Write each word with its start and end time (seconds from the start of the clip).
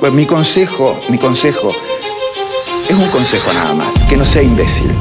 Pues 0.00 0.12
mi 0.12 0.26
consejo, 0.26 0.96
mi 1.10 1.18
consejo, 1.18 1.70
es 2.88 2.96
un 2.96 3.08
consejo 3.08 3.52
nada 3.52 3.74
más, 3.74 3.98
que 4.08 4.16
no 4.16 4.24
sea 4.24 4.42
imbécil. 4.44 4.92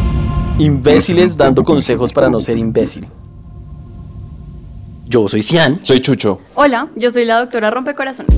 Imbéciles 0.57 1.37
dando 1.37 1.63
consejos 1.63 2.11
para 2.11 2.31
no 2.31 2.41
ser 2.41 2.57
imbécil. 2.57 3.07
Yo 5.05 5.29
soy 5.29 5.43
Cian. 5.43 5.81
Soy 5.83 6.01
Chucho. 6.01 6.41
Hola, 6.55 6.89
yo 6.95 7.11
soy 7.11 7.25
la 7.25 7.39
doctora 7.41 7.69
Rompecorazones. 7.69 8.35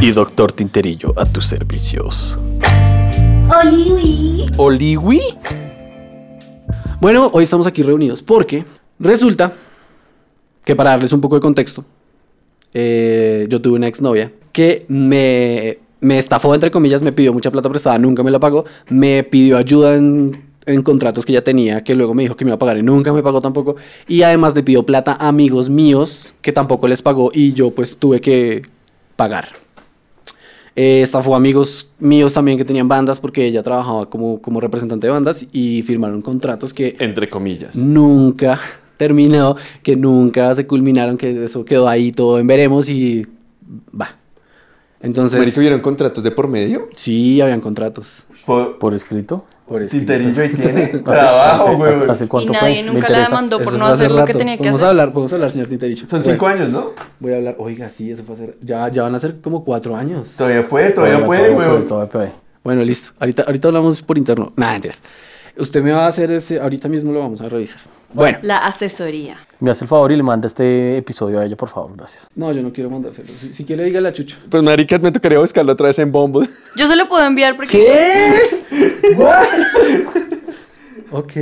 Y 0.00 0.12
doctor 0.12 0.52
Tinterillo 0.52 1.12
a 1.16 1.26
tus 1.26 1.44
servicios. 1.44 2.38
Oliwi. 3.48 4.46
¿Oliwi? 4.58 5.22
Bueno, 7.00 7.30
hoy 7.32 7.42
estamos 7.42 7.66
aquí 7.66 7.82
reunidos 7.82 8.22
porque 8.22 8.64
resulta 9.00 9.52
que 10.64 10.76
para 10.76 10.90
darles 10.90 11.12
un 11.12 11.20
poco 11.20 11.34
de 11.34 11.40
contexto, 11.40 11.84
eh, 12.74 13.46
yo 13.48 13.60
tuve 13.60 13.76
una 13.76 13.88
exnovia 13.88 14.32
que 14.52 14.84
me, 14.88 15.78
me 16.00 16.18
estafó, 16.18 16.54
entre 16.54 16.70
comillas, 16.70 17.02
me 17.02 17.12
pidió 17.12 17.32
mucha 17.32 17.50
plata 17.50 17.68
prestada, 17.68 17.98
nunca 17.98 18.22
me 18.22 18.30
la 18.30 18.38
pagó, 18.38 18.64
me 18.88 19.22
pidió 19.24 19.56
ayuda 19.56 19.94
en, 19.96 20.42
en 20.66 20.82
contratos 20.82 21.24
que 21.24 21.32
ya 21.32 21.42
tenía, 21.42 21.82
que 21.82 21.94
luego 21.94 22.14
me 22.14 22.22
dijo 22.22 22.36
que 22.36 22.44
me 22.44 22.50
iba 22.50 22.56
a 22.56 22.58
pagar 22.58 22.78
y 22.78 22.82
nunca 22.82 23.12
me 23.12 23.22
pagó 23.22 23.40
tampoco, 23.40 23.76
y 24.08 24.22
además 24.22 24.54
le 24.54 24.62
pidió 24.62 24.84
plata 24.84 25.16
a 25.18 25.28
amigos 25.28 25.70
míos 25.70 26.34
que 26.42 26.52
tampoco 26.52 26.88
les 26.88 27.02
pagó 27.02 27.30
y 27.32 27.52
yo 27.52 27.70
pues 27.72 27.96
tuve 27.96 28.20
que 28.20 28.62
pagar. 29.16 29.48
Eh, 30.76 31.02
estafó 31.02 31.34
amigos 31.34 31.88
míos 31.98 32.32
también 32.32 32.56
que 32.56 32.64
tenían 32.64 32.86
bandas 32.88 33.18
porque 33.18 33.44
ella 33.44 33.62
trabajaba 33.62 34.08
como, 34.08 34.40
como 34.40 34.60
representante 34.60 35.08
de 35.08 35.12
bandas 35.12 35.44
y 35.52 35.82
firmaron 35.82 36.22
contratos 36.22 36.72
que 36.72 36.96
Entre 37.00 37.28
comillas. 37.28 37.74
nunca 37.74 38.58
terminó, 39.00 39.56
que 39.82 39.96
nunca 39.96 40.54
se 40.54 40.66
culminaron, 40.66 41.16
que 41.16 41.44
eso 41.46 41.64
quedó 41.64 41.88
ahí 41.88 42.12
todo 42.12 42.38
en 42.38 42.46
veremos 42.46 42.88
y 42.90 43.26
va. 43.98 44.16
Entonces, 45.00 45.54
¿tuvieron 45.54 45.80
contratos 45.80 46.22
de 46.22 46.30
por 46.30 46.46
medio? 46.46 46.88
sí, 46.94 47.40
habían 47.40 47.60
contratos. 47.62 48.06
Por, 48.44 48.78
¿Por 48.78 48.94
escrito? 48.94 49.44
Por 49.66 49.82
escrito. 49.82 50.12
Tinterillo 50.12 50.44
y 50.44 50.48
tiene 50.50 50.82
¿Hace- 50.84 50.98
trabajo, 51.04 51.62
hace- 51.68 51.74
güey. 51.76 51.90
hace- 51.92 52.10
hace 52.10 52.24
Y 52.24 52.28
cuánto 52.28 52.52
nadie 52.52 52.84
fue? 52.84 52.92
Nunca 52.92 53.08
la 53.08 53.24
demandó 53.24 53.58
por 53.58 53.68
Eso 53.68 53.78
no 53.78 53.86
hace 53.86 54.04
hacer 54.04 54.10
lo 54.16 54.24
que 54.26 54.34
tenía 54.34 54.56
que 54.58 54.64
Vamos 54.64 54.76
hacer. 54.76 54.86
a 54.86 54.90
hablar, 54.90 55.12
vamos 55.14 55.32
a 55.32 55.34
hablar, 55.36 55.50
señor 55.50 55.68
Tintericho. 55.68 56.06
Son 56.06 56.22
cinco 56.22 56.46
años, 56.46 56.68
¿no? 56.70 56.90
Voy 57.18 57.32
a 57.32 57.36
hablar, 57.36 57.54
oiga, 57.58 57.88
sí, 57.88 58.10
eso 58.10 58.22
fue 58.24 58.34
hacer, 58.34 58.58
ya, 58.60 58.88
ya 58.90 59.02
van 59.04 59.14
a 59.14 59.18
ser 59.20 59.40
como 59.40 59.64
cuatro 59.64 59.96
años. 59.96 60.28
Todavía 60.36 60.68
puede, 60.68 60.90
todavía, 60.90 61.24
puede, 61.24 61.48
todavía 61.50 61.68
güey. 61.72 61.84
todavía 61.86 62.10
puede. 62.10 62.32
Bueno, 62.62 62.82
listo. 62.84 63.10
Ahorita, 63.18 63.42
ahorita 63.44 63.68
hablamos 63.68 64.02
por 64.02 64.18
interno. 64.18 64.52
Nada, 64.56 64.76
entonces. 64.76 65.02
Usted 65.56 65.82
me 65.82 65.92
va 65.92 66.06
a 66.06 66.08
hacer 66.08 66.30
ese, 66.30 66.60
ahorita 66.60 66.88
mismo 66.88 67.12
lo 67.12 67.20
vamos 67.20 67.40
a 67.40 67.48
revisar. 67.48 67.80
Bueno, 68.12 68.38
La 68.42 68.64
asesoría. 68.66 69.36
Me 69.60 69.70
hace 69.70 69.84
el 69.84 69.88
favor 69.88 70.10
y 70.10 70.16
le 70.16 70.22
manda 70.22 70.46
este 70.46 70.96
episodio 70.96 71.38
a 71.38 71.44
ella, 71.44 71.56
por 71.56 71.68
favor. 71.68 71.92
Gracias. 71.96 72.28
no, 72.34 72.50
yo 72.52 72.62
no 72.62 72.72
quiero 72.72 72.90
mandárselo. 72.90 73.28
Si, 73.28 73.54
si 73.54 73.64
quiere, 73.64 73.84
dígale 73.84 74.08
a 74.08 74.12
Chucho. 74.12 74.36
Pues 74.48 74.62
marica, 74.62 74.98
me 74.98 75.12
tocaría 75.12 75.38
buscarlo 75.38 75.72
otra 75.72 75.88
vez 75.88 75.98
en 75.98 76.10
Bumble. 76.10 76.48
Yo 76.76 76.86
se 76.88 76.96
lo 76.96 77.08
puedo 77.08 77.24
enviar 77.24 77.56
porque. 77.56 78.32
Ok. 81.12 81.32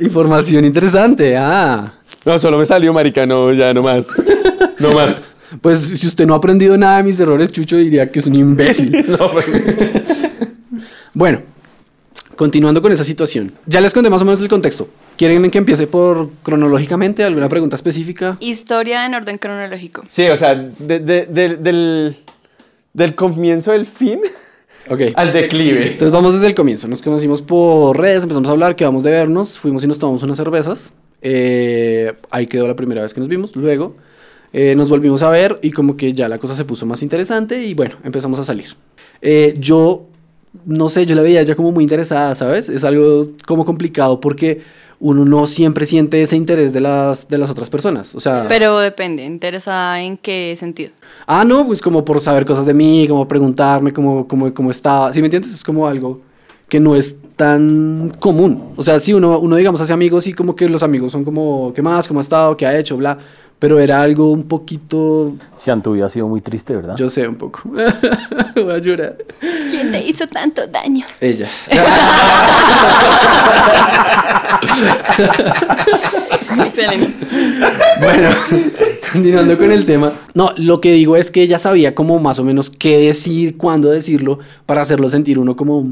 Información 0.00 0.64
interesante. 0.64 1.36
Ah. 1.36 1.92
No, 2.24 2.38
solo 2.38 2.56
me 2.56 2.64
salió, 2.64 2.92
marica, 2.92 3.26
no, 3.26 3.52
ya, 3.52 3.74
no 3.74 3.82
más. 3.82 4.08
No 4.78 4.92
más. 4.92 5.22
Pues 5.60 5.80
si 5.80 6.06
usted 6.06 6.24
no 6.26 6.32
ha 6.32 6.38
aprendido 6.38 6.78
nada 6.78 6.96
de 6.96 7.02
mis 7.02 7.20
errores, 7.20 7.52
Chucho 7.52 7.76
diría 7.76 8.10
que 8.10 8.20
es 8.20 8.26
un 8.26 8.34
imbécil. 8.34 9.04
No, 9.18 9.30
pues. 9.30 9.44
Bueno, 11.12 11.42
continuando 12.42 12.82
con 12.82 12.90
esa 12.90 13.04
situación. 13.04 13.52
Ya 13.66 13.80
les 13.80 13.94
conté 13.94 14.10
más 14.10 14.20
o 14.20 14.24
menos 14.24 14.40
el 14.40 14.48
contexto. 14.48 14.88
¿Quieren 15.16 15.48
que 15.48 15.58
empiece 15.58 15.86
por 15.86 16.30
cronológicamente? 16.42 17.22
¿Alguna 17.22 17.48
pregunta 17.48 17.76
específica? 17.76 18.36
Historia 18.40 19.06
en 19.06 19.14
orden 19.14 19.38
cronológico. 19.38 20.02
Sí, 20.08 20.26
o 20.26 20.36
sea, 20.36 20.56
de- 20.56 20.98
de- 20.98 21.26
de- 21.26 21.56
del, 21.56 22.16
del 22.92 23.14
comienzo 23.14 23.70
del 23.70 23.86
fin 23.86 24.18
Ok. 24.90 25.02
al 25.14 25.32
declive. 25.32 25.82
Entonces 25.92 26.10
vamos 26.10 26.32
desde 26.34 26.48
el 26.48 26.56
comienzo. 26.56 26.88
Nos 26.88 27.00
conocimos 27.00 27.42
por 27.42 27.96
redes, 27.96 28.24
empezamos 28.24 28.48
a 28.48 28.52
hablar, 28.52 28.74
quedamos 28.74 29.04
de 29.04 29.12
vernos, 29.12 29.56
fuimos 29.56 29.84
y 29.84 29.86
nos 29.86 30.00
tomamos 30.00 30.24
unas 30.24 30.36
cervezas. 30.36 30.92
Eh, 31.22 32.12
ahí 32.32 32.48
quedó 32.48 32.66
la 32.66 32.74
primera 32.74 33.02
vez 33.02 33.14
que 33.14 33.20
nos 33.20 33.28
vimos. 33.28 33.54
Luego 33.54 33.94
eh, 34.52 34.74
nos 34.74 34.90
volvimos 34.90 35.22
a 35.22 35.30
ver 35.30 35.60
y 35.62 35.70
como 35.70 35.96
que 35.96 36.12
ya 36.12 36.28
la 36.28 36.38
cosa 36.38 36.56
se 36.56 36.64
puso 36.64 36.86
más 36.86 37.02
interesante 37.04 37.62
y 37.62 37.74
bueno, 37.74 37.94
empezamos 38.02 38.40
a 38.40 38.44
salir. 38.44 38.74
Eh, 39.20 39.54
yo, 39.60 40.08
no 40.64 40.88
sé, 40.88 41.06
yo 41.06 41.14
la 41.14 41.22
veía 41.22 41.42
ya 41.42 41.54
como 41.54 41.72
muy 41.72 41.84
interesada, 41.84 42.34
¿sabes? 42.34 42.68
Es 42.68 42.84
algo 42.84 43.28
como 43.46 43.64
complicado 43.64 44.20
porque 44.20 44.62
uno 45.00 45.24
no 45.24 45.48
siempre 45.48 45.84
siente 45.84 46.22
ese 46.22 46.36
interés 46.36 46.72
de 46.72 46.80
las, 46.80 47.28
de 47.28 47.36
las 47.36 47.50
otras 47.50 47.68
personas. 47.68 48.14
O 48.14 48.20
sea, 48.20 48.46
Pero 48.48 48.78
depende, 48.78 49.24
interesada 49.24 50.00
en 50.00 50.16
qué 50.16 50.54
sentido. 50.56 50.92
Ah, 51.26 51.44
no, 51.44 51.66
pues 51.66 51.80
como 51.80 52.04
por 52.04 52.20
saber 52.20 52.44
cosas 52.44 52.66
de 52.66 52.74
mí, 52.74 53.06
como 53.08 53.26
preguntarme 53.26 53.92
cómo, 53.92 54.28
cómo, 54.28 54.54
cómo 54.54 54.70
estaba. 54.70 55.12
¿Sí 55.12 55.20
me 55.20 55.26
entiendes? 55.26 55.52
Es 55.52 55.64
como 55.64 55.88
algo 55.88 56.20
que 56.68 56.78
no 56.78 56.94
es 56.94 57.18
tan 57.34 58.12
común. 58.20 58.72
O 58.76 58.82
sea, 58.84 59.00
sí, 59.00 59.12
uno, 59.12 59.40
uno 59.40 59.56
digamos, 59.56 59.80
hace 59.80 59.92
amigos 59.92 60.26
y 60.28 60.34
como 60.34 60.54
que 60.54 60.68
los 60.68 60.84
amigos 60.84 61.10
son 61.10 61.24
como, 61.24 61.72
¿qué 61.74 61.82
más? 61.82 62.06
¿Cómo 62.06 62.20
ha 62.20 62.22
estado? 62.22 62.56
¿Qué 62.56 62.64
ha 62.64 62.78
hecho? 62.78 62.96
Bla. 62.96 63.18
Pero 63.62 63.78
era 63.78 64.02
algo 64.02 64.32
un 64.32 64.48
poquito, 64.48 65.36
Cian, 65.56 65.84
tu 65.84 65.92
vida 65.92 66.06
ha 66.06 66.08
sido 66.08 66.26
muy 66.26 66.40
triste, 66.40 66.74
¿verdad? 66.74 66.96
yo 66.96 67.08
sé, 67.08 67.28
un 67.28 67.36
poco. 67.36 67.62
Voy 68.56 68.72
a 68.72 68.78
llorar. 68.78 69.18
¿Quién 69.70 69.92
te 69.92 70.04
hizo 70.04 70.26
tanto 70.26 70.66
daño? 70.66 71.06
Ella. 71.20 71.48
Excelente. 76.66 77.12
Bueno, 78.00 78.30
continuando 79.12 79.56
con 79.56 79.70
el 79.70 79.86
tema. 79.86 80.12
No, 80.34 80.52
lo 80.56 80.80
que 80.80 80.94
digo 80.94 81.16
es 81.16 81.30
que 81.30 81.42
ella 81.42 81.60
sabía 81.60 81.94
como 81.94 82.18
más 82.18 82.40
o 82.40 82.44
menos 82.44 82.68
qué 82.68 82.98
decir, 82.98 83.56
cuándo 83.56 83.92
decirlo, 83.92 84.40
para 84.66 84.82
hacerlo 84.82 85.08
sentir 85.08 85.38
uno 85.38 85.54
como, 85.54 85.86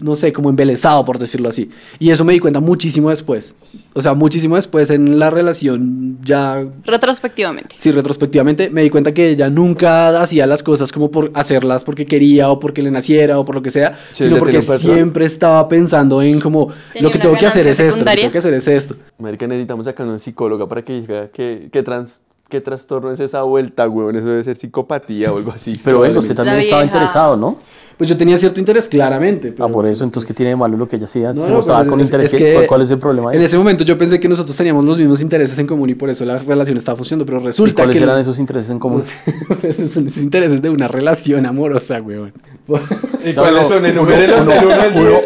no 0.00 0.16
sé, 0.16 0.32
como 0.32 0.50
embelesado, 0.50 1.04
por 1.04 1.18
decirlo 1.18 1.48
así. 1.48 1.70
Y 1.98 2.10
eso 2.10 2.24
me 2.24 2.32
di 2.32 2.40
cuenta 2.40 2.60
muchísimo 2.60 3.10
después. 3.10 3.54
O 3.94 4.02
sea, 4.02 4.14
muchísimo 4.14 4.56
después 4.56 4.90
en 4.90 5.18
la 5.18 5.30
relación 5.30 6.18
ya... 6.22 6.64
Retrospectivamente. 6.84 7.74
Sí, 7.78 7.90
retrospectivamente 7.90 8.70
me 8.70 8.82
di 8.82 8.90
cuenta 8.90 9.12
que 9.12 9.30
ella 9.30 9.50
nunca 9.50 10.20
hacía 10.20 10.46
las 10.46 10.62
cosas 10.62 10.92
como 10.92 11.10
por 11.10 11.30
hacerlas 11.34 11.84
porque 11.84 12.06
quería 12.06 12.50
o 12.50 12.58
porque 12.58 12.82
le 12.82 12.90
naciera 12.90 13.38
o 13.38 13.44
por 13.44 13.54
lo 13.54 13.62
que 13.62 13.70
sea, 13.70 13.98
Sí, 14.12 14.24
sino 14.24 14.38
porque 14.38 14.60
siempre 14.62 15.26
estaba 15.26 15.68
pensando 15.68 16.22
en 16.22 16.40
como 16.40 16.68
Tenía 16.92 17.08
lo 17.08 17.10
que 17.10 17.18
tengo 17.18 17.36
que 17.36 17.46
hacer 17.46 17.66
es 17.66 17.80
esto, 17.80 18.04
lo 18.04 18.10
que 18.10 18.16
tengo 18.16 18.32
que 18.32 18.38
hacer 18.38 18.54
es 18.54 18.68
esto. 18.68 18.96
Marica, 19.18 19.46
necesitamos 19.46 19.86
sacar 19.86 20.06
una 20.06 20.18
psicóloga 20.18 20.68
para 20.68 20.82
que 20.82 21.00
diga 21.00 21.28
qué, 21.28 21.68
qué, 21.72 21.82
trans, 21.82 22.20
qué 22.48 22.60
trastorno 22.60 23.10
es 23.10 23.20
esa 23.20 23.42
vuelta, 23.42 23.88
weón. 23.88 24.16
Eso 24.16 24.28
debe 24.28 24.44
ser 24.44 24.56
psicopatía 24.56 25.32
o 25.32 25.38
algo 25.38 25.52
así. 25.52 25.80
Pero 25.82 26.00
venga, 26.00 26.18
usted 26.20 26.34
también 26.34 26.60
estaba 26.60 26.84
interesado, 26.84 27.36
¿no? 27.36 27.58
Pues 27.98 28.08
yo 28.08 28.16
tenía 28.16 28.38
cierto 28.38 28.60
interés, 28.60 28.86
claramente. 28.86 29.52
Ah, 29.58 29.66
por 29.66 29.84
eso, 29.84 30.04
entonces, 30.04 30.26
¿qué 30.28 30.32
tiene 30.32 30.50
de 30.50 30.56
malo 30.56 30.76
lo 30.76 30.86
que 30.86 30.94
ella 30.94 31.06
hacía? 31.06 31.32
No, 31.32 31.44
se 31.44 31.50
no, 31.50 31.60
pues 31.62 31.88
con 31.88 31.98
es- 32.00 32.06
interés, 32.06 32.26
es 32.32 32.38
¿qué- 32.38 32.60
que 32.60 32.66
¿cuál, 32.68 32.82
es 32.82 32.90
el 32.92 32.98
problema? 32.98 33.30
ahí? 33.32 33.36
En 33.38 33.42
ese 33.42 33.58
momento 33.58 33.82
yo 33.82 33.98
pensé 33.98 34.20
que 34.20 34.28
nosotros 34.28 34.56
teníamos 34.56 34.84
los 34.84 34.96
mismos 34.98 35.20
intereses 35.20 35.58
en 35.58 35.66
común 35.66 35.90
y 35.90 35.96
por 35.96 36.08
eso 36.08 36.24
la 36.24 36.38
relación 36.38 36.78
estaba 36.78 36.96
funcionando, 36.96 37.26
pero 37.26 37.40
¿Y 37.40 37.46
resulta 37.46 37.82
cuáles 37.82 37.96
que 37.96 38.04
eran 38.04 38.16
esos 38.20 38.38
intereses 38.38 38.70
en 38.70 38.78
común? 38.78 39.02
son 39.92 40.04
los 40.04 40.16
intereses 40.16 40.62
de 40.62 40.70
una 40.70 40.86
relación 40.86 41.44
amorosa, 41.44 42.00
weón. 42.00 42.32
¿Y 43.24 43.32
cuáles 43.34 43.34
uno- 43.34 43.64
son? 43.64 43.78
uno- 43.78 43.88
Enumérelos 43.88 44.42
uno- 44.42 44.54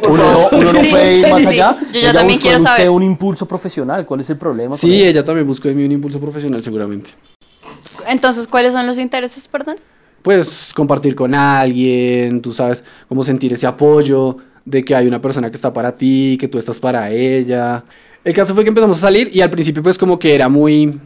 uno 0.09 0.49
uno- 0.53 0.73
no 0.73 0.81
Sí, 0.83 0.89
puede 0.91 1.15
ir 1.19 1.25
sí, 1.27 1.31
más 1.31 1.41
sí. 1.43 1.47
allá. 1.49 1.77
Yo 1.93 2.01
ya 2.01 2.13
también 2.15 2.41
quiero 2.41 2.57
en 2.57 2.63
usted 2.63 2.75
saber. 2.77 2.89
un 2.91 3.03
impulso 3.03 3.47
profesional. 3.47 4.07
¿Cuál 4.07 4.21
es 4.21 4.31
el 4.31 4.39
problema? 4.39 4.79
Sí, 4.79 5.05
ella 5.05 5.23
también 5.23 5.47
buscó 5.47 5.69
de 5.69 5.75
mí 5.75 5.85
un 5.85 5.93
impulso 5.93 6.19
profesional 6.19 6.65
seguramente. 6.65 7.11
Entonces, 8.09 8.47
¿cuáles 8.47 8.73
son 8.73 8.87
los 8.87 8.99
intereses, 8.99 9.47
perdón? 9.47 9.77
Pues 10.23 10.73
compartir 10.75 11.15
con 11.15 11.35
alguien, 11.35 12.41
tú 12.41 12.53
sabes, 12.53 12.85
cómo 13.09 13.25
sentir 13.25 13.53
ese 13.53 13.67
apoyo 13.67 14.37
de 14.65 14.85
que 14.85 14.95
hay 14.95 15.07
una 15.07 15.21
persona 15.21 15.51
que 15.51 15.57
está 15.57 15.73
para 15.73 15.97
ti, 15.97 16.37
que 16.41 16.49
tú 16.49 16.59
estás 16.59 16.79
para 16.79 17.11
ella. 17.11 17.85
El 18.25 18.35
caso 18.35 18.55
fue 18.55 18.63
que 18.63 18.69
empezamos 18.69 18.99
a 18.99 19.01
salir 19.01 19.29
y 19.33 19.41
al 19.41 19.51
principio 19.51 19.83
pues 19.83 19.99
como 19.99 20.19
que 20.19 20.35
era 20.35 20.49
muy 20.49 21.01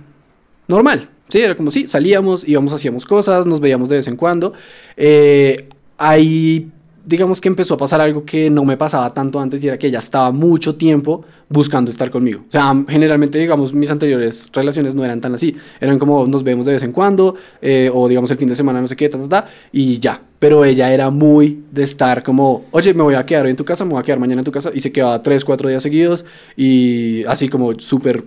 normal. 0.68 1.08
Sí, 1.28 1.40
era 1.40 1.56
como 1.56 1.70
sí, 1.70 1.86
salíamos, 1.86 2.46
íbamos, 2.46 2.72
hacíamos 2.72 3.04
cosas, 3.04 3.46
nos 3.46 3.60
veíamos 3.60 3.88
de 3.88 3.96
vez 3.96 4.06
en 4.06 4.16
cuando. 4.16 4.52
Eh, 4.96 5.68
ahí, 5.98 6.70
digamos 7.06 7.40
que 7.40 7.48
empezó 7.48 7.74
a 7.74 7.76
pasar 7.76 8.00
algo 8.00 8.24
que 8.24 8.50
no 8.50 8.64
me 8.64 8.76
pasaba 8.76 9.14
tanto 9.14 9.38
antes 9.38 9.62
y 9.62 9.68
era 9.68 9.78
que 9.78 9.86
ella 9.86 10.00
estaba 10.00 10.32
mucho 10.32 10.74
tiempo 10.74 11.24
buscando 11.48 11.90
estar 11.90 12.10
conmigo. 12.10 12.42
O 12.48 12.52
sea, 12.52 12.74
generalmente, 12.88 13.38
digamos, 13.38 13.72
mis 13.72 13.90
anteriores 13.90 14.50
relaciones 14.52 14.94
no 14.94 15.04
eran 15.04 15.20
tan 15.20 15.34
así. 15.34 15.56
Eran 15.80 15.98
como 15.98 16.26
nos 16.26 16.42
vemos 16.42 16.66
de 16.66 16.72
vez 16.72 16.82
en 16.82 16.90
cuando, 16.90 17.36
eh, 17.62 17.88
o 17.94 18.08
digamos 18.08 18.30
el 18.32 18.36
fin 18.36 18.48
de 18.48 18.56
semana, 18.56 18.80
no 18.80 18.88
sé 18.88 18.96
qué, 18.96 19.08
ta, 19.08 19.18
ta, 19.18 19.28
ta, 19.28 19.48
y 19.70 20.00
ya. 20.00 20.20
Pero 20.38 20.64
ella 20.64 20.92
era 20.92 21.08
muy 21.10 21.64
de 21.70 21.84
estar 21.84 22.22
como, 22.22 22.64
oye, 22.72 22.92
me 22.92 23.04
voy 23.04 23.14
a 23.14 23.24
quedar 23.24 23.44
hoy 23.44 23.52
en 23.52 23.56
tu 23.56 23.64
casa, 23.64 23.84
me 23.84 23.92
voy 23.92 24.00
a 24.00 24.02
quedar 24.02 24.18
mañana 24.18 24.40
en 24.40 24.44
tu 24.44 24.52
casa, 24.52 24.70
y 24.74 24.80
se 24.80 24.90
quedaba 24.92 25.22
tres, 25.22 25.44
cuatro 25.44 25.68
días 25.68 25.82
seguidos, 25.82 26.24
y 26.56 27.24
así 27.24 27.48
como 27.48 27.78
súper 27.78 28.24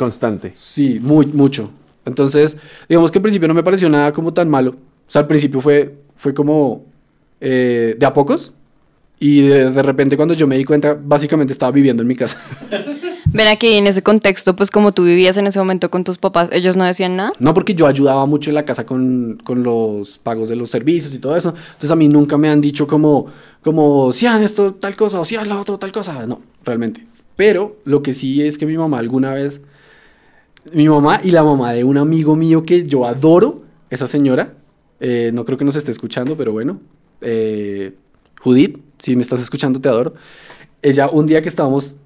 Constante. 0.00 0.54
Sí, 0.56 0.98
muy, 0.98 1.26
mucho. 1.26 1.70
Entonces, 2.06 2.56
digamos 2.88 3.10
que 3.10 3.18
al 3.18 3.22
principio 3.22 3.46
no 3.46 3.52
me 3.52 3.62
pareció 3.62 3.86
nada 3.90 4.14
como 4.14 4.32
tan 4.32 4.48
malo. 4.48 4.70
O 4.70 5.10
sea, 5.10 5.20
al 5.20 5.26
principio 5.26 5.60
fue, 5.60 5.94
fue 6.14 6.32
como 6.32 6.86
eh, 7.40 7.96
de 7.98 8.06
a 8.06 8.14
pocos. 8.14 8.54
Y 9.18 9.42
de, 9.42 9.70
de 9.70 9.82
repente 9.82 10.16
cuando 10.16 10.34
yo 10.34 10.46
me 10.46 10.56
di 10.56 10.64
cuenta, 10.64 10.98
básicamente 11.00 11.52
estaba 11.52 11.72
viviendo 11.72 12.02
en 12.02 12.08
mi 12.08 12.16
casa. 12.16 12.38
Ven 13.32 13.46
aquí 13.46 13.74
en 13.74 13.86
ese 13.86 14.02
contexto, 14.02 14.56
pues 14.56 14.70
como 14.70 14.92
tú 14.92 15.04
vivías 15.04 15.36
en 15.36 15.46
ese 15.46 15.58
momento 15.60 15.88
con 15.88 16.02
tus 16.02 16.18
papás, 16.18 16.48
ellos 16.52 16.76
no 16.76 16.84
decían 16.84 17.14
nada. 17.16 17.32
No 17.38 17.54
porque 17.54 17.74
yo 17.74 17.86
ayudaba 17.86 18.26
mucho 18.26 18.50
en 18.50 18.54
la 18.54 18.64
casa 18.64 18.84
con, 18.84 19.40
con 19.44 19.62
los 19.62 20.18
pagos 20.18 20.48
de 20.48 20.56
los 20.56 20.70
servicios 20.70 21.14
y 21.14 21.18
todo 21.18 21.36
eso. 21.36 21.50
Entonces 21.50 21.90
a 21.92 21.96
mí 21.96 22.08
nunca 22.08 22.36
me 22.36 22.48
han 22.48 22.60
dicho 22.60 22.88
como, 22.88 23.26
como, 23.62 24.12
si 24.12 24.26
haz 24.26 24.42
esto 24.42 24.74
tal 24.74 24.96
cosa 24.96 25.20
o 25.20 25.24
si 25.24 25.36
haz 25.36 25.46
la 25.46 25.60
otra 25.60 25.78
tal 25.78 25.92
cosa. 25.92 26.26
No, 26.26 26.40
realmente. 26.64 27.06
Pero 27.36 27.76
lo 27.84 28.02
que 28.02 28.14
sí 28.14 28.42
es 28.42 28.58
que 28.58 28.66
mi 28.66 28.76
mamá 28.76 28.98
alguna 28.98 29.32
vez, 29.32 29.60
mi 30.72 30.88
mamá 30.88 31.20
y 31.22 31.30
la 31.30 31.44
mamá 31.44 31.72
de 31.72 31.84
un 31.84 31.98
amigo 31.98 32.34
mío 32.34 32.64
que 32.64 32.84
yo 32.86 33.06
adoro, 33.06 33.62
esa 33.90 34.08
señora, 34.08 34.54
eh, 34.98 35.30
no 35.32 35.44
creo 35.44 35.56
que 35.56 35.64
nos 35.64 35.76
esté 35.76 35.92
escuchando, 35.92 36.36
pero 36.36 36.52
bueno, 36.52 36.80
eh, 37.20 37.92
Judith, 38.40 38.78
si 38.98 39.16
me 39.16 39.22
estás 39.22 39.40
escuchando, 39.40 39.80
te 39.80 39.88
adoro. 39.88 40.14
Ella, 40.82 41.08
un 41.08 41.26
día 41.26 41.42
que 41.42 41.48
estábamos, 41.48 41.96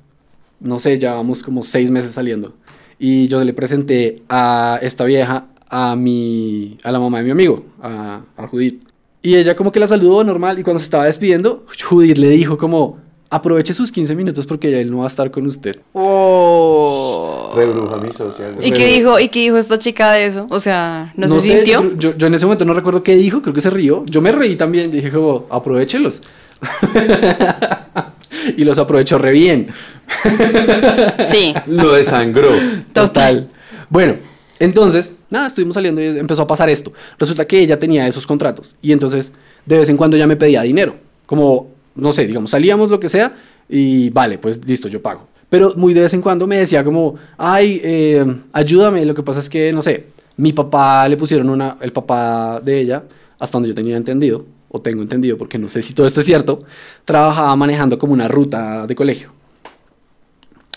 no 0.61 0.79
sé, 0.79 0.99
llevábamos 0.99 1.43
como 1.43 1.63
seis 1.63 1.91
meses 1.91 2.13
saliendo. 2.13 2.55
Y 2.99 3.29
yo 3.29 3.43
le 3.43 3.53
presenté 3.53 4.23
a 4.29 4.79
esta 4.83 5.05
vieja 5.05 5.47
a 5.69 5.97
mi, 5.97 6.79
a 6.83 6.93
la 6.93 6.99
mamá 6.99 7.19
de 7.19 7.25
mi 7.25 7.31
amigo, 7.31 7.65
a, 7.83 8.23
a 8.37 8.49
Judith. 8.49 8.83
Y 9.23 9.37
ella 9.37 9.57
como 9.57 9.73
que 9.73 9.81
la 9.81 9.89
saludó 9.89 10.23
normal 10.23 10.59
y 10.59 10.63
cuando 10.63 10.79
se 10.79 10.85
estaba 10.85 11.07
despidiendo, 11.07 11.65
Judith 11.89 12.19
le 12.19 12.29
dijo 12.29 12.59
como, 12.59 12.99
aproveche 13.35 13.75
sus 13.75 13.91
15 13.91 14.15
minutos 14.15 14.47
porque 14.47 14.71
ya 14.71 14.79
él 14.79 14.91
no 14.91 14.99
va 14.99 15.05
a 15.05 15.09
estar 15.09 15.31
con 15.31 15.47
usted. 15.47 15.77
Oh. 15.93 17.53
Rebruja 17.55 17.97
mi 17.97 18.13
social. 18.13 18.55
¿Y 18.63 18.71
qué 18.73 18.87
dijo, 18.87 19.19
y 19.19 19.29
qué 19.29 19.41
dijo 19.41 19.57
esta 19.57 19.79
chica 19.79 20.13
de 20.13 20.27
eso? 20.27 20.47
O 20.51 20.61
sea, 20.61 21.13
¿no, 21.17 21.29
se 21.29 21.41
sé, 21.41 21.49
sintió? 21.49 21.83
Yo, 21.83 21.97
yo- 21.97 22.17
yo 22.17 22.27
en 22.27 22.35
ese 22.35 22.47
momento 22.47 22.65
no 22.65 22.75
recuerdo 22.75 23.03
qué 23.03 23.17
dijo, 23.17 23.43
creo 23.43 23.55
que 23.55 23.61
se 23.61 23.71
rió. 23.71 24.05
Yo 24.07 24.21
me 24.21 24.31
reí 24.33 24.57
también, 24.57 24.91
dije 24.91 25.11
como, 25.11 25.47
aprovechelos. 25.51 26.21
y 28.57 28.65
los 28.65 28.79
aprovechó 28.79 29.19
re 29.19 29.33
bien. 29.33 29.69
Sí. 31.31 31.55
Lo 31.67 31.95
desangró. 31.95 32.51
Total. 32.93 33.49
Bueno, 33.89 34.17
entonces, 34.59 35.13
nada, 35.31 35.47
estuvimos 35.49 35.75
saliendo 35.75 36.01
y 36.01 36.19
empezó 36.19 36.43
a 36.43 36.47
pasar 36.47 36.69
esto. 36.69 36.93
Resulta 37.19 37.47
que 37.47 37.59
ella 37.59 37.79
tenía 37.79 38.07
esos 38.07 38.27
contratos 38.27 38.77
y 38.83 38.93
entonces 38.93 39.33
de 39.67 39.79
vez 39.79 39.89
en 39.89 39.97
cuando 39.97 40.17
ya 40.17 40.27
me 40.27 40.37
pedía 40.37 40.63
dinero. 40.63 40.97
Como, 41.27 41.74
no 41.95 42.13
sé, 42.13 42.27
digamos, 42.27 42.51
salíamos 42.51 42.91
lo 42.91 43.01
que 43.01 43.09
sea 43.09 43.35
y 43.69 44.11
vale, 44.11 44.39
pues 44.39 44.65
listo, 44.67 44.89
yo 44.89 45.01
pago. 45.03 45.29
Pero 45.49 45.75
muy 45.77 45.95
de 45.95 46.03
vez 46.03 46.15
en 46.15 46.23
cuando 46.23 46.47
me 46.47 46.59
decía 46.59 46.83
como, 46.83 47.15
ay, 47.39 47.81
eh, 47.85 48.25
ayúdame, 48.53 49.05
lo 49.05 49.15
que 49.15 49.23
pasa 49.23 49.41
es 49.41 49.49
que, 49.49 49.73
no 49.73 49.83
sé, 49.83 50.07
mi 50.37 50.53
papá 50.53 51.09
le 51.09 51.17
pusieron 51.17 51.49
una, 51.49 51.77
el 51.81 51.93
papá 51.93 52.61
de 52.61 52.81
ella, 52.81 53.05
hasta 53.39 53.57
donde 53.57 53.69
yo 53.69 53.75
tenía 53.75 53.97
entendido, 53.97 54.45
o 54.69 54.81
tengo 54.81 55.03
entendido, 55.03 55.39
porque 55.39 55.59
no 55.59 55.69
sé 55.69 55.83
si 55.83 55.95
todo 55.95 56.07
esto 56.07 56.21
es 56.21 56.27
cierto, 56.27 56.59
trabajaba 57.05 57.55
manejando 57.55 57.99
como 57.99 58.13
una 58.13 58.27
ruta 58.27 58.87
de 58.87 58.97
colegio. 58.97 59.31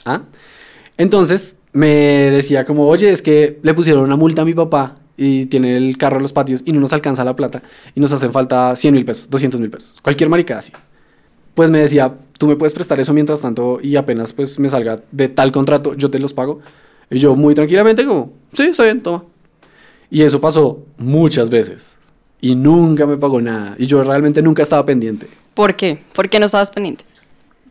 ¿Ah? 0.05 0.21
Entonces 0.97 1.57
me 1.73 1.87
decía 1.87 2.65
como, 2.65 2.87
oye, 2.87 3.11
es 3.11 3.21
que 3.21 3.59
le 3.61 3.73
pusieron 3.73 4.03
una 4.03 4.15
multa 4.15 4.43
a 4.43 4.45
mi 4.45 4.53
papá 4.53 4.95
y 5.17 5.47
tiene 5.47 5.75
el 5.75 5.97
carro 5.97 6.17
en 6.17 6.23
los 6.23 6.33
patios 6.33 6.61
y 6.65 6.71
no 6.71 6.79
nos 6.79 6.93
alcanza 6.93 7.23
la 7.23 7.35
plata 7.35 7.63
y 7.95 7.99
nos 7.99 8.11
hacen 8.11 8.31
falta 8.31 8.75
100 8.75 8.93
mil 8.93 9.05
pesos, 9.05 9.29
200 9.29 9.59
mil 9.59 9.69
pesos, 9.69 9.95
cualquier 10.01 10.29
maricada 10.29 10.59
así. 10.59 10.71
Pues 11.57 11.71
me 11.71 11.79
decía, 11.79 12.13
tú 12.37 12.45
me 12.45 12.55
puedes 12.55 12.75
prestar 12.75 12.99
eso 12.99 13.15
mientras 13.15 13.41
tanto 13.41 13.79
y 13.81 13.95
apenas 13.95 14.31
pues 14.31 14.59
me 14.59 14.69
salga 14.69 14.99
de 15.11 15.27
tal 15.27 15.51
contrato, 15.51 15.95
yo 15.95 16.11
te 16.11 16.19
los 16.19 16.31
pago. 16.31 16.59
Y 17.09 17.17
yo 17.17 17.35
muy 17.35 17.55
tranquilamente 17.55 18.05
como, 18.05 18.33
sí, 18.53 18.61
está 18.65 18.83
bien, 18.83 19.01
toma. 19.01 19.23
Y 20.11 20.21
eso 20.21 20.39
pasó 20.39 20.85
muchas 20.99 21.49
veces 21.49 21.79
y 22.41 22.53
nunca 22.53 23.07
me 23.07 23.17
pagó 23.17 23.41
nada 23.41 23.73
y 23.79 23.87
yo 23.87 24.03
realmente 24.03 24.43
nunca 24.43 24.61
estaba 24.61 24.85
pendiente. 24.85 25.25
¿Por 25.55 25.75
qué? 25.75 25.97
¿Por 26.13 26.29
qué 26.29 26.39
no 26.39 26.45
estabas 26.45 26.69
pendiente? 26.69 27.03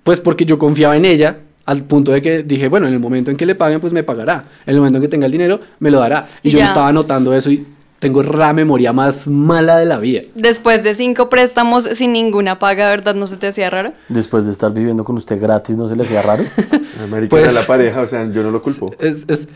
Pues 0.02 0.18
porque 0.18 0.44
yo 0.44 0.58
confiaba 0.58 0.96
en 0.96 1.04
ella 1.04 1.38
al 1.64 1.84
punto 1.84 2.10
de 2.10 2.20
que 2.20 2.42
dije, 2.42 2.66
bueno, 2.66 2.88
en 2.88 2.92
el 2.92 2.98
momento 2.98 3.30
en 3.30 3.36
que 3.36 3.46
le 3.46 3.54
paguen, 3.54 3.80
pues 3.80 3.92
me 3.92 4.02
pagará. 4.02 4.46
En 4.66 4.74
el 4.74 4.78
momento 4.78 4.96
en 4.96 5.02
que 5.02 5.08
tenga 5.08 5.26
el 5.26 5.32
dinero, 5.32 5.60
me 5.78 5.92
lo 5.92 6.00
dará. 6.00 6.28
Y 6.42 6.48
Y 6.48 6.50
yo 6.50 6.58
estaba 6.58 6.88
anotando 6.88 7.32
eso 7.32 7.52
y 7.52 7.64
tengo 8.06 8.22
la 8.22 8.52
memoria 8.52 8.92
más 8.92 9.26
mala 9.26 9.78
de 9.78 9.84
la 9.84 9.98
vida. 9.98 10.20
Después 10.36 10.84
de 10.84 10.94
cinco 10.94 11.28
préstamos 11.28 11.82
sin 11.84 12.12
ninguna 12.12 12.56
paga, 12.60 12.88
¿verdad? 12.88 13.16
¿No 13.16 13.26
se 13.26 13.36
te 13.36 13.48
hacía 13.48 13.68
raro? 13.68 13.94
Después 14.08 14.46
de 14.46 14.52
estar 14.52 14.72
viviendo 14.72 15.02
con 15.04 15.16
usted 15.16 15.40
gratis, 15.40 15.76
¿no 15.76 15.88
se 15.88 15.96
le 15.96 16.04
hacía 16.04 16.22
raro? 16.22 16.44
América 17.02 17.30
Pues- 17.30 17.52
la 17.52 17.66
pareja, 17.66 18.02
o 18.02 18.06
sea, 18.06 18.30
yo 18.30 18.44
no 18.44 18.52
lo 18.52 18.62
culpo. 18.62 18.94
Es, 19.00 19.24
es, 19.26 19.48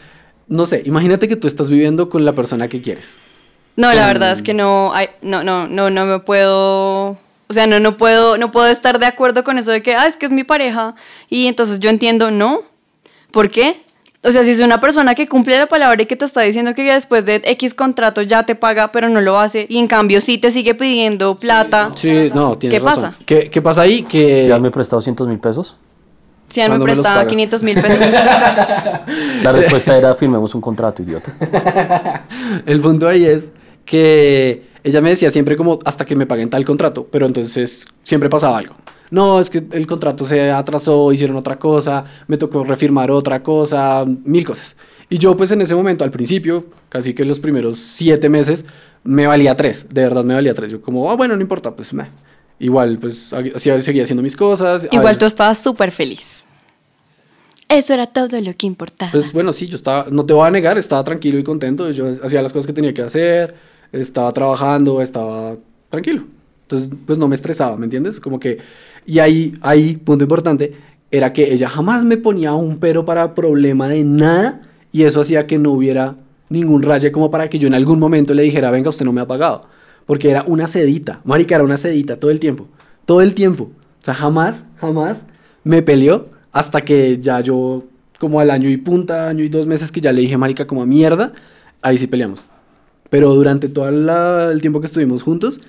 no 0.49 0.67
sé, 0.67 0.82
imagínate 0.85 1.29
que 1.29 1.37
tú 1.37 1.47
estás 1.47 1.70
viviendo 1.70 2.08
con 2.11 2.25
la 2.25 2.32
persona 2.32 2.67
que 2.67 2.82
quieres. 2.82 3.14
No, 3.76 3.94
la 3.94 4.06
verdad 4.08 4.32
es 4.32 4.43
que 4.43 4.52
no, 4.52 4.93
hay- 4.93 5.11
no, 5.23 5.44
no, 5.44 5.69
no, 5.69 5.88
no 5.91 6.05
me 6.06 6.19
puedo, 6.19 7.11
o 7.11 7.52
sea, 7.52 7.69
no, 7.69 7.79
no 7.79 7.97
puedo, 7.99 8.37
no 8.37 8.50
puedo 8.50 8.67
estar 8.67 8.99
de 8.99 9.06
acuerdo 9.06 9.44
con 9.44 9.58
eso 9.58 9.70
de 9.70 9.81
que, 9.81 9.94
ah, 9.94 10.08
es 10.08 10.17
que 10.17 10.26
es 10.26 10.32
mi 10.32 10.43
pareja 10.43 10.97
y 11.29 11.47
entonces 11.47 11.79
yo 11.79 11.88
entiendo, 11.88 12.32
no, 12.32 12.62
¿por 13.31 13.49
qué? 13.49 13.81
O 14.22 14.31
sea, 14.31 14.44
si 14.44 14.50
es 14.50 14.61
una 14.61 14.81
persona 14.81 15.14
que 15.14 15.26
cumple 15.26 15.58
la 15.58 15.67
palabra 15.67 16.02
y 16.02 16.06
que 16.06 16.14
te 16.14 16.26
está 16.26 16.43
diciendo 16.43 16.75
que 16.75 16.82
después 16.82 17.25
de 17.25 17.40
X 17.43 17.72
contrato 17.72 18.20
ya 18.20 18.44
te 18.44 18.55
paga, 18.55 18.93
pero 18.93 19.08
no 19.08 19.22
lo 19.22 19.38
hace 19.38 19.64
y 19.69 19.78
en 19.78 19.87
cambio 19.87 20.20
sí 20.20 20.37
te 20.37 20.50
sigue 20.50 20.75
pidiendo 20.75 21.37
plata, 21.37 21.90
Sí, 21.96 22.31
no, 22.34 22.58
tienes 22.58 22.78
¿Qué 22.78 22.84
razón. 22.84 23.02
pasa? 23.02 23.17
¿Qué, 23.25 23.49
qué 23.49 23.62
pasa 23.62 23.81
ahí? 23.82 24.02
Que... 24.02 24.43
Si 24.43 24.49
me 24.61 24.70
prestado 24.70 24.99
200 24.99 25.26
mil 25.26 25.38
pesos, 25.38 25.76
si 26.50 26.61
han 26.61 26.70
me 26.70 26.78
¿Cuándo 26.78 26.84
me 26.84 26.90
los 26.90 26.99
prestaba 26.99 27.17
paga? 27.20 27.31
500 27.31 27.62
mil 27.62 27.81
pesos. 27.81 27.99
la 29.43 29.52
respuesta 29.52 29.96
era 29.96 30.14
firmemos 30.14 30.55
un 30.55 30.61
contrato, 30.61 31.02
idiota. 31.02 31.32
El 32.66 32.81
punto 32.81 33.08
ahí 33.08 33.25
es 33.25 33.49
que 33.87 34.69
ella 34.84 35.00
me 35.00 35.11
decía 35.11 35.31
siempre 35.31 35.56
como 35.56 35.78
hasta 35.84 36.05
que 36.05 36.14
me 36.14 36.26
paguen 36.26 36.50
tal 36.50 36.64
contrato, 36.66 37.06
pero 37.11 37.26
entonces 37.26 37.87
siempre 38.02 38.28
pasaba 38.28 38.58
algo. 38.58 38.75
No, 39.10 39.40
es 39.40 39.50
que 39.50 39.64
el 39.72 39.86
contrato 39.86 40.24
se 40.24 40.50
atrasó, 40.52 41.12
hicieron 41.12 41.36
otra 41.36 41.58
cosa, 41.58 42.04
me 42.28 42.36
tocó 42.36 42.62
refirmar 42.64 43.10
otra 43.10 43.42
cosa, 43.42 44.04
mil 44.06 44.44
cosas. 44.44 44.76
Y 45.08 45.18
yo 45.18 45.36
pues 45.36 45.50
en 45.50 45.60
ese 45.62 45.74
momento, 45.74 46.04
al 46.04 46.10
principio, 46.12 46.66
casi 46.88 47.12
que 47.14 47.24
los 47.24 47.40
primeros 47.40 47.78
siete 47.78 48.28
meses, 48.28 48.64
me 49.02 49.26
valía 49.26 49.56
tres, 49.56 49.86
de 49.88 50.02
verdad 50.02 50.22
me 50.24 50.34
valía 50.34 50.54
tres. 50.54 50.70
Yo 50.70 50.80
como, 50.80 51.10
ah, 51.10 51.16
bueno, 51.16 51.34
no 51.34 51.42
importa, 51.42 51.74
pues 51.74 51.92
meh. 51.92 52.06
Igual, 52.60 52.98
pues 52.98 53.32
hacía- 53.32 53.80
seguía 53.80 54.02
haciendo 54.04 54.22
mis 54.22 54.36
cosas. 54.36 54.84
Igual 54.84 55.04
veces- 55.06 55.18
tú 55.18 55.24
estabas 55.26 55.58
súper 55.58 55.90
feliz. 55.90 56.44
Eso 57.68 57.94
era 57.94 58.06
todo 58.06 58.40
lo 58.40 58.52
que 58.54 58.66
importaba. 58.66 59.12
Pues 59.12 59.32
bueno, 59.32 59.52
sí, 59.52 59.68
yo 59.68 59.76
estaba, 59.76 60.06
no 60.10 60.26
te 60.26 60.32
voy 60.32 60.46
a 60.46 60.50
negar, 60.50 60.76
estaba 60.76 61.02
tranquilo 61.04 61.38
y 61.38 61.44
contento. 61.44 61.90
Yo 61.90 62.12
hacía 62.22 62.42
las 62.42 62.52
cosas 62.52 62.66
que 62.66 62.72
tenía 62.72 62.92
que 62.92 63.02
hacer, 63.02 63.54
estaba 63.92 64.32
trabajando, 64.32 65.00
estaba 65.00 65.56
tranquilo. 65.88 66.24
Entonces, 66.62 66.90
pues 67.06 67.16
no 67.18 67.28
me 67.28 67.34
estresaba, 67.36 67.76
¿me 67.76 67.84
entiendes? 67.84 68.20
Como 68.20 68.38
que, 68.40 68.58
y 69.06 69.19
ahí, 69.19 69.55
ahí, 69.61 69.97
punto 69.97 70.25
importante, 70.25 70.75
era 71.11 71.32
que 71.32 71.52
ella 71.52 71.69
jamás 71.69 72.05
me 72.05 72.17
ponía 72.17 72.55
un 72.55 72.79
pero 72.79 73.05
para 73.05 73.35
problema 73.35 73.88
de 73.88 74.05
nada 74.05 74.61
y 74.93 75.02
eso 75.02 75.20
hacía 75.20 75.47
que 75.47 75.58
no 75.58 75.73
hubiera 75.73 76.17
ningún 76.49 76.82
raye 76.82 77.12
como 77.12 77.31
para 77.31 77.49
que 77.49 77.58
yo 77.58 77.67
en 77.67 77.75
algún 77.75 77.99
momento 77.99 78.35
le 78.35 78.43
dijera, 78.43 78.70
venga, 78.70 78.91
usted 78.91 79.05
no 79.05 79.12
me 79.12 79.20
ha 79.20 79.26
pagado. 79.26 79.62
Porque 80.06 80.31
era 80.31 80.43
una 80.47 80.67
sedita, 80.67 81.21
marica, 81.25 81.54
era 81.54 81.64
una 81.64 81.76
sedita 81.76 82.19
todo 82.19 82.30
el 82.30 82.40
tiempo, 82.40 82.66
todo 83.04 83.23
el 83.23 83.35
tiempo. 83.35 83.64
O 83.64 84.04
sea, 84.04 84.14
jamás, 84.14 84.64
jamás 84.80 85.25
me 85.62 85.83
peleó 85.83 86.28
hasta 86.52 86.83
que 86.83 87.19
ya 87.21 87.40
yo, 87.40 87.85
como 88.19 88.40
al 88.40 88.50
año 88.50 88.69
y 88.69 88.76
punta, 88.76 89.28
año 89.28 89.45
y 89.45 89.49
dos 89.49 89.66
meses 89.66 89.92
que 89.92 90.00
ya 90.00 90.12
le 90.12 90.23
dije, 90.23 90.37
marica, 90.37 90.66
como 90.66 90.83
a 90.83 90.87
mierda, 90.87 91.33
ahí 91.83 91.99
sí 91.99 92.07
peleamos. 92.07 92.45
Pero 93.09 93.35
durante 93.35 93.69
todo 93.69 93.88
el 94.50 94.61
tiempo 94.61 94.80
que 94.80 94.87
estuvimos 94.87 95.23
juntos, 95.23 95.61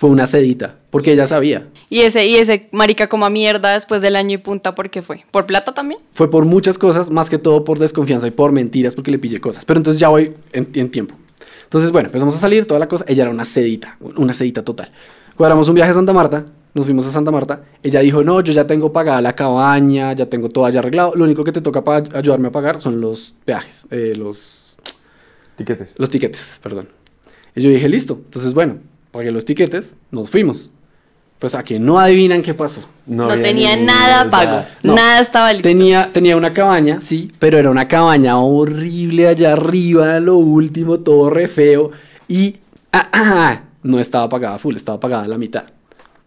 fue 0.00 0.08
una 0.08 0.26
sedita, 0.26 0.76
porque 0.88 1.12
ella 1.12 1.26
sabía. 1.26 1.68
Y 1.90 2.00
ese, 2.00 2.26
y 2.26 2.36
ese 2.36 2.70
marica 2.72 3.10
como 3.10 3.26
a 3.26 3.30
mierda 3.30 3.74
después 3.74 4.00
del 4.00 4.16
año 4.16 4.36
y 4.36 4.38
punta, 4.38 4.74
¿por 4.74 4.88
qué 4.88 5.02
fue? 5.02 5.26
¿Por 5.30 5.44
plata 5.44 5.74
también? 5.74 6.00
Fue 6.14 6.30
por 6.30 6.46
muchas 6.46 6.78
cosas, 6.78 7.10
más 7.10 7.28
que 7.28 7.36
todo 7.36 7.64
por 7.64 7.78
desconfianza 7.78 8.26
y 8.26 8.30
por 8.30 8.50
mentiras, 8.50 8.94
porque 8.94 9.10
le 9.10 9.18
pillé 9.18 9.42
cosas. 9.42 9.66
Pero 9.66 9.78
entonces 9.78 10.00
ya 10.00 10.08
voy 10.08 10.32
en, 10.54 10.70
en 10.72 10.90
tiempo. 10.90 11.16
Entonces, 11.64 11.92
bueno, 11.92 12.06
empezamos 12.06 12.34
a 12.34 12.38
salir, 12.38 12.66
toda 12.66 12.80
la 12.80 12.88
cosa. 12.88 13.04
Ella 13.08 13.24
era 13.24 13.30
una 13.30 13.44
sedita, 13.44 13.98
una 14.00 14.32
sedita 14.32 14.64
total. 14.64 14.90
Cuadramos 15.36 15.68
un 15.68 15.74
viaje 15.74 15.90
a 15.90 15.94
Santa 15.94 16.14
Marta, 16.14 16.46
nos 16.72 16.86
fuimos 16.86 17.06
a 17.06 17.12
Santa 17.12 17.30
Marta. 17.30 17.64
Ella 17.82 18.00
dijo, 18.00 18.24
no, 18.24 18.40
yo 18.40 18.54
ya 18.54 18.66
tengo 18.66 18.94
pagada 18.94 19.20
la 19.20 19.34
cabaña, 19.34 20.14
ya 20.14 20.24
tengo 20.24 20.48
todo 20.48 20.66
ya 20.70 20.78
arreglado. 20.78 21.12
Lo 21.14 21.24
único 21.24 21.44
que 21.44 21.52
te 21.52 21.60
toca 21.60 21.84
para 21.84 22.18
ayudarme 22.18 22.48
a 22.48 22.52
pagar 22.52 22.80
son 22.80 23.02
los 23.02 23.34
peajes, 23.44 23.84
eh, 23.90 24.14
los, 24.16 24.78
Tiquetes. 25.56 25.96
los 25.98 26.08
tiquetes, 26.08 26.58
perdón. 26.62 26.88
Y 27.54 27.60
yo 27.60 27.68
dije, 27.68 27.86
listo. 27.86 28.14
Entonces, 28.24 28.54
bueno, 28.54 28.78
pagué 29.10 29.30
los 29.30 29.44
tiquetes, 29.44 29.94
nos 30.10 30.30
fuimos. 30.30 30.70
Pues 31.38 31.54
a 31.54 31.62
que 31.64 31.78
no 31.78 31.98
adivinan 31.98 32.42
qué 32.42 32.52
pasó. 32.52 32.82
No, 33.06 33.26
tenía 33.28 33.74
nada 33.74 34.28
pago. 34.28 34.66
no. 34.82 34.94
Nada 34.94 35.20
estaba 35.20 35.52
listo. 35.52 35.66
Tenía, 35.66 36.12
tenía 36.12 36.36
una 36.36 36.52
cabaña, 36.52 37.00
sí, 37.00 37.32
pero 37.38 37.58
era 37.58 37.70
una 37.70 37.88
cabaña 37.88 38.38
horrible 38.38 39.26
allá 39.26 39.54
arriba, 39.54 40.20
lo 40.20 40.36
último, 40.36 41.00
todo 41.00 41.30
re 41.30 41.48
feo. 41.48 41.92
Y 42.28 42.56
ah, 42.92 43.08
ah, 43.12 43.60
no 43.82 43.98
estaba 43.98 44.28
pagada 44.28 44.58
full, 44.58 44.76
estaba 44.76 45.00
pagada 45.00 45.26
la 45.28 45.38
mitad. 45.38 45.64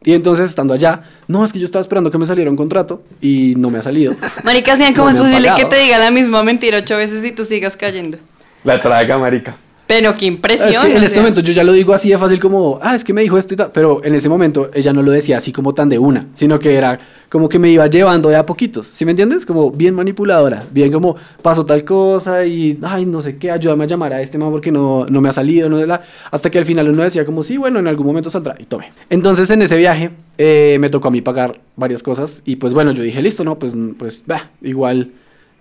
Y 0.04 0.14
entonces, 0.14 0.50
estando 0.50 0.74
allá, 0.74 1.04
no, 1.28 1.46
es 1.46 1.54
que 1.54 1.60
yo 1.60 1.66
estaba 1.66 1.82
esperando 1.82 2.12
que 2.12 2.18
me 2.18 2.26
saliera 2.26 2.50
un 2.50 2.58
contrato 2.58 3.04
y 3.22 3.54
no 3.56 3.70
me 3.70 3.80
ha 3.80 3.84
salido. 3.84 4.16
Marica, 4.44 4.76
¿cómo 4.94 5.06
No 5.06 5.10
es 5.10 5.16
posible 5.16 5.50
que 5.56 5.66
te 5.66 5.78
diga 5.78 5.98
la 5.98 6.12
misma 6.12 6.44
mentira 6.44 6.80
ocho 6.80 6.98
veces 6.98 7.24
y 7.24 7.32
tú 7.32 7.46
sigas 7.46 7.78
cayendo? 7.78 8.18
La 8.64 8.82
traga, 8.82 9.18
marica. 9.18 9.58
Pero 9.86 10.14
qué 10.16 10.26
impresión. 10.26 10.70
Es 10.70 10.80
que 10.80 10.96
en 10.96 11.04
o 11.04 11.06
este 11.06 11.20
momento 11.20 11.42
yo 11.42 11.52
ya 11.52 11.64
lo 11.64 11.74
digo 11.74 11.94
así 11.94 12.10
de 12.10 12.18
fácil 12.18 12.40
como, 12.40 12.80
ah, 12.82 12.96
es 12.96 13.04
que 13.04 13.14
me 13.14 13.22
dijo 13.22 13.38
esto 13.38 13.54
y 13.54 13.58
tal, 13.58 13.72
pero 13.72 14.04
en 14.04 14.16
ese 14.16 14.30
momento 14.30 14.70
ella 14.74 14.94
no 14.94 15.02
lo 15.02 15.12
decía 15.12 15.38
así 15.38 15.52
como 15.52 15.74
tan 15.74 15.90
de 15.90 16.00
una, 16.00 16.28
sino 16.34 16.58
que 16.58 16.74
era 16.76 16.98
como 17.30 17.50
que 17.50 17.58
me 17.58 17.70
iba 17.70 17.88
llevando 17.88 18.30
de 18.30 18.36
a 18.36 18.46
poquitos, 18.46 18.88
¿sí 18.88 19.06
me 19.06 19.12
entiendes? 19.12 19.46
Como 19.46 19.72
bien 19.72 19.96
manipuladora, 19.96 20.68
bien 20.72 20.92
como 20.92 21.16
pasó 21.42 21.66
tal 21.66 21.84
cosa 21.84 22.46
y, 22.46 22.78
ay, 22.84 23.06
no 23.06 23.22
sé 23.22 23.38
qué, 23.38 23.50
ayúdame 23.52 23.86
a 23.86 23.88
llamar 23.88 24.14
a 24.14 24.22
este 24.22 24.38
man 24.38 24.52
porque 24.52 24.72
no, 24.72 25.06
no 25.08 25.20
me 25.20 25.30
ha 25.30 25.32
salido, 25.32 25.68
no 25.68 25.84
la... 25.84 26.04
hasta 26.30 26.50
que 26.50 26.60
al 26.60 26.66
final 26.66 26.88
uno 26.90 27.04
decía 27.04 27.26
como, 27.26 27.44
sí, 27.44 27.58
bueno, 27.58 27.80
en 27.80 27.88
algún 27.88 28.06
momento 28.06 28.30
saldrá 28.30 28.56
y 28.60 28.66
tome. 28.66 28.92
Entonces 29.10 29.50
en 29.50 29.64
ese 29.64 29.78
viaje 29.78 30.12
eh, 30.38 30.78
me 30.80 30.90
tocó 30.90 31.08
a 31.08 31.12
mí 31.12 31.22
pagar 31.22 31.60
varias 31.76 32.04
cosas 32.04 32.44
y 32.46 32.56
pues 32.58 32.74
bueno, 32.74 32.92
yo 32.92 33.02
dije, 33.02 33.22
listo, 33.22 33.44
no, 33.44 33.58
pues, 33.58 33.74
pues, 33.98 34.24
bah, 34.28 34.52
igual 34.62 35.12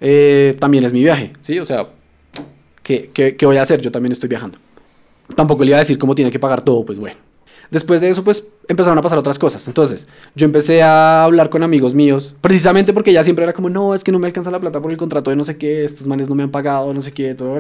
eh, 0.01 0.57
también 0.61 0.85
es 0.85 0.93
mi 0.93 1.03
viaje, 1.03 1.33
¿sí? 1.41 1.59
O 1.59 1.65
sea, 1.65 1.87
¿qué, 2.83 3.11
qué, 3.13 3.47
voy 3.47 3.57
a 3.57 3.63
hacer? 3.63 3.81
Yo 3.81 3.91
también 3.91 4.13
estoy 4.13 4.29
viajando 4.29 4.59
tampoco 5.35 5.65
le 5.65 5.71
iba 5.71 5.79
a 5.79 5.81
decir 5.81 5.99
cómo 5.99 6.15
tiene 6.15 6.31
que 6.31 6.39
pagar 6.39 6.63
todo, 6.63 6.85
pues 6.85 6.99
bueno. 6.99 7.17
Después 7.71 8.03
de 8.03 8.11
eso, 8.11 8.23
pues 8.23 8.47
empezaron 8.69 8.99
a 8.99 9.03
pasar 9.03 9.17
otras 9.19 9.39
cosas. 9.39 9.67
Entonces, 9.67 10.07
yo 10.35 10.45
empecé 10.45 10.83
a 10.83 11.25
hablar 11.25 11.49
con 11.49 11.63
amigos 11.63 11.95
míos, 11.95 12.35
precisamente 12.43 12.93
porque 12.93 13.13
ella 13.13 13.25
siempre 13.25 13.45
era 13.45 13.55
como, 13.55 13.71
no, 13.71 13.95
es 13.95 14.05
que 14.05 14.13
no 14.13 14.19
me 14.19 14.27
alcanza 14.27 14.51
la 14.51 14.61
plata 14.61 14.79
por 14.83 14.91
el 14.91 14.99
contrato 14.99 15.31
de 15.31 15.37
no 15.37 15.45
sé 15.45 15.57
qué, 15.57 15.85
estos 15.85 16.07
manes 16.07 16.29
no 16.29 16.35
me 16.35 16.43
han 16.43 16.51
pagado, 16.51 16.93
no 16.93 17.01
sé 17.01 17.13
qué, 17.13 17.35
todo. 17.35 17.57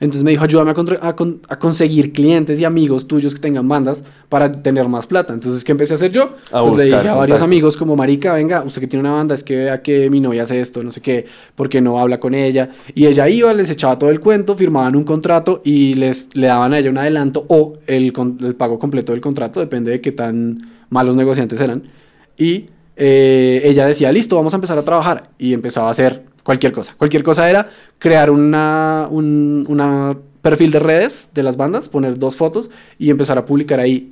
Entonces 0.00 0.22
me 0.22 0.30
dijo, 0.30 0.44
ayúdame 0.44 0.70
a 0.70 1.58
conseguir 1.58 2.12
clientes 2.12 2.58
y 2.58 2.64
amigos 2.64 3.06
tuyos 3.06 3.34
que 3.34 3.40
tengan 3.40 3.68
bandas 3.68 4.02
para 4.30 4.62
tener 4.62 4.88
más 4.88 5.06
plata. 5.06 5.34
Entonces, 5.34 5.64
¿qué 5.64 5.72
empecé 5.72 5.92
a 5.92 5.96
hacer 5.96 6.12
yo? 6.12 6.36
A 6.52 6.62
pues 6.62 6.74
le 6.74 6.84
dije 6.84 7.08
a 7.08 7.14
varios 7.14 7.42
amigos 7.42 7.76
como, 7.76 7.96
marica, 7.96 8.32
venga, 8.32 8.62
usted 8.62 8.80
que 8.80 8.86
tiene 8.86 9.00
una 9.00 9.12
banda, 9.16 9.34
es 9.34 9.42
que 9.42 9.56
vea 9.56 9.82
que 9.82 10.08
mi 10.08 10.20
novia 10.20 10.44
hace 10.44 10.60
esto, 10.60 10.84
no 10.84 10.92
sé 10.92 11.02
qué, 11.02 11.26
porque 11.56 11.80
no 11.80 11.98
habla 11.98 12.20
con 12.20 12.32
ella. 12.32 12.70
Y 12.94 13.06
ella 13.06 13.28
iba, 13.28 13.52
les 13.52 13.68
echaba 13.70 13.98
todo 13.98 14.08
el 14.08 14.20
cuento, 14.20 14.56
firmaban 14.56 14.94
un 14.94 15.02
contrato 15.02 15.62
y 15.64 15.94
les 15.94 16.34
le 16.36 16.46
daban 16.46 16.72
a 16.72 16.78
ella 16.78 16.90
un 16.90 16.98
adelanto 16.98 17.44
o 17.48 17.72
el, 17.88 18.12
pago 18.56 18.78
completo 18.78 19.10
del 19.10 19.20
contrato, 19.20 19.58
depende 19.58 19.90
de 19.90 20.00
qué 20.00 20.12
tan 20.12 20.58
malos 20.90 21.16
negociantes 21.16 21.60
eran. 21.60 21.82
Y 22.38 22.66
eh, 22.96 23.62
ella 23.64 23.84
decía, 23.84 24.12
listo, 24.12 24.36
vamos 24.36 24.54
a 24.54 24.58
empezar 24.58 24.78
a 24.78 24.84
trabajar. 24.84 25.30
Y 25.38 25.54
empezaba 25.54 25.88
a 25.88 25.90
hacer 25.90 26.22
cualquier 26.44 26.72
cosa. 26.72 26.94
Cualquier 26.96 27.24
cosa 27.24 27.50
era 27.50 27.68
crear 27.98 28.30
una, 28.30 29.08
un 29.10 29.66
una 29.68 30.16
perfil 30.40 30.70
de 30.70 30.78
redes 30.78 31.30
de 31.34 31.42
las 31.42 31.56
bandas, 31.56 31.88
poner 31.88 32.16
dos 32.16 32.36
fotos 32.36 32.70
y 32.96 33.10
empezar 33.10 33.36
a 33.36 33.44
publicar 33.44 33.80
ahí 33.80 34.08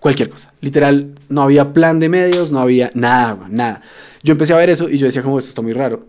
cualquier 0.00 0.30
cosa. 0.30 0.52
Literal, 0.60 1.12
no 1.28 1.42
había 1.42 1.72
plan 1.72 2.00
de 2.00 2.08
medios, 2.08 2.50
no 2.50 2.58
había 2.58 2.90
nada, 2.94 3.46
nada. 3.48 3.82
Yo 4.22 4.32
empecé 4.32 4.52
a 4.52 4.56
ver 4.56 4.70
eso 4.70 4.88
y 4.88 4.98
yo 4.98 5.06
decía 5.06 5.22
como 5.22 5.38
esto 5.38 5.50
está 5.50 5.62
muy 5.62 5.72
raro. 5.72 6.04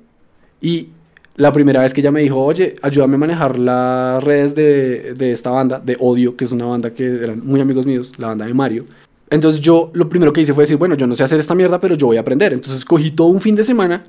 Y 0.61 0.87
la 1.35 1.53
primera 1.53 1.81
vez 1.81 1.93
que 1.93 2.01
ella 2.01 2.11
me 2.11 2.21
dijo, 2.21 2.39
oye, 2.39 2.73
ayúdame 2.81 3.15
a 3.15 3.19
manejar 3.19 3.59
las 3.59 4.23
redes 4.23 4.55
de, 4.55 5.13
de 5.13 5.31
esta 5.31 5.49
banda, 5.49 5.79
de 5.79 5.97
Odio, 5.99 6.35
que 6.35 6.45
es 6.45 6.51
una 6.51 6.65
banda 6.65 6.91
que 6.91 7.05
eran 7.05 7.45
muy 7.45 7.61
amigos 7.61 7.85
míos, 7.85 8.13
la 8.17 8.27
banda 8.27 8.45
de 8.45 8.53
Mario. 8.53 8.85
Entonces 9.29 9.61
yo 9.61 9.91
lo 9.93 10.09
primero 10.09 10.33
que 10.33 10.41
hice 10.41 10.53
fue 10.53 10.63
decir, 10.63 10.77
bueno, 10.77 10.95
yo 10.95 11.07
no 11.07 11.15
sé 11.15 11.23
hacer 11.23 11.39
esta 11.39 11.55
mierda, 11.55 11.79
pero 11.79 11.95
yo 11.95 12.07
voy 12.07 12.17
a 12.17 12.21
aprender. 12.21 12.53
Entonces 12.53 12.83
cogí 12.83 13.11
todo 13.11 13.27
un 13.27 13.39
fin 13.39 13.55
de 13.55 13.63
semana 13.63 14.03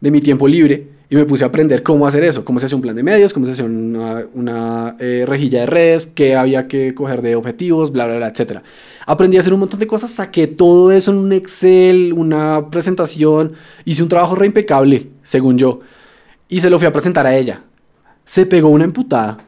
de 0.00 0.10
mi 0.10 0.20
tiempo 0.20 0.46
libre 0.48 0.96
y 1.08 1.14
me 1.14 1.24
puse 1.24 1.44
a 1.44 1.48
aprender 1.48 1.82
cómo 1.82 2.06
hacer 2.06 2.24
eso, 2.24 2.44
cómo 2.44 2.58
se 2.58 2.66
hace 2.66 2.74
un 2.74 2.80
plan 2.80 2.96
de 2.96 3.02
medios, 3.02 3.32
cómo 3.32 3.46
se 3.46 3.52
hace 3.52 3.62
una, 3.62 4.26
una, 4.34 4.96
eh, 4.98 5.24
rejilla 5.26 5.60
de 5.60 5.66
redes, 5.66 6.06
qué 6.06 6.34
había 6.34 6.66
que 6.66 6.94
coger 6.94 7.22
de 7.22 7.36
objetivos, 7.36 7.92
bla, 7.92 8.06
bla, 8.06 8.16
bla, 8.16 8.28
etc. 8.28 8.60
Aprendí 9.06 9.36
a 9.36 9.40
hacer 9.40 9.54
un 9.54 9.60
montón 9.60 9.78
de 9.78 9.86
cosas, 9.86 10.10
saqué 10.10 10.48
todo 10.48 10.90
eso 10.90 11.12
en 11.12 11.18
un 11.18 11.32
Excel, 11.32 12.12
una 12.12 12.70
presentación, 12.70 13.52
hice 13.84 14.02
un 14.02 14.08
trabajo 14.08 14.34
re 14.34 14.46
impecable, 14.46 15.08
según 15.22 15.58
yo, 15.58 15.80
y 16.48 16.60
se 16.60 16.70
lo 16.70 16.78
fui 16.78 16.88
a 16.88 16.92
presentar 16.92 17.26
a 17.26 17.36
ella. 17.36 17.62
Se 18.24 18.44
pegó 18.44 18.68
una 18.68 18.84
emputada, 18.84 19.38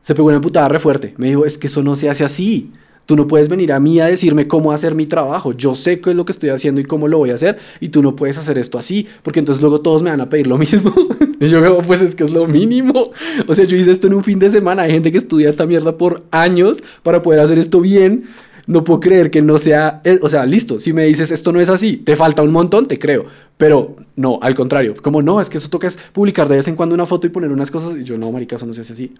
se 0.00 0.14
pegó 0.14 0.28
una 0.28 0.36
emputada 0.36 0.68
re 0.68 0.78
fuerte. 0.78 1.14
Me 1.16 1.28
dijo, 1.28 1.44
es 1.44 1.58
que 1.58 1.66
eso 1.66 1.82
no 1.82 1.96
se 1.96 2.08
hace 2.08 2.24
así. 2.24 2.70
Tú 3.06 3.16
no 3.16 3.26
puedes 3.26 3.48
venir 3.48 3.72
a 3.72 3.80
mí 3.80 3.98
a 4.00 4.06
decirme 4.06 4.46
cómo 4.46 4.72
hacer 4.72 4.94
mi 4.94 5.06
trabajo. 5.06 5.52
Yo 5.52 5.74
sé 5.74 6.00
qué 6.00 6.10
es 6.10 6.16
lo 6.16 6.24
que 6.24 6.32
estoy 6.32 6.50
haciendo 6.50 6.80
y 6.80 6.84
cómo 6.84 7.08
lo 7.08 7.18
voy 7.18 7.30
a 7.30 7.34
hacer. 7.34 7.58
Y 7.80 7.88
tú 7.88 8.00
no 8.02 8.14
puedes 8.14 8.38
hacer 8.38 8.58
esto 8.58 8.78
así, 8.78 9.06
porque 9.22 9.40
entonces 9.40 9.60
luego 9.60 9.80
todos 9.80 10.02
me 10.02 10.10
van 10.10 10.20
a 10.20 10.28
pedir 10.30 10.46
lo 10.46 10.56
mismo. 10.58 10.94
y 11.40 11.46
yo 11.48 11.62
como, 11.64 11.78
pues 11.82 12.00
es 12.00 12.14
que 12.14 12.24
es 12.24 12.30
lo 12.30 12.46
mínimo. 12.46 13.10
O 13.48 13.54
sea, 13.54 13.64
yo 13.64 13.76
hice 13.76 13.90
esto 13.92 14.06
en 14.06 14.14
un 14.14 14.24
fin 14.24 14.38
de 14.38 14.50
semana. 14.50 14.82
Hay 14.82 14.92
gente 14.92 15.10
que 15.10 15.18
estudia 15.18 15.48
esta 15.48 15.66
mierda 15.66 15.98
por 15.98 16.22
años 16.30 16.82
para 17.02 17.22
poder 17.22 17.40
hacer 17.40 17.58
esto 17.58 17.80
bien. 17.80 18.24
No 18.68 18.84
puedo 18.84 19.00
creer 19.00 19.32
que 19.32 19.42
no 19.42 19.58
sea... 19.58 20.00
eh, 20.04 20.20
O 20.22 20.28
sea, 20.28 20.46
listo, 20.46 20.78
si 20.78 20.92
me 20.92 21.04
dices 21.04 21.32
esto 21.32 21.50
no 21.50 21.60
es 21.60 21.68
así, 21.68 21.96
te 21.96 22.14
falta 22.14 22.42
un 22.42 22.52
montón, 22.52 22.86
te 22.86 22.96
creo. 22.96 23.26
Pero 23.56 23.96
no, 24.14 24.38
al 24.40 24.54
contrario. 24.54 24.94
Como 25.02 25.20
no, 25.20 25.40
es 25.40 25.50
que 25.50 25.58
eso 25.58 25.68
toca 25.68 25.88
es 25.88 25.98
publicar 26.12 26.48
de 26.48 26.56
vez 26.56 26.68
en 26.68 26.76
cuando 26.76 26.94
una 26.94 27.04
foto 27.06 27.26
y 27.26 27.30
poner 27.30 27.50
unas 27.50 27.72
cosas. 27.72 27.96
Y 27.98 28.04
yo, 28.04 28.16
no, 28.16 28.30
marica, 28.30 28.54
eso 28.54 28.64
no 28.66 28.72
se 28.72 28.82
hace 28.82 28.92
así. 28.92 29.12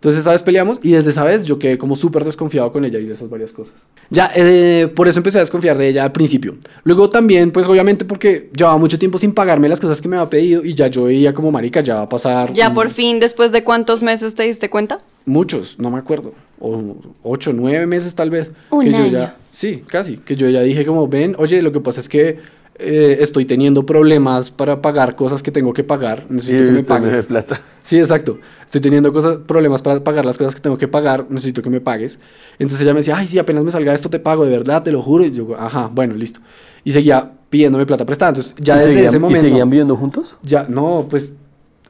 Entonces 0.00 0.22
esa 0.22 0.30
vez 0.32 0.42
peleamos 0.42 0.78
y 0.82 0.92
desde 0.92 1.10
esa 1.10 1.24
vez 1.24 1.44
yo 1.44 1.58
quedé 1.58 1.76
como 1.76 1.94
súper 1.94 2.24
desconfiado 2.24 2.72
con 2.72 2.86
ella 2.86 2.98
y 2.98 3.04
de 3.04 3.12
esas 3.12 3.28
varias 3.28 3.52
cosas. 3.52 3.74
Ya, 4.08 4.30
eh, 4.34 4.90
por 4.96 5.08
eso 5.08 5.18
empecé 5.18 5.36
a 5.36 5.40
desconfiar 5.42 5.76
de 5.76 5.88
ella 5.88 6.04
al 6.04 6.12
principio. 6.12 6.56
Luego 6.84 7.10
también, 7.10 7.50
pues 7.50 7.66
obviamente 7.66 8.06
porque 8.06 8.48
llevaba 8.56 8.78
mucho 8.78 8.98
tiempo 8.98 9.18
sin 9.18 9.34
pagarme 9.34 9.68
las 9.68 9.78
cosas 9.78 10.00
que 10.00 10.08
me 10.08 10.16
había 10.16 10.30
pedido 10.30 10.64
y 10.64 10.72
ya 10.72 10.86
yo 10.86 11.04
veía 11.04 11.34
como 11.34 11.50
marica, 11.52 11.82
ya 11.82 11.96
va 11.96 12.02
a 12.02 12.08
pasar... 12.08 12.50
Ya 12.54 12.70
un- 12.70 12.74
por 12.74 12.88
fin, 12.90 13.20
después 13.20 13.52
de 13.52 13.62
cuántos 13.62 14.02
meses 14.02 14.34
te 14.34 14.44
diste 14.44 14.70
cuenta? 14.70 15.00
Muchos, 15.26 15.78
no 15.78 15.90
me 15.90 15.98
acuerdo. 15.98 16.32
O 16.60 16.96
ocho, 17.22 17.52
nueve 17.52 17.86
meses 17.86 18.14
tal 18.14 18.30
vez. 18.30 18.50
Un 18.70 18.86
que 18.86 18.90
yo 18.92 18.96
año. 18.96 19.12
ya, 19.12 19.36
sí, 19.50 19.82
casi. 19.86 20.16
Que 20.16 20.34
yo 20.34 20.48
ya 20.48 20.62
dije 20.62 20.86
como, 20.86 21.08
ven, 21.08 21.36
oye, 21.38 21.60
lo 21.60 21.72
que 21.72 21.80
pasa 21.80 22.00
es 22.00 22.08
que 22.08 22.38
eh, 22.76 23.18
estoy 23.20 23.44
teniendo 23.44 23.84
problemas 23.84 24.50
para 24.50 24.80
pagar 24.80 25.14
cosas 25.16 25.42
que 25.42 25.50
tengo 25.50 25.72
que 25.72 25.84
pagar. 25.84 26.26
Necesito 26.30 26.64
que 26.64 26.72
me 26.72 26.82
pagues. 26.82 27.26
plata. 27.26 27.60
Sí, 27.82 27.98
exacto. 27.98 28.38
Estoy 28.64 28.80
teniendo 28.80 29.12
cosas, 29.12 29.38
problemas 29.46 29.82
para 29.82 30.02
pagar 30.02 30.24
las 30.24 30.38
cosas 30.38 30.54
que 30.54 30.60
tengo 30.60 30.78
que 30.78 30.88
pagar. 30.88 31.26
Necesito 31.28 31.60
que 31.62 31.70
me 31.70 31.80
pagues. 31.80 32.20
Entonces 32.58 32.82
ella 32.84 32.94
me 32.94 33.00
decía, 33.00 33.16
ay, 33.16 33.26
sí, 33.26 33.38
apenas 33.38 33.64
me 33.64 33.70
salga 33.70 33.92
esto 33.92 34.08
te 34.08 34.18
pago, 34.18 34.44
de 34.44 34.50
verdad, 34.50 34.82
te 34.82 34.92
lo 34.92 35.02
juro. 35.02 35.24
Y 35.24 35.32
yo, 35.32 35.56
ajá, 35.58 35.90
bueno, 35.92 36.14
listo. 36.14 36.40
Y 36.84 36.92
seguía 36.92 37.30
pidiéndome 37.50 37.84
plata 37.84 38.06
prestada. 38.06 38.30
Entonces 38.30 38.54
ya 38.58 38.76
¿Y 38.76 38.78
desde 38.78 38.90
seguían- 38.94 39.06
ese 39.08 39.18
momento... 39.18 39.46
¿Y 39.46 39.50
seguían 39.50 39.68
viviendo 39.70 39.96
juntos? 39.96 40.36
Ya, 40.42 40.64
no, 40.68 41.06
pues, 41.10 41.36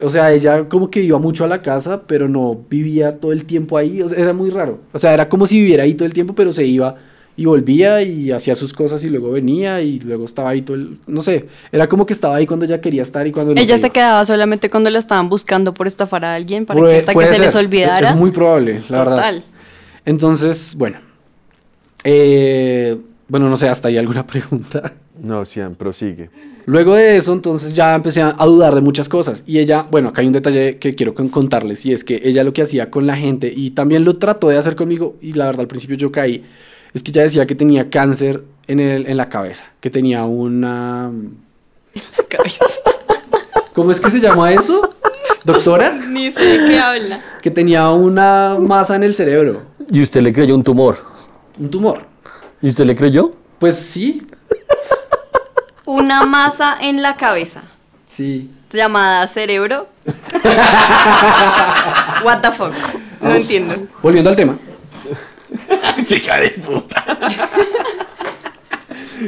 o 0.01 0.11
sea, 0.11 0.33
ella 0.33 0.69
como 0.69 0.91
que 0.91 1.03
iba 1.03 1.19
mucho 1.19 1.45
a 1.45 1.49
la 1.49 1.63
casa, 1.63 2.03
pero 2.07 2.29
no 2.29 2.65
vivía 2.69 3.19
todo 3.21 3.33
el 3.33 3.45
tiempo 3.45 3.77
ahí, 3.77 4.01
o 4.03 4.09
sea, 4.09 4.19
era 4.19 4.33
muy 4.33 4.51
raro. 4.51 4.81
O 4.93 4.99
sea, 4.99 5.13
era 5.15 5.29
como 5.29 5.47
si 5.47 5.61
viviera 5.61 5.83
ahí 5.85 5.95
todo 5.95 6.07
el 6.07 6.15
tiempo, 6.15 6.35
pero 6.35 6.53
se 6.53 6.65
iba 6.65 6.97
y 7.37 7.45
volvía 7.47 8.03
y 8.03 8.31
hacía 8.33 8.55
sus 8.55 8.73
cosas 8.73 9.03
y 9.05 9.09
luego 9.09 9.31
venía 9.31 9.81
y 9.81 9.99
luego 10.01 10.25
estaba 10.27 10.51
ahí 10.51 10.63
todo 10.63 10.77
el, 10.77 10.99
no 11.07 11.23
sé, 11.23 11.47
era 11.73 11.89
como 11.89 12.05
que 12.05 12.13
estaba 12.13 12.37
ahí 12.37 12.47
cuando 12.47 12.67
ella 12.67 12.81
quería 12.81 13.03
estar 13.03 13.27
y 13.27 13.33
cuando 13.33 13.55
no 13.55 13.61
Ella 13.61 13.77
se 13.77 13.83
se 13.83 13.87
iba. 13.87 13.93
quedaba 13.95 14.25
solamente 14.25 14.69
cuando 14.69 14.91
la 14.91 14.99
estaban 14.99 15.29
buscando 15.31 15.73
por 15.73 15.87
estafar 15.87 16.25
a 16.25 16.35
alguien 16.35 16.67
para 16.67 16.79
Puede- 16.81 16.93
que 16.95 16.99
hasta 16.99 17.15
que 17.15 17.27
se 17.27 17.39
les 17.41 17.55
olvidara. 17.57 18.11
Es 18.11 18.17
muy 18.17 18.31
probable, 18.31 18.83
la 18.91 18.99
verdad. 18.99 19.15
Total. 19.17 19.45
Entonces, 20.05 20.75
bueno. 20.77 20.99
Eh, 22.05 22.97
bueno, 23.29 23.49
no 23.49 23.57
sé, 23.57 23.69
hasta 23.69 23.89
ahí 23.89 23.97
alguna 23.97 24.27
pregunta. 24.27 24.93
No, 25.23 25.45
Cian, 25.45 25.75
prosigue. 25.75 26.31
Luego 26.67 26.95
de 26.95 27.17
eso, 27.17 27.33
entonces 27.33 27.75
ya 27.75 27.95
empecé 27.95 28.23
a 28.23 28.33
dudar 28.45 28.75
de 28.75 28.81
muchas 28.81 29.09
cosas. 29.09 29.43
Y 29.47 29.59
ella, 29.59 29.87
bueno, 29.91 30.09
acá 30.11 30.21
hay 30.21 30.27
un 30.27 30.33
detalle 30.33 30.79
que 30.79 30.95
quiero 30.95 31.15
con- 31.15 31.29
contarles, 31.29 31.85
y 31.87 31.93
es 31.93 32.05
que 32.05 32.21
ella 32.25 32.45
lo 32.45 32.53
que 32.53 32.63
hacía 32.63 32.91
con 32.91 33.07
la 33.07 33.17
gente, 33.17 33.53
y 33.55 33.71
también 33.71 34.05
lo 34.05 34.17
trató 34.19 34.49
de 34.49 34.59
hacer 34.59 34.77
conmigo, 34.77 35.17
y 35.21 35.33
la 35.33 35.47
verdad 35.47 35.63
al 35.63 35.67
principio 35.69 35.97
yo 35.97 36.13
caí, 36.13 36.45
es 36.95 37.03
que 37.03 37.11
ella 37.11 37.23
decía 37.23 37.47
que 37.47 37.55
tenía 37.55 37.89
cáncer 37.91 38.43
en, 38.67 38.81
el, 38.81 39.07
en 39.07 39.17
la 39.17 39.29
cabeza, 39.29 39.65
que 39.81 39.91
tenía 39.91 40.25
una... 40.25 41.11
Cabeza. 42.29 42.65
¿Cómo 43.75 43.91
es 43.91 44.01
que 44.01 44.11
se 44.11 44.21
llama 44.21 44.53
eso? 44.53 44.91
¿Doctora? 45.45 45.91
Ni 46.09 46.31
sé 46.31 46.45
de 46.45 46.67
qué 46.69 46.79
habla. 46.79 47.21
Que 47.43 47.51
tenía 47.51 47.89
una 47.91 48.57
masa 48.61 48.95
en 48.97 49.03
el 49.03 49.15
cerebro, 49.15 49.63
¿Y 49.91 50.03
usted 50.03 50.21
le 50.23 50.33
creyó 50.33 50.55
un 50.55 50.63
tumor? 50.63 50.99
un 51.59 51.69
tumor. 51.71 52.03
¿Y 52.63 52.69
usted 52.69 52.85
le 52.85 52.95
creyó? 52.95 53.33
Pues 53.59 53.77
sí, 53.77 54.27
Una 55.85 56.25
masa 56.25 56.77
en 56.81 57.03
la 57.03 57.17
cabeza. 57.17 57.63
sí. 58.07 58.51
Llamada 58.73 59.27
cerebro. 59.27 59.89
What 62.25 62.41
the 62.43 62.53
fuck. 62.53 62.73
No 63.21 63.35
entiendo. 63.35 63.75
Volviendo 64.01 64.31
al 64.31 64.37
tema. 64.37 64.57
Chica 66.07 66.41
de 66.41 66.50
puta. 66.50 67.05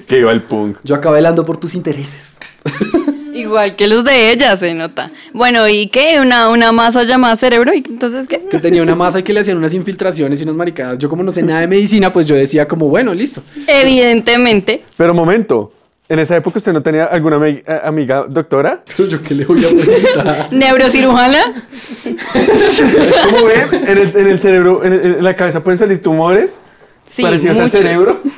que 0.06 0.18
iba 0.18 0.32
el 0.32 0.42
punk. 0.42 0.78
Yo 0.82 0.94
acabé 0.94 1.16
velando 1.16 1.44
por 1.44 1.56
tus 1.56 1.75
intereses. 1.75 2.32
Igual 3.34 3.76
que 3.76 3.87
los 3.87 4.04
de 4.04 4.30
ella, 4.30 4.54
se 4.56 4.75
nota. 4.75 5.11
Bueno, 5.32 5.66
¿y 5.66 5.87
qué? 5.87 6.20
Una, 6.20 6.50
una 6.50 6.70
masa 6.70 7.04
llamada 7.04 7.34
cerebro. 7.34 7.72
¿Y 7.72 7.78
entonces 7.78 8.28
qué? 8.28 8.42
Que 8.50 8.58
tenía 8.58 8.82
una 8.82 8.94
masa 8.94 9.20
y 9.20 9.22
que 9.22 9.32
le 9.32 9.40
hacían 9.40 9.56
unas 9.56 9.72
infiltraciones 9.72 10.40
y 10.40 10.44
unas 10.44 10.56
maricadas. 10.56 10.99
Yo 10.99 11.08
como 11.08 11.22
no 11.22 11.32
sé 11.32 11.42
nada 11.42 11.61
de 11.61 11.66
medicina, 11.66 12.12
pues 12.12 12.26
yo 12.26 12.34
decía 12.34 12.68
como, 12.68 12.88
bueno, 12.88 13.14
listo. 13.14 13.42
Evidentemente. 13.66 14.82
Pero 14.99 15.14
momento, 15.14 15.72
¿en 16.12 16.19
esa 16.19 16.37
época 16.37 16.59
usted 16.59 16.73
no 16.73 16.83
tenía 16.83 17.07
alguna 17.07 17.38
eh, 17.49 17.64
amiga 17.85 18.26
doctora? 18.28 18.83
Pero 18.97 19.09
yo 19.09 19.21
qué 19.21 19.35
le 19.35 19.45
voy 19.47 19.64
a 19.64 19.69
preguntar. 19.69 20.49
Neurocirujana. 20.52 21.66
¿Cómo 23.31 23.45
ven? 23.47 23.85
En 23.88 23.99
el, 23.99 24.16
en 24.16 24.26
el 24.28 24.40
cerebro, 24.40 24.85
en, 24.85 24.92
el- 24.92 25.00
en 25.16 25.25
la 25.25 25.35
cabeza 25.35 25.62
pueden 25.62 25.78
salir 25.78 26.00
tumores 26.02 26.59
Sí, 27.07 27.23
parecidos 27.23 27.59
al 27.59 27.64
muchos. 27.64 27.81
cerebro. 27.81 28.21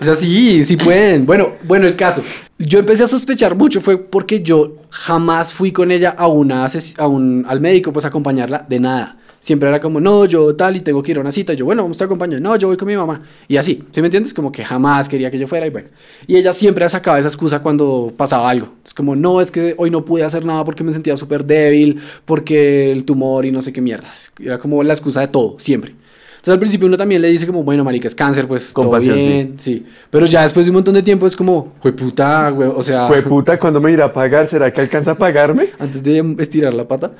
O 0.00 0.04
sea, 0.04 0.16
sí, 0.16 0.64
sí 0.64 0.76
pueden. 0.76 1.24
Bueno, 1.26 1.50
bueno, 1.62 1.86
el 1.86 1.94
caso. 1.94 2.24
Yo 2.58 2.80
empecé 2.80 3.04
a 3.04 3.06
sospechar 3.06 3.54
mucho 3.54 3.80
fue 3.80 3.98
porque 3.98 4.42
yo 4.42 4.78
jamás 4.90 5.52
fui 5.54 5.70
con 5.70 5.92
ella 5.92 6.12
a 6.18 6.26
una 6.26 6.66
a 6.98 7.06
un, 7.06 7.46
al 7.48 7.60
médico, 7.60 7.92
pues 7.92 8.04
a 8.04 8.08
acompañarla 8.08 8.66
de 8.68 8.80
nada. 8.80 9.16
Siempre 9.42 9.68
era 9.68 9.80
como, 9.80 10.00
no, 10.00 10.24
yo 10.24 10.54
tal 10.54 10.76
y 10.76 10.80
tengo 10.80 11.02
que 11.02 11.10
ir 11.10 11.18
a 11.18 11.20
una 11.20 11.32
cita. 11.32 11.52
Y 11.52 11.56
yo, 11.56 11.64
bueno, 11.64 11.82
vamos 11.82 11.98
te 11.98 12.04
acompaño. 12.04 12.38
No, 12.38 12.54
yo 12.56 12.68
voy 12.68 12.76
con 12.76 12.86
mi 12.86 12.96
mamá. 12.96 13.22
Y 13.48 13.56
así, 13.56 13.82
¿sí 13.90 14.00
me 14.00 14.06
entiendes? 14.06 14.32
Como 14.32 14.52
que 14.52 14.64
jamás 14.64 15.08
quería 15.08 15.30
que 15.30 15.38
yo 15.38 15.48
fuera 15.48 15.66
y 15.66 15.70
bueno. 15.70 15.88
Y 16.28 16.36
ella 16.36 16.52
siempre 16.52 16.88
sacaba 16.88 17.18
esa 17.18 17.28
excusa 17.28 17.60
cuando 17.60 18.12
pasaba 18.16 18.48
algo. 18.48 18.68
Es 18.84 18.94
como, 18.94 19.16
no, 19.16 19.40
es 19.40 19.50
que 19.50 19.74
hoy 19.76 19.90
no 19.90 20.04
pude 20.04 20.22
hacer 20.22 20.44
nada 20.44 20.64
porque 20.64 20.84
me 20.84 20.92
sentía 20.92 21.16
súper 21.16 21.44
débil, 21.44 22.00
porque 22.24 22.90
el 22.92 23.04
tumor 23.04 23.44
y 23.44 23.50
no 23.50 23.60
sé 23.60 23.72
qué 23.72 23.80
mierdas. 23.80 24.30
Era 24.40 24.58
como 24.58 24.80
la 24.84 24.92
excusa 24.92 25.20
de 25.20 25.28
todo, 25.28 25.56
siempre. 25.58 25.90
Entonces 25.90 26.54
al 26.54 26.60
principio 26.60 26.86
uno 26.86 26.96
también 26.96 27.20
le 27.20 27.28
dice 27.28 27.44
como, 27.44 27.64
bueno, 27.64 27.82
marica, 27.82 28.06
es 28.06 28.14
cáncer, 28.14 28.46
pues 28.46 28.72
todo 28.72 28.84
Compasión, 28.86 29.16
bien, 29.16 29.54
sí. 29.58 29.84
Pero 30.10 30.26
ya 30.26 30.42
después 30.42 30.66
de 30.66 30.70
un 30.70 30.74
montón 30.74 30.94
de 30.94 31.02
tiempo 31.02 31.26
es 31.26 31.36
como, 31.36 31.72
güey, 31.82 31.94
puta, 31.94 32.50
güey, 32.50 32.68
o 32.68 32.82
sea, 32.82 33.08
Fue 33.08 33.22
puta, 33.22 33.58
¿cuándo 33.58 33.80
me 33.80 33.92
irá 33.92 34.06
a 34.06 34.12
pagar? 34.12 34.46
¿Será 34.48 34.72
que 34.72 34.80
alcanza 34.80 35.12
a 35.12 35.14
pagarme? 35.16 35.70
antes 35.78 36.02
de 36.02 36.36
estirar 36.38 36.74
la 36.74 36.86
pata, 36.86 37.12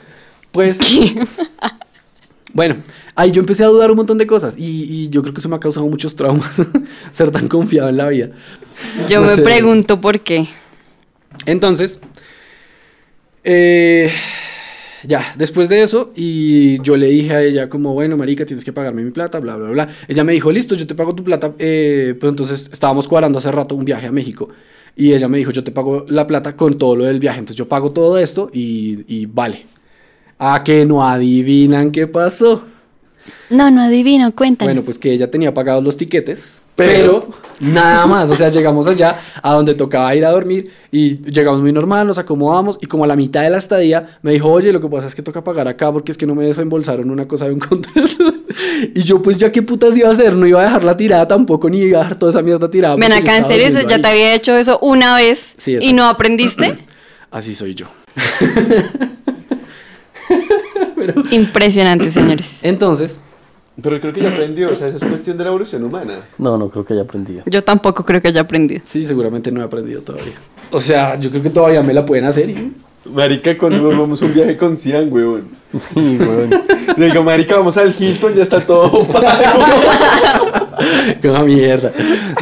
pues... 0.53 0.79
Bueno, 2.55 2.83
ahí 3.15 3.31
yo 3.31 3.41
empecé 3.41 3.65
a 3.65 3.69
dudar 3.69 3.91
un 3.91 3.97
montón 3.97 4.19
de 4.19 4.27
cosas 4.27 4.55
y, 4.59 4.85
y 5.05 5.09
yo 5.09 5.23
creo 5.23 5.33
que 5.35 5.41
eso 5.41 5.49
me 5.49 5.57
ha 5.57 5.61
causado 5.61 5.87
muchos 5.89 6.15
traumas, 6.17 6.61
ser 7.11 7.31
tan 7.31 7.49
confiado 7.49 7.89
en 7.89 7.97
la 7.97 8.09
vida. 8.09 8.31
Yo 8.95 9.21
No 9.21 9.27
me 9.27 9.37
sé. 9.37 9.43
pregunto 9.43 10.01
por 10.01 10.21
qué. 10.21 10.49
Entonces, 11.47 12.01
eh, 13.45 14.11
ya, 15.03 15.35
después 15.37 15.69
de 15.69 15.83
eso, 15.83 16.13
y 16.15 16.81
yo 16.83 16.97
le 16.97 17.07
dije 17.09 17.35
a 17.35 17.43
ella 17.43 17.69
como, 17.69 17.93
bueno, 17.95 18.17
marica, 18.17 18.47
tienes 18.47 18.65
que 18.65 18.73
pagarme 18.73 19.03
mi 19.03 19.11
plata, 19.11 19.41
bla, 19.41 19.57
bla, 19.57 19.71
bla. 19.71 19.87
Ella 20.09 20.25
me 20.25 20.33
dijo, 20.33 20.53
listo, 20.53 20.75
yo 20.77 20.87
te 20.87 20.95
pago 20.95 21.15
tu 21.15 21.25
plata. 21.25 21.55
Eh, 21.59 22.15
pues 22.21 22.31
entonces 22.31 22.71
estábamos 22.73 23.09
cuadrando 23.09 23.39
hace 23.39 23.51
rato 23.51 23.75
un 23.75 23.85
viaje 23.85 24.07
a 24.07 24.13
México. 24.13 24.49
Y 24.95 25.13
ella 25.15 25.27
me 25.29 25.39
dijo, 25.39 25.51
yo 25.51 25.65
te 25.65 25.73
pago 25.73 26.05
la 26.09 26.27
plata 26.27 26.55
con 26.57 26.79
todo 26.79 26.95
lo 26.97 27.05
del 27.05 27.19
viaje. 27.19 27.39
Entonces 27.41 27.57
yo 27.57 27.67
pago 27.69 27.93
todo 27.93 28.19
esto 28.19 28.51
y, 28.53 29.05
y 29.09 29.27
vale. 29.27 29.67
A 30.39 30.63
que 30.65 30.85
no 30.85 31.07
adivinan 31.07 31.91
qué 31.93 32.07
pasó. 32.07 32.63
No, 33.51 33.71
no 33.71 33.83
adivino, 33.83 34.35
cuéntanos. 34.35 34.73
Bueno, 34.75 34.85
pues 34.85 34.99
que 34.99 35.13
ella 35.13 35.31
tenía 35.31 35.53
pagados 35.55 35.85
los 35.85 35.97
tiquetes, 35.97 36.55
Pero- 36.75 37.27
pero, 37.29 37.29
nada 37.61 38.07
más. 38.07 38.31
O 38.31 38.35
sea, 38.35 38.49
llegamos 38.49 38.87
allá 38.87 39.19
a 39.43 39.53
donde 39.53 39.75
tocaba 39.75 40.15
ir 40.17 40.25
a 40.25 40.31
dormir 40.31 40.71
y 40.91 41.19
llegamos 41.31 41.61
muy 41.61 41.71
normal, 41.71 42.07
nos 42.07 42.17
acomodamos 42.19 42.79
y 42.81 42.87
como 42.87 43.05
a 43.05 43.07
la 43.07 43.15
mitad 43.15 43.43
de 43.43 43.51
la 43.51 43.59
estadía 43.59 44.19
me 44.23 44.33
dijo, 44.33 44.51
oye, 44.51 44.73
lo 44.73 44.81
que 44.81 44.89
pasa 44.89 45.07
es 45.07 45.15
que 45.15 45.23
toca 45.23 45.45
pagar 45.45 45.69
acá 45.69 45.93
porque 45.93 46.13
es 46.13 46.19
que 46.19 46.27
no 46.27 46.35
me 46.35 46.45
desembolsaron 46.47 47.11
una 47.11 47.29
cosa 47.29 47.45
de 47.45 47.53
un 47.53 47.61
contrato. 47.61 48.01
y 48.95 49.03
yo, 49.03 49.21
pues 49.23 49.39
ya 49.39 49.53
qué 49.53 49.63
putas 49.63 49.97
iba 49.97 50.09
a 50.09 50.13
hacer, 50.13 50.35
no 50.35 50.47
iba 50.47 50.61
a 50.63 50.65
dejarla 50.65 50.97
tirada 50.97 51.29
tampoco, 51.29 51.69
ni 51.69 51.81
iba 51.83 52.01
a 52.01 52.03
dejar 52.05 52.19
toda 52.19 52.33
esa 52.33 52.43
mierda 52.43 52.71
tirada. 52.71 52.97
Ven 52.97 53.13
acá, 53.13 53.37
¿en 53.37 53.45
serio? 53.45 53.67
durmiendo 53.67 53.91
¿Ya 53.91 54.03
te 54.03 54.09
había 54.09 54.35
hecho 54.35 54.57
eso 54.57 54.79
una 54.81 55.17
vez 55.17 55.55
Sí, 55.59 55.77
y 55.81 55.93
no 55.93 56.07
aprendiste? 56.07 56.79
Así 57.31 57.55
soy 57.55 57.75
yo. 57.75 57.87
Impresionante, 61.31 62.11
señores. 62.11 62.59
Entonces, 62.63 63.21
Pero 63.81 64.01
creo 64.01 64.13
que 64.13 64.21
ya 64.21 64.29
aprendió, 64.29 64.71
o 64.71 64.75
sea, 64.75 64.89
eso 64.89 64.97
es 64.97 65.05
cuestión 65.05 65.39
de 65.39 65.45
la 65.45 65.51
evolución 65.51 65.83
humana. 65.85 66.15
No, 66.39 66.59
no 66.59 66.69
creo 66.69 66.85
que 66.85 66.93
haya 66.95 67.03
aprendido. 67.03 67.43
Yo 67.47 67.63
tampoco 67.63 68.05
creo 68.05 68.21
que 68.21 68.29
haya 68.29 68.43
aprendido. 68.43 68.83
sí, 68.85 69.07
seguramente 69.07 69.51
no 69.51 69.61
he 69.61 69.65
aprendido 69.65 70.03
todavía. 70.03 70.35
O 70.71 70.81
sea, 70.81 71.19
yo 71.19 71.31
creo 71.31 71.43
que 71.43 71.51
todavía 71.51 71.83
me 71.83 71.93
la 71.95 72.05
pueden 72.05 72.25
hacer. 72.25 72.51
¿y? 72.51 72.73
Marica, 73.05 73.59
cuando 73.59 73.89
vamos 73.89 74.23
a 74.23 74.27
un 74.27 74.35
viaje 74.35 74.57
con 74.57 74.79
Cian, 74.79 75.13
weón. 75.13 75.49
Sí, 75.79 76.19
weón. 76.21 76.51
Le 76.97 77.07
digo, 77.07 77.23
marica, 77.23 77.57
vamos 77.57 77.77
al 77.77 77.93
Hilton, 77.99 78.35
ya 78.35 78.43
está 78.43 78.65
todo 78.65 79.05
pago. 79.07 79.65
Qué 81.21 81.29
mierda. 81.29 81.93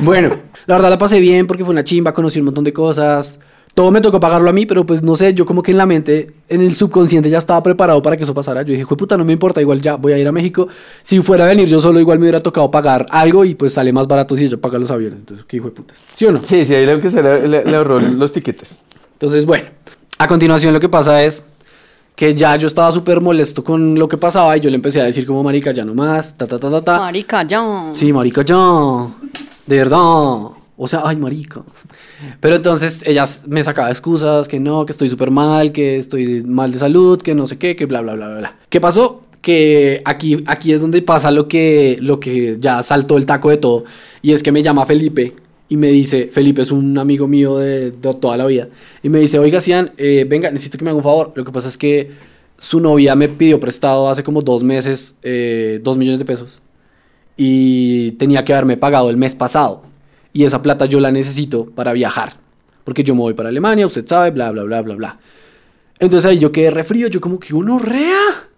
Bueno, 0.03 0.29
la 0.67 0.75
verdad 0.75 0.91
la 0.91 0.99
pasé 0.99 1.19
bien 1.19 1.47
porque 1.47 1.65
fue 1.65 1.73
una 1.73 1.85
chimba, 1.85 2.13
conocí 2.13 2.41
un 2.41 2.47
montón 2.47 2.65
de 2.65 2.73
cosas. 2.73 3.41
Todo 3.81 3.91
me 3.91 4.03
tocó 4.03 4.21
pagarlo 4.21 4.51
a 4.51 4.53
mí, 4.53 4.67
pero 4.67 4.85
pues 4.85 5.03
no 5.03 5.17
sé, 5.17 5.33
yo 5.33 5.47
como 5.47 5.63
que 5.63 5.71
en 5.71 5.79
la 5.79 5.87
mente, 5.87 6.31
en 6.51 6.61
el 6.61 6.75
subconsciente 6.77 7.31
ya 7.31 7.39
estaba 7.39 7.63
preparado 7.63 8.03
para 8.03 8.15
que 8.15 8.25
eso 8.25 8.35
pasara. 8.35 8.61
Yo 8.61 8.73
dije, 8.73 8.85
"Jue 8.85 8.95
puta, 8.95 9.17
no 9.17 9.25
me 9.25 9.33
importa, 9.33 9.59
igual 9.63 9.81
ya 9.81 9.95
voy 9.95 10.13
a 10.13 10.19
ir 10.19 10.29
a 10.29 10.33
México. 10.33 10.69
Si 11.03 11.19
fuera 11.23 11.47
a 11.47 11.49
venir 11.49 11.67
yo 11.67 11.81
solo, 11.81 11.99
igual 11.99 12.19
me 12.19 12.25
hubiera 12.25 12.43
tocado 12.43 12.71
pagar 12.71 13.07
algo 13.09 13.43
y 13.47 13.55
pues 13.55 13.73
sale 13.73 13.91
más 13.91 14.07
barato 14.07 14.37
si 14.37 14.49
yo 14.51 14.61
pago 14.61 14.77
los 14.79 14.91
aviones. 14.91 15.21
Entonces, 15.21 15.47
¿qué 15.49 15.57
hijo 15.57 15.69
de 15.69 15.71
puta? 15.73 15.95
¿Sí 16.15 16.27
o 16.27 16.31
no? 16.33 16.41
Sí, 16.43 16.63
sí, 16.67 16.75
ahí 16.75 16.85
lo 16.85 17.01
que 17.01 17.11
se 17.11 17.23
le, 17.23 17.49
le- 17.49 17.65
le 17.65 17.75
ahorró 17.75 17.99
los 18.01 18.31
tiquetes. 18.33 18.83
Entonces, 19.15 19.47
bueno, 19.47 19.65
a 20.19 20.29
continuación 20.29 20.75
lo 20.75 20.81
que 20.81 20.91
pasa 20.91 21.25
es 21.25 21.43
que 22.15 22.35
ya 22.35 22.57
yo 22.57 22.67
estaba 22.67 22.93
súper 22.93 23.23
molesto 23.23 23.65
con 23.65 23.99
lo 23.99 24.07
que 24.09 24.19
pasaba 24.19 24.55
y 24.59 24.61
yo 24.61 24.69
le 24.69 24.77
empecé 24.77 25.01
a 25.01 25.05
decir 25.05 25.25
como 25.25 25.43
marica, 25.43 25.73
ya 25.73 25.87
no 25.87 25.95
más, 25.95 26.37
ta, 26.37 26.47
ta, 26.47 26.59
ta, 26.59 26.71
ta, 26.71 26.83
ta. 26.85 26.99
Marica, 26.99 27.45
ya. 27.49 27.89
Sí, 27.95 28.13
marica, 28.13 28.43
ya. 28.45 29.07
De 29.67 29.77
verdad. 29.79 30.51
O 30.83 30.89
sea, 30.89 31.03
ay, 31.05 31.17
marica. 31.17 31.63
Pero 32.41 32.57
entonces 32.57 33.05
ella 33.07 33.27
me 33.47 33.63
sacaba 33.63 33.91
excusas, 33.91 34.49
que 34.49 34.59
no, 34.59 34.87
que 34.87 34.93
estoy 34.93 35.11
súper 35.11 35.31
mal, 35.31 35.73
que 35.73 35.99
estoy 35.99 36.43
mal 36.43 36.73
de 36.73 36.79
salud, 36.79 37.21
que 37.21 37.35
no 37.35 37.47
sé 37.47 37.59
qué, 37.59 37.77
que 37.77 37.85
bla, 37.85 38.01
bla, 38.01 38.15
bla, 38.15 38.39
bla. 38.39 38.57
¿Qué 38.71 38.81
pasó? 38.81 39.25
Que 39.43 40.01
aquí, 40.07 40.43
aquí 40.47 40.73
es 40.73 40.81
donde 40.81 41.03
pasa 41.03 41.31
lo 41.31 41.49
que, 41.49 41.99
lo 42.01 42.19
que 42.19 42.57
ya 42.59 42.83
saltó 42.83 43.19
el 43.19 43.27
taco 43.27 43.51
de 43.51 43.59
todo. 43.59 43.85
Y 44.23 44.33
es 44.33 44.43
que 44.43 44.53
me 44.53 44.63
llama 44.63 44.87
Felipe 44.87 45.35
y 45.69 45.77
me 45.77 45.89
dice, 45.89 46.31
Felipe 46.33 46.63
es 46.63 46.71
un 46.71 46.97
amigo 46.97 47.29
mío 47.29 47.59
de, 47.59 47.91
de 47.91 48.15
toda 48.15 48.39
la 48.39 48.47
vida. 48.47 48.69
Y 49.03 49.11
me 49.11 49.19
dice, 49.19 49.39
oiga, 49.39 49.61
Cian, 49.61 49.93
eh, 49.99 50.25
venga, 50.27 50.51
necesito 50.51 50.79
que 50.79 50.85
me 50.85 50.91
haga 50.91 50.97
un 50.97 51.05
favor. 51.05 51.33
Lo 51.35 51.45
que 51.45 51.53
pasa 51.53 51.69
es 51.69 51.77
que 51.77 52.13
su 52.57 52.81
novia 52.81 53.15
me 53.15 53.29
pidió 53.29 53.61
prestado 53.61 54.09
hace 54.09 54.23
como 54.23 54.41
dos 54.41 54.63
meses, 54.63 55.17
eh, 55.23 55.79
dos 55.83 55.99
millones 55.99 56.21
de 56.21 56.25
pesos 56.25 56.63
y 57.37 58.13
tenía 58.13 58.45
que 58.45 58.53
haberme 58.53 58.77
pagado 58.77 59.09
el 59.09 59.17
mes 59.17 59.35
pasado. 59.35 59.90
Y 60.33 60.45
esa 60.45 60.63
plata 60.63 60.85
yo 60.87 61.01
la 61.01 61.11
necesito 61.11 61.67
para 61.67 61.93
viajar. 61.93 62.35
Porque 62.85 63.05
yo 63.05 63.15
me 63.15 63.21
voy 63.21 63.35
para 63.35 63.49
Alemania, 63.49 63.87
usted 63.87 64.07
sabe, 64.07 64.31
bla, 64.31 64.51
bla, 64.51 64.63
bla, 64.65 64.83
bla, 64.83 64.95
bla. 64.95 65.19
Entonces 65.99 66.31
ahí 66.31 66.39
yo 66.39 66.51
quedé 66.51 66.71
refrío, 66.71 67.09
yo 67.09 67.21
como 67.21 67.39
que 67.39 67.55
uno 67.55 67.79
rea. 67.79 68.49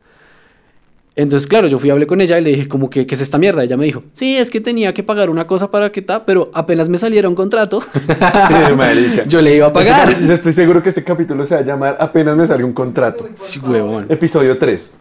Entonces, 1.15 1.47
claro, 1.47 1.69
yo 1.69 1.79
fui 1.79 1.91
a 1.91 1.93
hablar 1.93 2.07
con 2.09 2.23
ella 2.23 2.39
y 2.39 2.43
le 2.43 2.51
dije, 2.51 2.69
como 2.69 2.89
que, 2.89 3.07
¿qué 3.07 3.15
es 3.17 3.21
esta 3.21 3.37
mierda? 3.37 3.63
Ella 3.63 3.77
me 3.77 3.85
dijo, 3.85 4.03
sí, 4.15 4.39
es 4.39 4.49
que 4.49 4.63
tenía 4.63 4.95
que 4.95 5.03
pagar 5.03 5.29
una 5.29 5.47
cosa 5.47 5.71
para 5.71 5.93
que 5.93 6.01
tal, 6.01 6.23
pero 6.25 6.51
apenas 6.55 6.89
me 6.89 6.97
saliera 6.97 7.29
un 7.29 7.35
contrato, 7.35 7.83
yo 9.27 9.43
le 9.43 9.57
iba 9.57 9.67
a 9.67 9.73
pagar. 9.75 10.19
Yo 10.25 10.33
estoy 10.33 10.55
seguro 10.55 10.81
que 10.81 10.89
este 10.89 11.05
capítulo 11.05 11.45
se 11.45 11.55
va 11.55 11.61
a 11.61 11.65
llamar 11.65 11.97
Apenas 12.01 12.35
me 12.35 12.47
sale 12.47 12.65
un 12.65 12.73
contrato. 12.73 13.29
Sí, 13.37 13.59
huevón. 13.59 14.07
Episodio 14.09 14.57
3. 14.57 14.93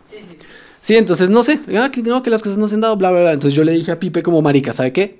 Sí, 0.81 0.97
entonces 0.97 1.29
no 1.29 1.43
sé, 1.43 1.59
ah, 1.79 1.89
que 1.89 2.01
no, 2.01 2.21
que 2.21 2.29
las 2.29 2.41
cosas 2.41 2.57
no 2.57 2.67
se 2.67 2.75
han 2.75 2.81
dado, 2.81 2.97
bla, 2.97 3.11
bla, 3.11 3.21
bla. 3.21 3.31
Entonces 3.31 3.55
yo 3.55 3.63
le 3.63 3.71
dije 3.71 3.91
a 3.91 3.99
Pipe 3.99 4.21
como 4.21 4.41
marica, 4.41 4.73
¿sabe 4.73 4.91
qué? 4.91 5.19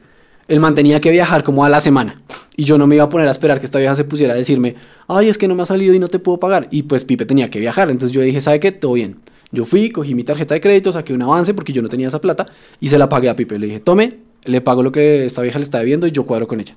Él 0.51 0.59
mantenía 0.59 0.99
que 0.99 1.11
viajar 1.11 1.45
como 1.45 1.63
a 1.63 1.69
la 1.69 1.79
semana. 1.79 2.21
Y 2.57 2.65
yo 2.65 2.77
no 2.77 2.85
me 2.85 2.95
iba 2.95 3.05
a 3.05 3.09
poner 3.09 3.25
a 3.29 3.31
esperar 3.31 3.61
que 3.61 3.65
esta 3.65 3.79
vieja 3.79 3.95
se 3.95 4.03
pusiera 4.03 4.33
a 4.33 4.35
decirme, 4.35 4.75
ay, 5.07 5.29
es 5.29 5.37
que 5.37 5.47
no 5.47 5.55
me 5.55 5.63
ha 5.63 5.65
salido 5.65 5.93
y 5.93 5.99
no 5.99 6.09
te 6.09 6.19
puedo 6.19 6.41
pagar. 6.41 6.67
Y 6.71 6.83
pues 6.83 7.05
Pipe 7.05 7.25
tenía 7.25 7.49
que 7.49 7.57
viajar. 7.57 7.89
Entonces 7.89 8.13
yo 8.13 8.19
dije, 8.19 8.41
¿sabe 8.41 8.59
qué? 8.59 8.73
Todo 8.73 8.91
bien. 8.91 9.15
Yo 9.53 9.63
fui, 9.63 9.91
cogí 9.91 10.13
mi 10.13 10.25
tarjeta 10.25 10.53
de 10.53 10.59
crédito, 10.59 10.91
saqué 10.91 11.13
un 11.13 11.21
avance 11.21 11.53
porque 11.53 11.71
yo 11.71 11.81
no 11.81 11.87
tenía 11.87 12.09
esa 12.09 12.19
plata 12.19 12.47
y 12.81 12.89
se 12.89 12.97
la 12.97 13.07
pagué 13.07 13.29
a 13.29 13.35
Pipe. 13.37 13.57
Le 13.57 13.67
dije, 13.67 13.79
tome, 13.79 14.17
le 14.43 14.59
pago 14.59 14.83
lo 14.83 14.91
que 14.91 15.25
esta 15.25 15.41
vieja 15.41 15.57
le 15.57 15.63
está 15.63 15.79
debiendo 15.79 16.05
y 16.05 16.11
yo 16.11 16.25
cuadro 16.25 16.49
con 16.49 16.59
ella. 16.59 16.75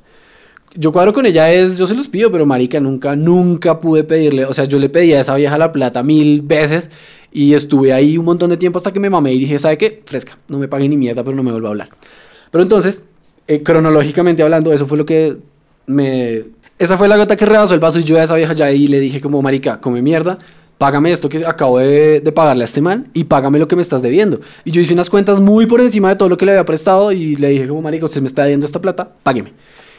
Yo 0.76 0.92
cuadro 0.92 1.12
con 1.12 1.26
ella 1.26 1.52
es, 1.52 1.76
yo 1.76 1.88
se 1.88 1.94
los 1.96 2.06
pido, 2.06 2.30
pero 2.30 2.46
marica, 2.46 2.78
nunca, 2.78 3.16
nunca 3.16 3.80
pude 3.80 4.04
pedirle, 4.04 4.44
o 4.44 4.54
sea, 4.54 4.66
yo 4.66 4.78
le 4.78 4.88
pedí 4.88 5.14
a 5.14 5.20
esa 5.20 5.34
vieja 5.34 5.58
la 5.58 5.72
plata 5.72 6.04
mil 6.04 6.42
veces 6.42 6.90
y 7.32 7.54
estuve 7.54 7.92
ahí 7.92 8.18
un 8.18 8.24
montón 8.24 8.50
de 8.50 8.56
tiempo 8.56 8.78
hasta 8.78 8.92
que 8.92 9.00
me 9.00 9.10
mamé 9.10 9.34
y 9.34 9.40
dije, 9.40 9.58
¿sabe 9.58 9.78
qué? 9.78 10.02
Fresca, 10.06 10.38
no 10.46 10.60
me 10.60 10.68
pague 10.68 10.88
ni 10.88 10.96
mierda, 10.96 11.24
pero 11.24 11.36
no 11.36 11.42
me 11.42 11.50
vuelva 11.50 11.70
a 11.70 11.72
hablar. 11.72 11.88
Pero 12.52 12.62
entonces, 12.62 13.04
eh, 13.48 13.62
cronológicamente 13.62 14.42
hablando, 14.42 14.72
eso 14.72 14.86
fue 14.86 14.98
lo 14.98 15.06
que 15.06 15.36
me... 15.86 16.44
Esa 16.78 16.98
fue 16.98 17.06
la 17.06 17.16
gota 17.16 17.36
que 17.36 17.46
rebasó 17.46 17.72
el 17.74 17.80
vaso 17.80 18.00
y 18.00 18.04
yo 18.04 18.18
a 18.18 18.24
esa 18.24 18.34
vieja 18.34 18.52
ya 18.52 18.66
ahí 18.66 18.88
le 18.88 18.98
dije 18.98 19.20
como, 19.20 19.40
marica, 19.42 19.80
come 19.80 20.02
mierda, 20.02 20.38
págame 20.76 21.12
esto 21.12 21.28
que 21.28 21.46
acabo 21.46 21.78
de, 21.78 22.20
de 22.20 22.32
pagarle 22.32 22.64
a 22.64 22.66
este 22.66 22.80
man 22.80 23.08
y 23.14 23.24
págame 23.24 23.60
lo 23.60 23.68
que 23.68 23.76
me 23.76 23.82
estás 23.82 24.02
debiendo. 24.02 24.40
Y 24.64 24.72
yo 24.72 24.80
hice 24.80 24.92
unas 24.92 25.08
cuentas 25.08 25.38
muy 25.38 25.66
por 25.66 25.80
encima 25.80 26.08
de 26.08 26.16
todo 26.16 26.28
lo 26.28 26.36
que 26.36 26.44
le 26.44 26.50
había 26.52 26.64
prestado 26.64 27.12
y 27.12 27.36
le 27.36 27.48
dije 27.50 27.68
como, 27.68 27.80
marica, 27.80 28.06
usted 28.06 28.20
me 28.20 28.26
está 28.26 28.42
debiendo 28.42 28.66
esta 28.66 28.80
plata, 28.80 29.08
págueme. 29.22 29.52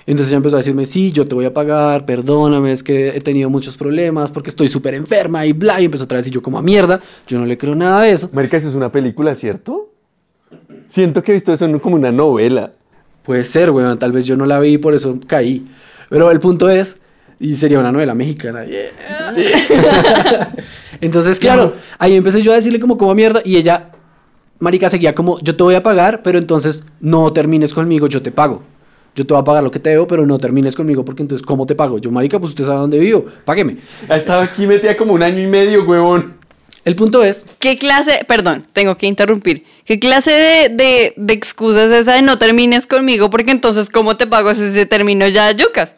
Entonces 0.05 0.27
ella 0.31 0.37
empezó 0.37 0.57
a 0.57 0.59
decirme, 0.59 0.85
sí, 0.85 1.11
yo 1.13 1.25
te 1.25 1.33
voy 1.33 1.45
a 1.45 1.53
pagar, 1.53 2.05
perdóname, 2.05 2.73
es 2.73 2.83
que 2.83 3.07
he 3.07 3.21
tenido 3.21 3.49
muchos 3.49 3.77
problemas 3.77 4.29
porque 4.29 4.49
estoy 4.49 4.67
súper 4.67 4.93
enferma 4.95 5.45
y 5.45 5.53
bla, 5.53 5.79
y 5.81 5.85
empezó 5.85 6.03
otra 6.03 6.17
vez 6.17 6.27
y 6.27 6.29
yo 6.29 6.41
como 6.43 6.59
a 6.59 6.61
mierda, 6.61 6.99
yo 7.25 7.39
no 7.39 7.45
le 7.45 7.57
creo 7.57 7.73
nada 7.73 8.01
de 8.01 8.11
eso. 8.11 8.29
Marica, 8.33 8.57
eso 8.57 8.67
es 8.69 8.75
una 8.75 8.91
película, 8.91 9.33
¿cierto? 9.33 9.89
Siento 10.87 11.23
que 11.23 11.31
he 11.31 11.35
visto 11.35 11.53
eso 11.53 11.65
en- 11.65 11.79
como 11.79 11.95
una 11.95 12.11
novela. 12.11 12.73
Puede 13.25 13.43
ser, 13.43 13.71
weón, 13.71 13.97
tal 13.97 14.11
vez 14.11 14.25
yo 14.25 14.35
no 14.35 14.45
la 14.45 14.59
vi 14.59 14.73
y 14.73 14.77
por 14.77 14.93
eso 14.93 15.19
caí. 15.27 15.65
Pero 16.09 16.29
el 16.31 16.39
punto 16.39 16.69
es, 16.69 16.97
y 17.39 17.55
sería 17.55 17.79
una 17.79 17.91
novela 17.91 18.13
mexicana. 18.13 18.65
yeah. 18.65 20.53
Entonces, 21.01 21.39
claro, 21.39 21.73
ahí 21.97 22.15
empecé 22.15 22.41
yo 22.41 22.51
a 22.51 22.55
decirle 22.55 22.79
como 22.79 22.97
como 22.97 23.13
mierda 23.13 23.41
y 23.43 23.57
ella, 23.57 23.89
marica, 24.59 24.89
seguía 24.89 25.13
como, 25.13 25.39
yo 25.39 25.55
te 25.55 25.63
voy 25.63 25.75
a 25.75 25.83
pagar, 25.83 26.21
pero 26.23 26.39
entonces 26.39 26.85
no 27.01 27.33
termines 27.33 27.73
conmigo, 27.73 28.07
yo 28.07 28.21
te 28.21 28.31
pago. 28.31 28.63
Yo 29.15 29.25
te 29.25 29.33
voy 29.33 29.41
a 29.41 29.43
pagar 29.45 29.63
lo 29.63 29.71
que 29.71 29.79
te 29.79 29.91
debo, 29.91 30.07
pero 30.07 30.25
no 30.25 30.37
termines 30.39 30.75
conmigo 30.75 31.05
porque 31.05 31.21
entonces, 31.21 31.45
¿cómo 31.45 31.65
te 31.65 31.73
pago? 31.73 31.97
Yo, 31.99 32.11
marica, 32.11 32.37
pues 32.39 32.51
usted 32.51 32.65
sabe 32.65 32.79
dónde 32.79 32.99
vivo, 32.99 33.25
págueme. 33.45 33.77
Ha 34.09 34.17
estado 34.17 34.41
aquí 34.41 34.67
metida 34.67 34.95
como 34.95 35.13
un 35.13 35.23
año 35.23 35.41
y 35.41 35.47
medio, 35.47 35.85
huevón. 35.85 36.35
El 36.85 36.95
punto 36.95 37.23
es, 37.23 37.47
¿Qué 37.57 37.79
clase, 37.79 38.25
perdón, 38.27 38.67
tengo 38.71 38.95
que 38.95 39.07
interrumpir, 39.07 39.65
qué 39.85 39.99
clase 39.99 40.31
de, 40.31 40.69
de, 40.69 41.13
de 41.17 41.33
excusa 41.33 41.83
es 41.83 41.91
esa 41.91 42.13
de 42.13 42.21
no 42.21 42.37
termines 42.37 42.85
conmigo? 42.85 43.31
Porque 43.31 43.49
entonces, 43.49 43.89
¿cómo 43.89 44.17
te 44.17 44.27
pago 44.27 44.53
si 44.53 44.71
se 44.71 44.85
terminó 44.85 45.27
ya 45.27 45.51
yucas? 45.51 45.95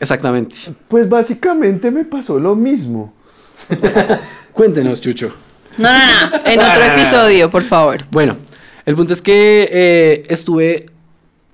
exactamente. 0.00 0.54
Pues 0.86 1.08
básicamente 1.08 1.90
me 1.90 2.04
pasó 2.04 2.38
lo 2.38 2.54
mismo. 2.54 3.12
Cuéntenos, 4.52 5.00
Chucho. 5.00 5.34
No, 5.76 5.90
no, 5.92 6.30
no. 6.30 6.36
En 6.44 6.60
otro 6.60 6.84
episodio, 6.84 7.50
por 7.50 7.64
favor. 7.64 8.04
Bueno, 8.10 8.36
el 8.86 8.94
punto 8.94 9.12
es 9.12 9.22
que 9.22 9.68
eh, 9.70 10.22
estuve 10.28 10.86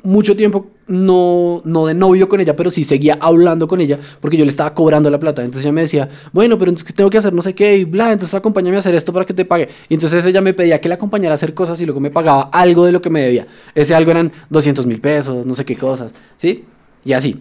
mucho 0.04 0.36
tiempo 0.36 0.66
no, 0.86 1.62
no 1.64 1.86
de 1.86 1.94
novio 1.94 2.28
con 2.28 2.40
ella, 2.40 2.54
pero 2.54 2.70
sí 2.70 2.84
seguía 2.84 3.18
hablando 3.20 3.66
con 3.66 3.80
ella 3.80 3.98
porque 4.20 4.36
yo 4.36 4.44
le 4.44 4.50
estaba 4.50 4.74
cobrando 4.74 5.10
la 5.10 5.18
plata. 5.18 5.42
Entonces 5.42 5.64
ella 5.64 5.72
me 5.72 5.80
decía, 5.80 6.08
bueno, 6.32 6.58
pero 6.58 6.70
entonces 6.70 6.94
tengo 6.94 7.10
que 7.10 7.18
hacer 7.18 7.32
no 7.32 7.42
sé 7.42 7.54
qué 7.54 7.78
y 7.78 7.84
bla, 7.84 8.12
entonces 8.12 8.34
acompáñame 8.34 8.76
a 8.76 8.80
hacer 8.80 8.94
esto 8.94 9.12
para 9.12 9.24
que 9.24 9.34
te 9.34 9.44
pague. 9.44 9.68
Y 9.88 9.94
entonces 9.94 10.24
ella 10.24 10.40
me 10.42 10.52
pedía 10.52 10.80
que 10.80 10.88
la 10.88 10.96
acompañara 10.96 11.32
a 11.32 11.36
hacer 11.36 11.54
cosas 11.54 11.80
y 11.80 11.86
luego 11.86 12.00
me 12.00 12.10
pagaba 12.10 12.50
algo 12.52 12.84
de 12.84 12.92
lo 12.92 13.00
que 13.00 13.10
me 13.10 13.22
debía. 13.22 13.46
Ese 13.74 13.94
algo 13.94 14.10
eran 14.10 14.30
200 14.50 14.86
mil 14.86 15.00
pesos, 15.00 15.46
no 15.46 15.54
sé 15.54 15.64
qué 15.64 15.74
cosas, 15.76 16.12
¿sí? 16.36 16.64
Y 17.04 17.14
así. 17.14 17.40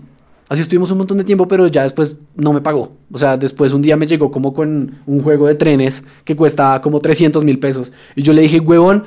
Así 0.49 0.61
estuvimos 0.61 0.91
un 0.91 0.99
montón 0.99 1.17
de 1.17 1.23
tiempo, 1.23 1.47
pero 1.47 1.67
ya 1.67 1.83
después 1.83 2.19
no 2.35 2.53
me 2.53 2.61
pagó. 2.61 2.91
O 3.11 3.17
sea, 3.17 3.37
después 3.37 3.71
un 3.73 3.81
día 3.81 3.97
me 3.97 4.05
llegó 4.05 4.29
como 4.29 4.53
con 4.53 4.99
un 5.05 5.23
juego 5.23 5.47
de 5.47 5.55
trenes 5.55 6.03
que 6.25 6.35
cuesta 6.35 6.79
como 6.81 6.99
300 6.99 7.43
mil 7.43 7.59
pesos. 7.59 7.91
Y 8.15 8.21
yo 8.23 8.33
le 8.33 8.43
dije, 8.43 8.59
huevón, 8.59 9.05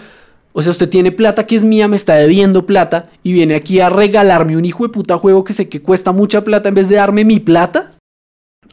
o 0.58 0.62
sea, 0.62 0.72
usted 0.72 0.88
tiene 0.88 1.12
plata 1.12 1.44
que 1.46 1.54
es 1.56 1.64
mía, 1.64 1.86
me 1.86 1.96
está 1.96 2.14
debiendo 2.14 2.64
plata 2.64 3.10
y 3.22 3.34
viene 3.34 3.54
aquí 3.54 3.78
a 3.80 3.90
regalarme 3.90 4.56
un 4.56 4.64
hijo 4.64 4.84
de 4.84 4.88
puta 4.88 5.18
juego 5.18 5.44
que 5.44 5.52
sé 5.52 5.68
que 5.68 5.82
cuesta 5.82 6.12
mucha 6.12 6.42
plata 6.44 6.70
en 6.70 6.74
vez 6.74 6.88
de 6.88 6.96
darme 6.96 7.24
mi 7.26 7.40
plata. 7.40 7.92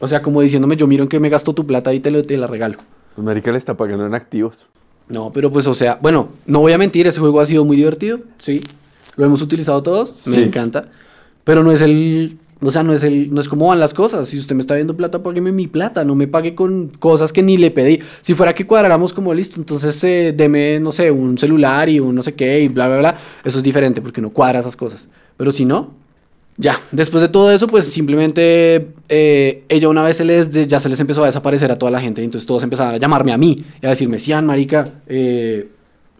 O 0.00 0.08
sea, 0.08 0.22
como 0.22 0.40
diciéndome, 0.40 0.76
yo 0.76 0.86
miro 0.86 1.02
en 1.02 1.08
que 1.10 1.20
me 1.20 1.28
gasto 1.28 1.52
tu 1.52 1.66
plata 1.66 1.92
y 1.92 2.00
te, 2.00 2.10
lo- 2.10 2.24
te 2.24 2.38
la 2.38 2.46
regalo. 2.46 2.78
Pues 3.14 3.24
marica 3.24 3.52
le 3.52 3.58
está 3.58 3.74
pagando 3.76 4.06
en 4.06 4.14
activos. 4.14 4.70
No, 5.08 5.30
pero 5.30 5.52
pues, 5.52 5.66
o 5.66 5.74
sea, 5.74 5.98
bueno, 6.00 6.30
no 6.46 6.60
voy 6.60 6.72
a 6.72 6.78
mentir, 6.78 7.06
ese 7.06 7.20
juego 7.20 7.40
ha 7.40 7.46
sido 7.46 7.64
muy 7.66 7.76
divertido, 7.76 8.20
sí. 8.38 8.64
Lo 9.16 9.26
hemos 9.26 9.42
utilizado 9.42 9.82
todos, 9.82 10.16
Sí. 10.16 10.30
me 10.30 10.42
encanta. 10.44 10.86
Pero 11.44 11.62
no 11.62 11.70
es 11.70 11.82
el, 11.82 12.38
o 12.64 12.70
sea, 12.70 12.82
no 12.82 12.92
es 12.92 13.02
el, 13.02 13.32
no 13.32 13.40
es 13.40 13.48
como 13.48 13.68
van 13.68 13.80
las 13.80 13.94
cosas. 13.94 14.28
Si 14.28 14.38
usted 14.38 14.54
me 14.54 14.60
está 14.60 14.74
viendo 14.74 14.96
plata, 14.96 15.22
págueme 15.22 15.52
mi 15.52 15.66
plata, 15.66 16.04
no 16.04 16.14
me 16.14 16.26
pague 16.26 16.54
con 16.54 16.88
cosas 16.98 17.32
que 17.32 17.42
ni 17.42 17.56
le 17.56 17.70
pedí. 17.70 18.00
Si 18.22 18.34
fuera 18.34 18.54
que 18.54 18.66
cuadráramos 18.66 19.12
como 19.12 19.34
listo, 19.34 19.60
entonces 19.60 20.02
eh, 20.04 20.34
deme, 20.36 20.80
no 20.80 20.92
sé, 20.92 21.10
un 21.10 21.36
celular 21.38 21.88
y 21.88 22.00
un 22.00 22.14
no 22.14 22.22
sé 22.22 22.34
qué 22.34 22.60
y 22.60 22.68
bla, 22.68 22.88
bla, 22.88 22.98
bla. 22.98 23.18
Eso 23.44 23.58
es 23.58 23.64
diferente 23.64 24.00
porque 24.00 24.20
no 24.20 24.30
cuadra 24.30 24.60
esas 24.60 24.76
cosas. 24.76 25.08
Pero 25.36 25.52
si 25.52 25.64
no, 25.64 25.90
ya, 26.56 26.80
después 26.92 27.20
de 27.20 27.28
todo 27.28 27.50
eso, 27.50 27.66
pues 27.66 27.86
simplemente 27.86 28.88
eh, 29.08 29.64
ella 29.68 29.88
una 29.88 30.02
vez 30.02 30.18
se 30.18 30.24
les 30.24 30.50
ya 30.68 30.78
se 30.78 30.88
les 30.88 31.00
empezó 31.00 31.24
a 31.24 31.26
desaparecer 31.26 31.72
a 31.72 31.78
toda 31.78 31.90
la 31.90 32.00
gente. 32.00 32.22
Entonces 32.22 32.46
todos 32.46 32.62
empezaron 32.62 32.94
a 32.94 32.98
llamarme 32.98 33.32
a 33.32 33.36
mí 33.36 33.58
y 33.82 33.86
a 33.86 33.90
decirme, 33.90 34.18
Sian, 34.18 34.46
marica, 34.46 34.92
eh, 35.08 35.68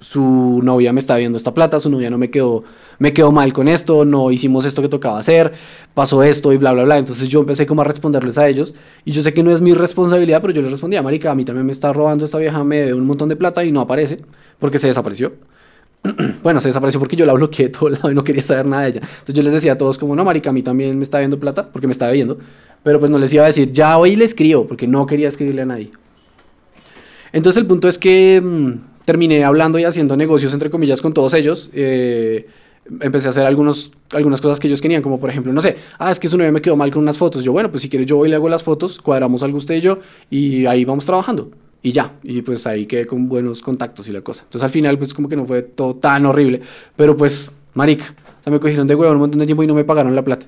su 0.01 0.61
novia 0.63 0.93
me 0.93 1.01
está 1.01 1.17
viendo 1.17 1.39
esta 1.39 1.55
plata, 1.55 1.79
su 1.79 1.89
novia 1.89 2.11
no 2.11 2.19
me 2.19 2.31
quedó, 2.31 2.65
me 2.99 3.13
quedó 3.13 3.33
mal 3.33 3.53
con 3.53 3.69
esto, 3.69 4.05
no 4.05 4.31
hicimos 4.31 4.65
esto 4.65 4.83
que 4.83 4.89
tocaba 4.89 5.19
hacer, 5.19 5.53
pasó 5.95 6.23
esto 6.23 6.53
y 6.53 6.57
bla, 6.57 6.73
bla, 6.73 6.85
bla. 6.85 6.99
Entonces 6.99 7.29
yo 7.29 7.41
empecé 7.41 7.67
como 7.67 7.83
a 7.83 7.85
responderles 7.85 8.39
a 8.39 8.49
ellos 8.49 8.75
y 9.05 9.13
yo 9.13 9.23
sé 9.23 9.33
que 9.33 9.43
no 9.43 9.55
es 9.55 9.61
mi 9.61 9.75
responsabilidad, 9.75 10.41
pero 10.41 10.53
yo 10.53 10.63
les 10.63 10.71
respondía, 10.71 11.03
marica, 11.03 11.31
a 11.31 11.35
mí 11.35 11.45
también 11.45 11.67
me 11.67 11.73
está 11.73 11.93
robando 11.93 12.25
esta 12.25 12.39
vieja, 12.39 12.63
me 12.65 12.77
debe 12.77 12.95
un 12.95 13.07
montón 13.07 13.29
de 13.29 13.37
plata 13.37 13.65
y 13.65 13.73
no 13.73 13.81
aparece 13.81 14.21
porque 14.59 14.79
se 14.79 14.87
desapareció. 14.89 15.33
Bueno, 16.43 16.61
se 16.61 16.69
desapareció 16.69 17.01
porque 17.01 17.17
yo 17.17 17.25
la 17.25 17.33
bloqueé 17.33 17.67
de 17.67 17.73
todo 17.73 17.89
lado 17.89 18.11
y 18.11 18.15
no 18.15 18.23
quería 18.23 18.45
saber 18.45 18.67
nada 18.67 18.83
de 18.83 18.91
ella. 18.91 19.01
Entonces 19.01 19.35
yo 19.35 19.43
les 19.43 19.53
decía 19.55 19.73
a 19.73 19.79
todos 19.79 19.99
como, 19.99 20.15
no, 20.15 20.25
marica, 20.25 20.51
a 20.51 20.53
mí 20.53 20.63
también 20.63 20.99
me 20.99 21.05
está 21.05 21.19
viendo 21.19 21.39
plata 21.41 21.71
porque 21.73 21.87
me 21.87 21.93
está 21.93 22.11
viendo. 22.11 22.39
Pero 22.83 22.99
pues 22.99 23.11
no 23.11 23.19
les 23.19 23.33
iba 23.33 23.45
a 23.45 23.47
decir, 23.47 23.73
ya 23.73 23.97
hoy 23.97 24.15
le 24.15 24.27
escribo 24.27 24.67
porque 24.67 24.87
no 24.87 25.07
quería 25.07 25.29
escribirle 25.29 25.63
a 25.63 25.67
nadie. 25.67 25.91
Entonces 27.33 27.61
el 27.61 27.67
punto 27.67 27.89
es 27.89 27.97
que 27.97 28.41
mm, 28.41 29.05
terminé 29.05 29.43
hablando 29.45 29.79
y 29.79 29.85
haciendo 29.85 30.17
negocios, 30.17 30.53
entre 30.53 30.71
comillas, 30.71 31.01
con 31.01 31.15
todos 31.15 31.33
ellos. 31.35 31.71
Eh, 31.73 32.47
empecé 33.01 33.29
a 33.29 33.31
hacer 33.31 33.47
algunos, 33.47 33.93
algunas 34.13 34.41
cosas 34.41 34.61
que 34.61 34.69
ellos 34.69 34.81
querían, 34.81 35.03
como 35.03 35.19
por 35.19 35.31
ejemplo, 35.31 35.53
no 35.53 35.61
sé, 35.61 35.77
ah, 35.99 36.11
es 36.11 36.19
que 36.19 36.29
su 36.29 36.37
novia 36.37 36.53
me 36.53 36.61
quedó 36.61 36.77
mal 36.77 36.91
con 36.91 37.03
unas 37.03 37.19
fotos. 37.19 37.45
Yo, 37.45 37.53
bueno, 37.53 37.71
pues 37.71 37.83
si 37.83 37.89
quieres 37.89 38.07
yo 38.07 38.17
voy 38.17 38.29
y 38.29 38.31
le 38.31 38.37
hago 38.37 38.49
las 38.49 38.63
fotos, 38.63 39.01
cuadramos 39.01 39.43
algo 39.43 39.59
usted 39.59 39.77
y 39.77 39.81
yo 39.81 39.99
y 40.31 40.67
ahí 40.67 40.85
vamos 40.85 41.05
trabajando. 41.05 41.51
Y 41.83 41.93
ya, 41.93 42.13
y 42.23 42.41
pues 42.43 42.67
ahí 42.67 42.87
quedé 42.87 43.07
con 43.07 43.29
buenos 43.29 43.61
contactos 43.61 44.09
y 44.09 44.13
la 44.13 44.23
cosa. 44.23 44.43
Entonces 44.45 44.65
al 44.65 44.71
final 44.71 44.99
pues 44.99 45.13
como 45.13 45.29
que 45.29 45.37
no 45.37 45.45
fue 45.47 45.63
todo 45.63 45.97
tan 45.97 46.25
horrible, 46.27 46.63
pero 46.97 47.17
pues, 47.17 47.53
marica, 47.75 48.15
o 48.41 48.43
sea, 48.45 48.53
me 48.53 48.61
cogieron 48.61 48.87
de 48.87 48.95
huevo 48.95 49.13
un 49.13 49.19
montón 49.19 49.39
de 49.39 49.47
tiempo 49.47 49.63
y 49.63 49.67
no 49.67 49.75
me 49.75 49.85
pagaron 49.85 50.15
la 50.15 50.23
plata. 50.23 50.47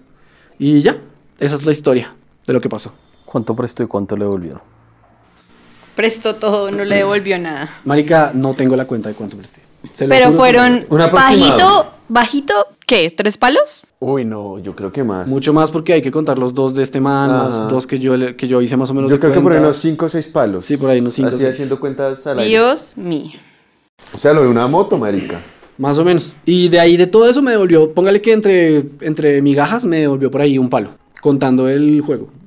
Y 0.59 0.81
ya, 0.81 0.97
esa 1.39 1.55
es 1.55 1.67
la 1.67 1.73
historia 1.73 2.15
de 2.47 2.53
lo 2.53 2.61
que 2.61 2.69
pasó. 2.69 2.93
¿Cuánto 3.27 3.55
prestó 3.55 3.83
y 3.83 3.87
cuánto 3.87 4.17
le 4.17 4.25
devolvieron? 4.25 4.61
Prestó 5.95 6.37
todo, 6.37 6.71
no 6.71 6.85
le 6.85 6.97
devolvió 6.97 7.39
nada. 7.39 7.71
Marica, 7.85 8.31
no 8.35 8.55
tengo 8.55 8.77
la 8.77 8.87
cuenta 8.87 9.09
de 9.09 9.15
cuánto 9.15 9.37
presté. 9.37 9.66
Pero 10.09 10.33
fueron 10.33 10.85
bajito, 10.89 11.87
bajito, 12.09 12.55
¿qué? 12.87 13.11
¿Tres 13.17 13.37
palos? 13.37 13.85
Uy, 13.99 14.25
no, 14.25 14.59
yo 14.59 14.75
creo 14.77 14.93
que 14.93 15.03
más. 15.05 15.29
Mucho 15.29 15.53
más 15.53 15.71
porque 15.71 15.95
hay 15.95 16.03
que 16.03 16.11
contar 16.11 16.39
los 16.39 16.55
dos 16.55 16.75
de 16.75 16.83
este 16.83 17.01
man, 17.01 17.31
Ajá. 17.31 17.43
más 17.45 17.69
dos 17.69 17.87
que 17.87 17.99
yo, 17.99 18.15
que 18.37 18.49
yo 18.49 18.61
hice 18.61 18.77
más 18.77 18.91
o 18.91 18.95
menos. 18.95 19.11
Yo 19.11 19.19
creo 19.19 19.33
que 19.33 19.41
por 19.41 19.53
ahí 19.53 19.59
unos 19.59 19.77
5 19.79 20.05
o 20.05 20.09
6 20.09 20.27
palos. 20.29 20.65
Sí, 20.65 20.77
por 20.77 20.91
ahí 20.91 21.01
unos 21.01 21.15
cinco 21.15 21.29
Así 21.29 21.39
seis. 21.39 21.51
haciendo 21.51 21.81
cuentas 21.81 22.27
al 22.27 22.39
aire. 22.39 22.51
Dios 22.51 22.97
mío. 22.97 23.33
O 24.15 24.19
sea, 24.19 24.33
lo 24.33 24.43
de 24.43 24.49
una 24.49 24.67
moto, 24.67 24.99
marica. 24.99 25.41
Más 25.79 25.99
o 25.99 26.05
menos. 26.05 26.35
Y 26.45 26.69
de 26.69 26.81
ahí 26.81 26.97
de 26.97 27.07
todo 27.07 27.29
eso 27.29 27.43
me 27.43 27.51
devolvió, 27.51 27.93
póngale 27.93 28.23
que 28.23 28.33
entre, 28.33 28.85
entre 29.01 29.43
migajas 29.43 29.85
me 29.85 30.01
devolvió 30.01 30.31
por 30.31 30.41
ahí 30.41 30.59
un 30.59 30.71
palo, 30.71 30.91
contando 31.21 31.69
el 31.69 32.01
juego. 32.01 32.29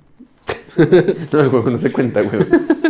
No, 0.78 1.42
el 1.42 1.50
juego 1.50 1.70
no 1.70 1.78
se 1.78 1.92
cuenta, 1.92 2.22
güey. 2.22 2.40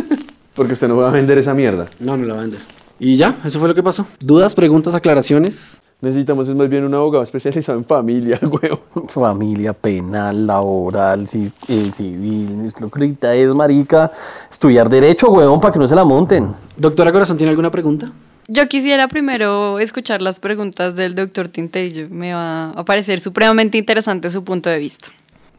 Porque 0.54 0.74
usted 0.74 0.86
no 0.88 0.96
va 0.96 1.08
a 1.08 1.12
vender 1.12 1.38
esa 1.38 1.54
mierda. 1.54 1.86
No, 1.98 2.16
no 2.16 2.24
la 2.24 2.34
va 2.34 2.40
a 2.40 2.42
vender. 2.42 2.60
Y 3.00 3.16
ya, 3.16 3.36
eso 3.44 3.58
fue 3.58 3.68
lo 3.68 3.74
que 3.74 3.82
pasó. 3.82 4.06
¿Dudas, 4.20 4.54
preguntas, 4.54 4.94
aclaraciones? 4.94 5.78
Necesitamos 6.02 6.48
es 6.48 6.54
más 6.54 6.68
bien 6.70 6.84
un 6.84 6.94
abogado 6.94 7.22
especializado 7.24 7.76
en 7.78 7.84
familia, 7.84 8.38
güey. 8.42 8.70
Familia, 9.08 9.72
penal, 9.72 10.46
laboral, 10.46 11.26
ci- 11.26 11.50
eh, 11.68 11.90
civil. 11.94 12.72
Lo 12.80 12.88
que 12.90 12.98
ahorita 13.00 13.34
es, 13.34 13.52
marica, 13.54 14.10
estudiar 14.50 14.88
derecho, 14.88 15.30
huevón, 15.30 15.60
para 15.60 15.72
que 15.72 15.78
no 15.78 15.88
se 15.88 15.94
la 15.94 16.04
monten. 16.04 16.52
Doctora 16.76 17.12
Corazón, 17.12 17.36
¿tiene 17.36 17.50
alguna 17.50 17.70
pregunta? 17.70 18.10
Yo 18.48 18.66
quisiera 18.68 19.08
primero 19.08 19.78
escuchar 19.78 20.20
las 20.22 20.40
preguntas 20.40 20.96
del 20.96 21.14
doctor 21.14 21.48
Tinterillo. 21.48 22.08
Me 22.10 22.32
va 22.32 22.70
a 22.70 22.84
parecer 22.84 23.20
supremamente 23.20 23.78
interesante 23.78 24.28
su 24.30 24.42
punto 24.42 24.68
de 24.70 24.78
vista. 24.78 25.06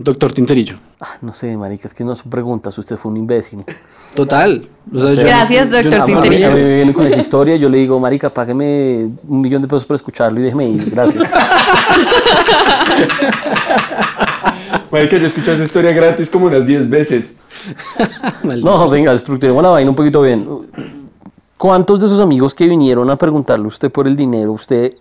Doctor 0.03 0.31
Tinterillo. 0.33 0.75
Ah, 0.99 1.15
no 1.21 1.33
sé, 1.33 1.55
marica, 1.57 1.87
es 1.87 1.93
que 1.93 2.03
no 2.03 2.15
son 2.15 2.29
preguntas, 2.29 2.77
usted 2.77 2.97
fue 2.97 3.11
un 3.11 3.17
imbécil. 3.17 3.63
Total. 4.15 4.67
O 4.93 4.99
sea, 4.99 5.13
yo- 5.13 5.21
Gracias, 5.23 5.69
yo- 5.69 5.81
doctor 5.81 6.05
Tinterillo. 6.05 6.47
a 6.47 6.51
mí 6.51 6.59
me 6.61 6.75
viene 6.75 6.93
con 6.93 7.05
esa 7.07 7.19
historia, 7.19 7.55
yo 7.55 7.69
le 7.69 7.77
digo, 7.79 7.99
marica, 7.99 8.29
págueme 8.29 9.09
un 9.27 9.41
millón 9.41 9.61
de 9.61 9.67
pesos 9.67 9.85
por 9.85 9.95
escucharlo 9.95 10.39
y 10.39 10.43
déjeme 10.43 10.69
ir, 10.69 10.89
gracias. 10.89 11.23
Marica, 14.91 15.17
yo 15.17 15.23
he 15.23 15.27
escuchado 15.27 15.53
esa 15.53 15.63
historia 15.63 15.91
gratis 15.93 16.29
como 16.29 16.47
unas 16.47 16.65
10 16.65 16.89
veces. 16.89 17.37
No, 18.43 18.89
venga, 18.89 19.13
estructuremos 19.13 19.61
la 19.61 19.69
vaina 19.69 19.89
un 19.89 19.95
poquito 19.95 20.21
bien. 20.21 20.47
¿Cuántos 21.57 22.01
de 22.01 22.07
sus 22.07 22.19
amigos 22.19 22.55
que 22.55 22.67
vinieron 22.67 23.07
a 23.09 23.15
preguntarle 23.15 23.65
a 23.65 23.67
usted 23.67 23.91
por 23.91 24.07
el 24.07 24.15
dinero, 24.15 24.51
usted, 24.53 24.93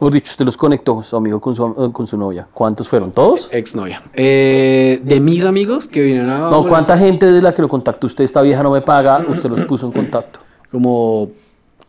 mejor 0.00 0.14
dicho, 0.14 0.30
usted 0.30 0.44
los 0.44 0.56
conectó, 0.56 1.02
su 1.02 1.14
amigo 1.16 1.40
con 1.40 1.54
su, 1.54 1.92
con 1.92 2.06
su 2.06 2.16
novia? 2.16 2.46
¿Cuántos 2.52 2.88
fueron? 2.88 3.12
¿Todos? 3.12 3.48
Exnovia. 3.52 4.02
Eh, 4.14 5.00
de 5.04 5.20
mis 5.20 5.44
amigos 5.44 5.86
que 5.86 6.00
vinieron 6.00 6.30
a... 6.30 6.38
No, 6.50 6.66
¿cuánta 6.66 6.96
gente 6.96 7.26
de 7.26 7.42
la 7.42 7.52
que 7.52 7.60
lo 7.62 7.68
contactó 7.68 8.06
usted, 8.06 8.24
esta 8.24 8.40
vieja 8.42 8.62
no 8.62 8.70
me 8.70 8.80
paga, 8.80 9.24
usted 9.28 9.50
los 9.50 9.64
puso 9.64 9.86
en 9.86 9.92
contacto? 9.92 10.40
Como 10.72 11.30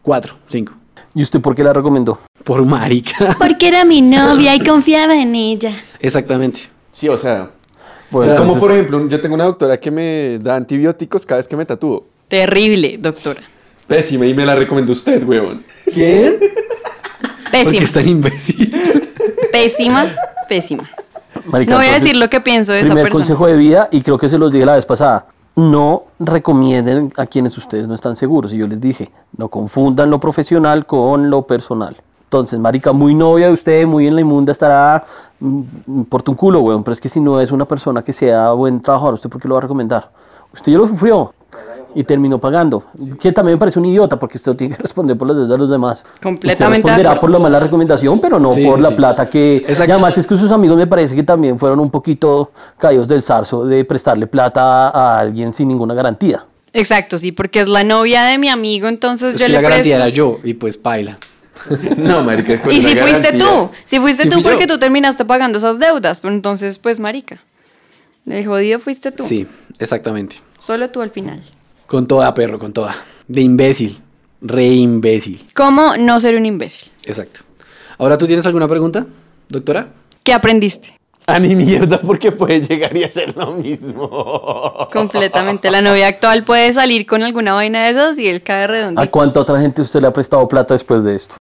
cuatro, 0.02 0.36
cinco. 0.48 0.74
¿Y 1.14 1.24
usted 1.24 1.40
por 1.42 1.56
qué 1.56 1.64
la 1.64 1.74
recomendó? 1.74 2.20
Por 2.44 2.66
marica. 2.66 3.36
Porque 3.40 3.68
era 3.68 3.86
mi 3.86 4.02
novia 4.02 4.56
y 4.56 4.60
confiaba 4.64 5.16
en 5.16 5.36
ella. 5.36 5.74
Exactamente. 6.00 6.62
Sí, 6.92 7.08
o 7.08 7.18
sea. 7.18 7.44
Es 7.44 8.10
como, 8.12 8.24
entonces- 8.24 8.58
por 8.60 8.72
ejemplo, 8.72 9.08
yo 9.08 9.22
tengo 9.22 9.36
una 9.36 9.46
doctora 9.46 9.80
que 9.80 9.90
me 9.92 10.40
da 10.40 10.58
antibióticos 10.58 11.26
cada 11.26 11.38
vez 11.38 11.48
que 11.48 11.56
me 11.56 11.66
tatúo. 11.66 12.06
Terrible, 12.28 12.98
doctora. 12.98 13.42
Pésima 13.88 14.26
y 14.26 14.34
me 14.34 14.46
la 14.46 14.56
recomendó 14.56 14.94
usted, 14.94 15.24
weón. 15.24 15.66
Pésima, 17.52 17.84
es 17.86 17.94
tan 17.94 18.08
imbécil. 18.08 18.74
pésima, 19.52 20.06
pésima. 20.50 20.90
Marica, 21.46 21.72
No 21.72 21.78
voy 21.78 21.86
a 21.86 21.90
entonces, 21.90 22.04
decir 22.04 22.16
lo 22.20 22.30
que 22.30 22.42
pienso 22.42 22.72
de 22.74 22.80
esa 22.80 22.88
Primer 22.90 23.04
persona. 23.06 23.24
consejo 23.26 23.48
de 23.48 23.56
vida, 23.56 23.88
y 23.92 24.02
creo 24.02 24.18
que 24.18 24.30
se 24.30 24.38
los 24.38 24.52
dije 24.52 24.66
la 24.66 24.76
vez 24.76 24.86
pasada, 24.86 25.28
no 25.56 26.04
recomienden 26.20 27.12
a 27.18 27.26
quienes 27.26 27.58
ustedes 27.58 27.88
no 27.88 27.96
están 27.96 28.16
seguros. 28.16 28.54
Y 28.54 28.58
yo 28.58 28.68
les 28.68 28.80
dije, 28.80 29.10
no 29.38 29.50
confundan 29.50 30.10
lo 30.10 30.20
profesional 30.20 30.86
con 30.86 31.30
lo 31.30 31.44
personal. 31.48 31.98
Entonces, 32.24 32.60
marica, 32.60 32.94
muy 32.94 33.14
novia 33.14 33.48
de 33.48 33.54
usted, 33.54 33.86
muy 33.86 34.08
en 34.08 34.16
la 34.16 34.22
inmunda, 34.22 34.52
estará 34.54 35.04
mm, 35.40 36.04
por 36.04 36.24
tu 36.24 36.36
culo, 36.36 36.62
weón. 36.62 36.84
Pero 36.84 36.94
es 36.94 37.02
que 37.02 37.10
si 37.10 37.20
no 37.20 37.42
es 37.42 37.52
una 37.52 37.66
persona 37.66 38.02
que 38.02 38.14
sea 38.14 38.52
buen 38.52 38.80
trabajador, 38.82 39.16
¿usted 39.16 39.30
por 39.30 39.42
qué 39.42 39.48
lo 39.50 39.56
va 39.56 39.60
a 39.60 39.62
recomendar? 39.64 40.10
Usted 40.54 40.72
ya 40.72 40.78
lo 40.78 40.88
sufrió 40.88 41.34
y 41.96 42.04
terminó 42.04 42.40
pagando. 42.40 42.84
Que 43.20 43.32
también 43.32 43.56
me 43.56 43.60
parece 43.60 43.80
un 43.80 43.86
idiota, 43.86 44.18
porque 44.20 44.38
usted 44.38 44.54
tiene 44.56 44.76
que 44.76 44.82
responder 44.82 45.18
por 45.18 45.28
las 45.28 45.38
deudas 45.38 45.52
de 45.52 45.58
los 45.58 45.70
demás. 45.70 46.04
Completamente 46.22 46.80
Usted 46.80 46.90
responderá 46.94 47.20
por 47.20 47.30
la 47.30 47.40
mala 47.40 47.60
recomendación, 47.60 48.20
pero 48.20 48.40
no 48.40 48.52
Sí, 48.52 48.66
por 48.66 48.76
sí, 48.78 48.82
la 48.82 48.90
sí. 48.90 48.96
plata 48.96 49.30
que... 49.30 49.58
Exacto. 49.58 49.86
Y 49.88 49.92
además 49.92 50.18
es 50.18 50.28
que 50.28 50.38
sus 50.38 50.52
amigos 50.52 50.78
me 50.78 50.88
parece 50.88 51.16
que 51.16 51.24
también 51.24 51.58
fueron 51.60 51.80
un 51.80 51.92
poquito 51.92 52.52
caídos 52.78 53.08
del 53.08 53.22
zarzo 53.24 53.66
de 53.66 53.84
prestarle 53.86 54.28
plata 54.28 54.90
a 54.90 55.20
alguien 55.20 55.54
sin 55.54 55.68
ninguna 55.68 55.94
garantía. 55.94 56.46
Exacto, 56.74 57.18
sí, 57.18 57.32
porque 57.32 57.60
es 57.60 57.68
la 57.68 57.84
novia 57.84 58.24
de 58.24 58.38
mi 58.38 58.48
amigo, 58.48 58.88
entonces 58.88 59.34
Es 59.36 59.40
yo 59.42 59.46
que 59.48 59.52
le 59.52 59.56
la 59.58 59.62
garantía 59.62 59.98
presto. 59.98 60.06
era 60.08 60.16
yo 60.16 60.38
y 60.44 60.54
pues 60.54 60.78
paila. 60.78 61.18
No, 61.98 62.24
marica. 62.24 62.60
con 62.62 62.72
Y 62.72 62.82
si 62.82 62.96
fuiste 62.96 63.32
garantía. 63.32 63.48
tú, 63.48 63.70
si 63.84 64.00
fuiste 64.00 64.30
tú 64.30 64.42
porque 64.42 64.62
yo. 64.62 64.74
tú 64.74 64.80
terminaste 64.80 65.26
pagando 65.26 65.58
esas 65.60 65.78
deudas, 65.80 66.20
pero 66.20 66.34
entonces, 66.34 66.80
pues, 66.80 67.00
marica. 67.00 67.40
El 68.26 68.46
jodido 68.48 68.80
fuiste 68.80 69.12
tú. 69.12 69.24
Sí, 69.24 69.48
exactamente. 69.80 70.38
Solo 70.60 70.90
tú 70.90 71.02
al 71.02 71.10
final. 71.12 71.42
Con 71.92 72.08
toda, 72.08 72.34
perro, 72.34 72.58
con 72.58 72.72
toda. 72.72 72.96
De 73.28 73.42
imbécil. 73.42 74.00
Re 74.40 74.66
imbécil. 74.66 75.46
¿Cómo 75.54 75.98
no 75.98 76.22
ser 76.22 76.38
un 76.38 76.46
imbécil? 76.46 76.90
Exacto. 77.04 77.42
Ahora, 77.98 78.18
¿tú 78.18 78.26
tienes 78.28 78.46
alguna 78.46 78.66
pregunta, 78.66 79.06
doctora? 79.50 79.88
¿Qué 80.24 80.32
aprendiste? 80.32 80.98
A 81.28 81.38
ni 81.38 81.54
mierda 81.54 82.00
porque 82.00 82.32
puede 82.32 82.62
llegar 82.62 82.96
y 82.96 83.04
hacer 83.04 83.36
lo 83.36 83.52
mismo. 83.52 84.10
Completamente. 84.94 85.70
La 85.70 85.82
novia 85.82 86.08
actual 86.08 86.46
puede 86.46 86.72
salir 86.72 87.06
con 87.06 87.24
alguna 87.24 87.52
vaina 87.52 87.84
de 87.84 87.90
esas 87.90 88.18
y 88.18 88.26
él 88.30 88.42
cae 88.42 88.64
¿A 88.64 88.68
redondito. 88.68 89.12
cuánta 89.12 89.42
otra 89.42 89.60
gente 89.60 89.82
usted 89.82 90.00
le 90.00 90.08
ha 90.08 90.14
prestado 90.14 90.48
plata 90.48 90.74
después 90.74 91.04
de 91.04 91.14
esto? 91.16 91.36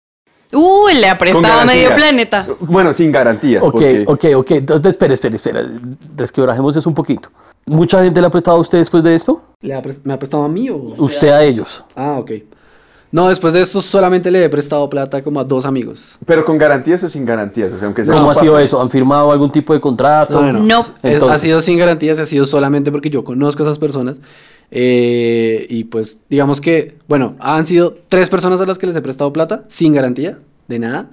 Uy, 0.55 0.95
le 0.95 1.11
ha 1.11 1.19
prestado 1.19 1.61
a 1.61 1.65
medio 1.67 1.95
planeta. 1.95 2.47
Bueno, 2.61 2.95
sin 2.95 3.13
garantías. 3.13 3.63
Ok, 3.63 3.73
porque- 3.73 4.05
ok, 4.07 4.25
ok. 4.37 4.51
Entonces, 4.53 4.87
espera, 4.87 5.13
espera, 5.13 5.37
espera. 5.37 5.63
Desquebrajemos 6.15 6.75
eso 6.75 6.89
un 6.89 6.95
poquito. 6.95 7.29
¿Mucha 7.67 8.03
gente 8.03 8.19
le 8.19 8.27
ha 8.29 8.31
prestado 8.31 8.57
a 8.57 8.61
usted 8.61 8.79
después 8.79 9.03
de 9.03 9.15
esto? 9.15 9.43
¿Le 9.61 9.75
ha 9.75 9.83
¿Me 10.05 10.13
ha 10.13 10.19
prestado 10.19 10.45
a 10.45 10.49
mí 10.49 10.71
o...? 10.71 10.77
Usted 10.77 11.29
a 11.29 11.43
ellos. 11.43 11.83
Ah, 11.97 12.17
ok. 12.19 12.31
No, 13.11 13.29
después 13.29 13.53
de 13.55 13.61
esto 13.61 13.81
solamente 13.83 14.31
le 14.31 14.45
he 14.45 14.49
prestado 14.49 14.89
plata 14.89 15.21
como 15.25 15.41
a 15.41 15.45
dos 15.45 15.65
amigos. 15.67 16.17
Pero 16.25 16.45
con 16.45 16.59
garantías 16.59 17.03
o 17.03 17.09
sin 17.09 17.25
garantías. 17.25 17.73
O 17.73 17.79
sea, 17.79 17.87
aunque 17.87 18.05
sea 18.05 18.15
¿Cómo 18.15 18.31
ha 18.31 18.35
sido 18.37 18.57
eso? 18.61 18.81
¿Han 18.81 18.91
firmado 18.91 19.33
algún 19.33 19.51
tipo 19.51 19.73
de 19.73 19.81
contrato? 19.81 20.41
No, 20.41 20.53
no, 20.53 20.61
no. 20.61 20.65
No. 20.65 20.87
Es- 21.03 21.21
ha 21.23 21.39
sido 21.39 21.61
sin 21.61 21.77
garantías, 21.79 22.19
ha 22.21 22.27
sido 22.27 22.47
solamente 22.47 22.93
porque 22.93 23.11
yo 23.11 23.25
conozco 23.25 23.63
a 23.65 23.67
esas 23.67 23.79
personas. 23.81 24.19
eh, 24.71 25.67
y 25.71 25.85
pues, 25.85 26.21
digamos 26.29 26.61
que, 26.61 26.99
bueno, 27.09 27.35
han 27.41 27.67
sido 27.67 27.97
tres 28.09 28.29
personas 28.29 28.61
a 28.61 28.67
las 28.67 28.77
que 28.79 28.87
les 28.87 28.95
he 28.95 29.01
prestado 29.03 29.33
plata 29.33 29.65
sin 29.69 29.93
garantía, 29.95 30.39
de 30.69 30.79
nada. 30.79 31.11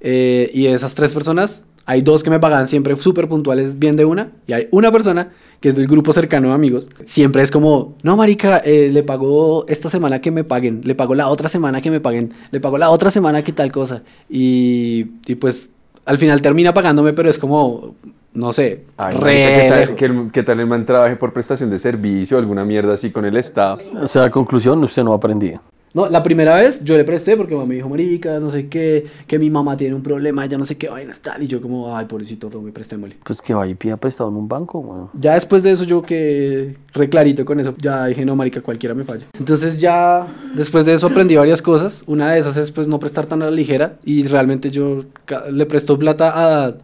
eh, 0.00 0.50
y 0.54 0.68
esas 0.68 0.94
tres 0.94 1.12
personas, 1.12 1.64
hay 1.88 2.02
dos 2.02 2.22
que 2.22 2.28
me 2.28 2.38
pagan 2.38 2.68
siempre 2.68 2.94
súper 2.98 3.28
puntuales, 3.28 3.78
bien 3.78 3.96
de 3.96 4.04
una. 4.04 4.32
Y 4.46 4.52
hay 4.52 4.68
una 4.72 4.92
persona 4.92 5.30
que 5.58 5.70
es 5.70 5.74
del 5.74 5.86
grupo 5.86 6.12
cercano 6.12 6.48
de 6.48 6.54
amigos. 6.54 6.86
Siempre 7.06 7.42
es 7.42 7.50
como, 7.50 7.96
no, 8.02 8.14
marica, 8.14 8.58
eh, 8.58 8.90
le 8.92 9.02
pagó 9.02 9.64
esta 9.68 9.88
semana 9.88 10.20
que 10.20 10.30
me 10.30 10.44
paguen, 10.44 10.82
le 10.84 10.94
pagó 10.94 11.14
la 11.14 11.28
otra 11.28 11.48
semana 11.48 11.80
que 11.80 11.90
me 11.90 11.98
paguen, 11.98 12.34
le 12.50 12.60
pagó 12.60 12.76
la 12.76 12.90
otra 12.90 13.10
semana 13.10 13.42
que 13.42 13.54
tal 13.54 13.72
cosa. 13.72 14.02
Y, 14.28 15.12
y 15.26 15.36
pues, 15.36 15.72
al 16.04 16.18
final 16.18 16.42
termina 16.42 16.74
pagándome, 16.74 17.14
pero 17.14 17.30
es 17.30 17.38
como, 17.38 17.94
no 18.34 18.52
sé, 18.52 18.84
Ay, 18.98 19.16
re 19.16 19.20
marica, 19.20 19.94
¿qué, 19.96 20.08
tal, 20.08 20.30
que 20.30 20.42
tal 20.42 20.60
el 20.60 20.66
man 20.66 20.84
trabaje 20.84 21.16
por 21.16 21.32
prestación 21.32 21.70
de 21.70 21.78
servicio 21.78 22.36
alguna 22.36 22.66
mierda 22.66 22.92
así 22.92 23.10
con 23.10 23.24
el 23.24 23.38
Estado? 23.38 23.78
O 23.98 24.08
sea, 24.08 24.30
conclusión, 24.30 24.84
usted 24.84 25.02
no 25.02 25.14
ha 25.14 25.16
aprendido. 25.16 25.62
No, 25.98 26.08
la 26.08 26.22
primera 26.22 26.54
vez 26.54 26.84
yo 26.84 26.96
le 26.96 27.02
presté 27.02 27.36
porque 27.36 27.56
mamá 27.56 27.66
me 27.66 27.74
dijo, 27.74 27.88
marica, 27.88 28.38
no 28.38 28.52
sé 28.52 28.68
qué, 28.68 29.04
que 29.26 29.36
mi 29.36 29.50
mamá 29.50 29.76
tiene 29.76 29.96
un 29.96 30.02
problema, 30.04 30.46
ya 30.46 30.56
no 30.56 30.64
sé 30.64 30.76
qué 30.78 30.88
vainas 30.88 31.18
tal. 31.18 31.42
Y 31.42 31.48
yo 31.48 31.60
como, 31.60 31.96
ay, 31.96 32.06
pobrecito, 32.06 32.48
tome, 32.48 32.70
prestémosle. 32.70 33.16
Pues 33.24 33.42
que 33.42 33.52
vaya 33.52 33.72
y 33.72 33.74
pida 33.74 33.96
prestado 33.96 34.30
en 34.30 34.36
un 34.36 34.46
banco, 34.46 34.80
bueno. 34.80 35.10
Ya 35.18 35.34
después 35.34 35.64
de 35.64 35.72
eso 35.72 35.82
yo 35.82 36.00
que 36.00 36.76
reclarito 36.92 37.44
con 37.44 37.58
eso, 37.58 37.74
ya 37.78 38.06
dije, 38.06 38.24
no, 38.24 38.36
marica, 38.36 38.60
cualquiera 38.60 38.94
me 38.94 39.02
falla. 39.02 39.26
Entonces 39.36 39.80
ya 39.80 40.24
después 40.54 40.86
de 40.86 40.94
eso 40.94 41.08
aprendí 41.08 41.34
varias 41.34 41.62
cosas. 41.62 42.04
Una 42.06 42.30
de 42.30 42.38
esas 42.38 42.56
es 42.56 42.70
pues 42.70 42.86
no 42.86 43.00
prestar 43.00 43.26
tan 43.26 43.42
a 43.42 43.46
la 43.46 43.50
ligera 43.50 43.96
y 44.04 44.22
realmente 44.22 44.70
yo 44.70 45.02
le 45.50 45.66
presto 45.66 45.98
plata 45.98 46.32
a, 46.32 46.74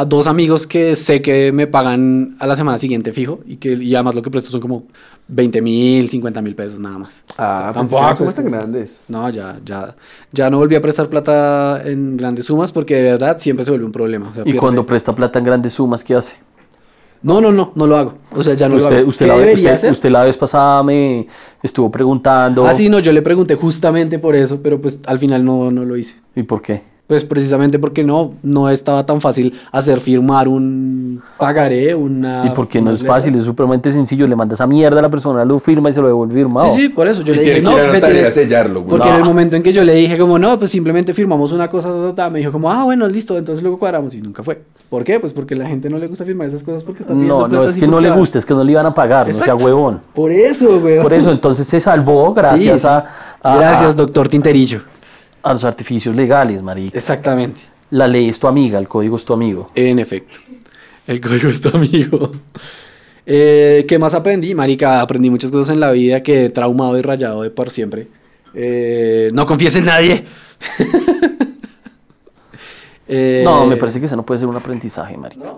a 0.00 0.04
dos 0.04 0.28
amigos 0.28 0.64
que 0.66 0.94
sé 0.94 1.20
que 1.20 1.50
me 1.50 1.66
pagan 1.66 2.36
a 2.38 2.46
la 2.46 2.54
semana 2.54 2.78
siguiente 2.78 3.12
fijo 3.12 3.40
y 3.44 3.56
que 3.56 3.72
y 3.72 3.94
además 3.96 4.14
lo 4.14 4.22
que 4.22 4.30
presto 4.30 4.48
son 4.48 4.60
como 4.60 4.84
20 5.26 5.60
mil, 5.60 6.08
50 6.08 6.40
mil 6.40 6.54
pesos 6.54 6.78
nada 6.78 6.98
más. 6.98 7.14
Ah, 7.36 7.72
Tampoco 7.74 8.00
tampoco 8.00 8.12
es 8.12 8.18
somos 8.18 8.34
tan 8.36 8.44
grandes. 8.46 9.00
No, 9.08 9.28
ya, 9.28 9.58
ya, 9.64 9.96
ya 10.32 10.50
no 10.50 10.58
volví 10.58 10.76
a 10.76 10.80
prestar 10.80 11.08
plata 11.08 11.82
en 11.84 12.16
grandes 12.16 12.46
sumas 12.46 12.70
porque 12.70 12.94
de 12.94 13.02
verdad 13.02 13.38
siempre 13.38 13.64
se 13.64 13.72
vuelve 13.72 13.86
un 13.86 13.92
problema. 13.92 14.28
o 14.30 14.34
sea, 14.34 14.44
Y 14.46 14.52
cuando 14.54 14.86
presta 14.86 15.12
plata 15.14 15.40
en 15.40 15.44
grandes 15.46 15.72
sumas, 15.72 16.04
¿qué 16.04 16.14
hace? 16.14 16.36
No, 17.20 17.40
no, 17.40 17.50
no, 17.50 17.72
no 17.74 17.86
lo 17.88 17.96
hago. 17.96 18.14
O 18.36 18.44
sea, 18.44 18.54
ya 18.54 18.68
no 18.68 18.76
lo 18.76 18.84
usted, 18.84 18.98
hago. 19.00 19.08
usted, 19.08 19.26
¿Qué 19.26 19.32
la, 19.32 19.38
debería 19.38 19.54
usted- 19.56 19.74
hacer? 19.74 19.90
usted 19.92 20.10
la 20.10 20.22
vez 20.22 20.36
pasada 20.36 20.84
me 20.84 21.26
estuvo 21.60 21.90
preguntando. 21.90 22.64
Ah, 22.64 22.72
sí, 22.72 22.88
no, 22.88 23.00
yo 23.00 23.10
le 23.10 23.22
pregunté 23.22 23.56
justamente 23.56 24.20
por 24.20 24.36
eso, 24.36 24.60
pero 24.62 24.80
pues 24.80 25.00
al 25.06 25.18
final 25.18 25.44
no, 25.44 25.72
no 25.72 25.84
lo 25.84 25.96
hice. 25.96 26.14
¿Y 26.36 26.44
por 26.44 26.62
qué? 26.62 26.84
Pues 27.08 27.24
precisamente 27.24 27.78
porque 27.78 28.04
no, 28.04 28.34
no 28.42 28.68
estaba 28.68 29.06
tan 29.06 29.22
fácil 29.22 29.58
hacer 29.72 29.98
firmar 29.98 30.46
un 30.46 31.22
pagaré, 31.38 31.94
una... 31.94 32.44
¿Y 32.44 32.50
por 32.50 32.68
qué 32.68 32.82
no 32.82 32.90
es 32.90 33.00
letra. 33.00 33.14
fácil? 33.14 33.34
Es 33.34 33.44
supremamente 33.46 33.90
sencillo. 33.92 34.26
Le 34.26 34.36
manda 34.36 34.52
esa 34.54 34.66
mierda 34.66 34.98
a 34.98 35.02
la 35.02 35.08
persona, 35.08 35.42
lo 35.46 35.58
firma 35.58 35.88
y 35.88 35.94
se 35.94 36.02
lo 36.02 36.08
devuelve 36.08 36.34
firmado. 36.34 36.70
Sí, 36.74 36.82
sí, 36.82 36.88
por 36.90 37.08
eso 37.08 37.22
yo 37.22 37.32
Y 37.32 37.36
le 37.36 37.42
tiene 37.44 37.60
dije, 37.60 37.66
que 37.66 37.72
ir 37.72 37.78
a 37.78 37.82
no, 37.82 37.86
la 37.86 37.92
me 37.94 38.00
tienes- 38.02 38.24
a 38.26 38.30
sellarlo, 38.30 38.80
güey. 38.82 38.90
Porque 38.90 39.08
en 39.08 39.14
el 39.14 39.24
momento 39.24 39.56
en 39.56 39.62
que 39.62 39.72
yo 39.72 39.84
le 39.84 39.94
dije 39.94 40.18
como, 40.18 40.38
no, 40.38 40.58
pues 40.58 40.70
simplemente 40.70 41.14
firmamos 41.14 41.50
una 41.50 41.70
cosa, 41.70 41.88
ta, 41.88 42.08
ta, 42.10 42.14
ta", 42.14 42.30
me 42.30 42.40
dijo 42.40 42.52
como, 42.52 42.70
ah, 42.70 42.84
bueno, 42.84 43.08
listo, 43.08 43.38
entonces 43.38 43.62
luego 43.62 43.78
cuadramos 43.78 44.12
y 44.14 44.20
nunca 44.20 44.42
fue. 44.42 44.60
¿Por 44.90 45.02
qué? 45.02 45.18
Pues 45.18 45.32
porque 45.32 45.54
la 45.56 45.66
gente 45.66 45.88
no 45.88 45.96
le 45.96 46.08
gusta 46.08 46.26
firmar 46.26 46.48
esas 46.48 46.62
cosas 46.62 46.84
porque 46.84 47.04
está 47.04 47.14
pidiendo 47.14 47.40
No, 47.40 47.48
no, 47.48 47.64
es 47.64 47.74
que 47.74 47.86
no 47.86 47.92
porque 47.94 48.08
le 48.10 48.14
gusta, 48.16 48.38
es 48.38 48.44
que 48.44 48.52
no 48.52 48.62
le 48.62 48.72
iban 48.72 48.84
a 48.84 48.92
pagar, 48.92 49.28
no 49.28 49.32
sea 49.32 49.44
Exacto. 49.44 49.64
huevón. 49.64 50.00
Por 50.14 50.30
eso, 50.30 50.78
güey. 50.78 51.00
Por 51.00 51.14
eso, 51.14 51.30
entonces 51.30 51.66
se 51.66 51.80
salvó 51.80 52.34
gracias 52.34 52.60
Sí, 52.74 52.78
sí. 52.80 52.86
A, 52.86 53.04
a- 53.42 53.56
Gracias, 53.56 53.90
a- 53.90 53.96
doctor 53.96 54.28
Tinterillo. 54.28 54.80
A 55.42 55.52
los 55.54 55.64
artificios 55.64 56.14
legales, 56.14 56.62
marica. 56.62 56.96
Exactamente. 56.98 57.60
La 57.90 58.06
ley 58.06 58.28
es 58.28 58.38
tu 58.38 58.46
amiga, 58.46 58.78
el 58.78 58.86
código 58.88 59.16
es 59.16 59.24
tu 59.24 59.32
amigo. 59.32 59.68
En 59.74 59.98
efecto. 59.98 60.38
El 61.06 61.20
código 61.20 61.48
es 61.48 61.60
tu 61.60 61.74
amigo. 61.74 62.32
Eh, 63.24 63.84
¿Qué 63.88 63.98
más 63.98 64.14
aprendí? 64.14 64.54
Marica, 64.54 65.00
aprendí 65.00 65.30
muchas 65.30 65.50
cosas 65.50 65.74
en 65.74 65.80
la 65.80 65.90
vida 65.90 66.22
que 66.22 66.46
he 66.46 66.50
traumado 66.50 66.98
y 66.98 67.02
rayado 67.02 67.42
de 67.42 67.50
por 67.50 67.70
siempre. 67.70 68.08
Eh, 68.54 69.30
no 69.32 69.46
confíes 69.46 69.76
en 69.76 69.84
nadie. 69.86 70.24
Eh, 73.10 73.40
No, 73.42 73.64
me 73.64 73.78
parece 73.78 74.00
que 74.00 74.04
eso 74.06 74.16
no 74.16 74.22
puede 74.26 74.40
ser 74.40 74.48
un 74.48 74.56
aprendizaje, 74.56 75.16
marica. 75.16 75.54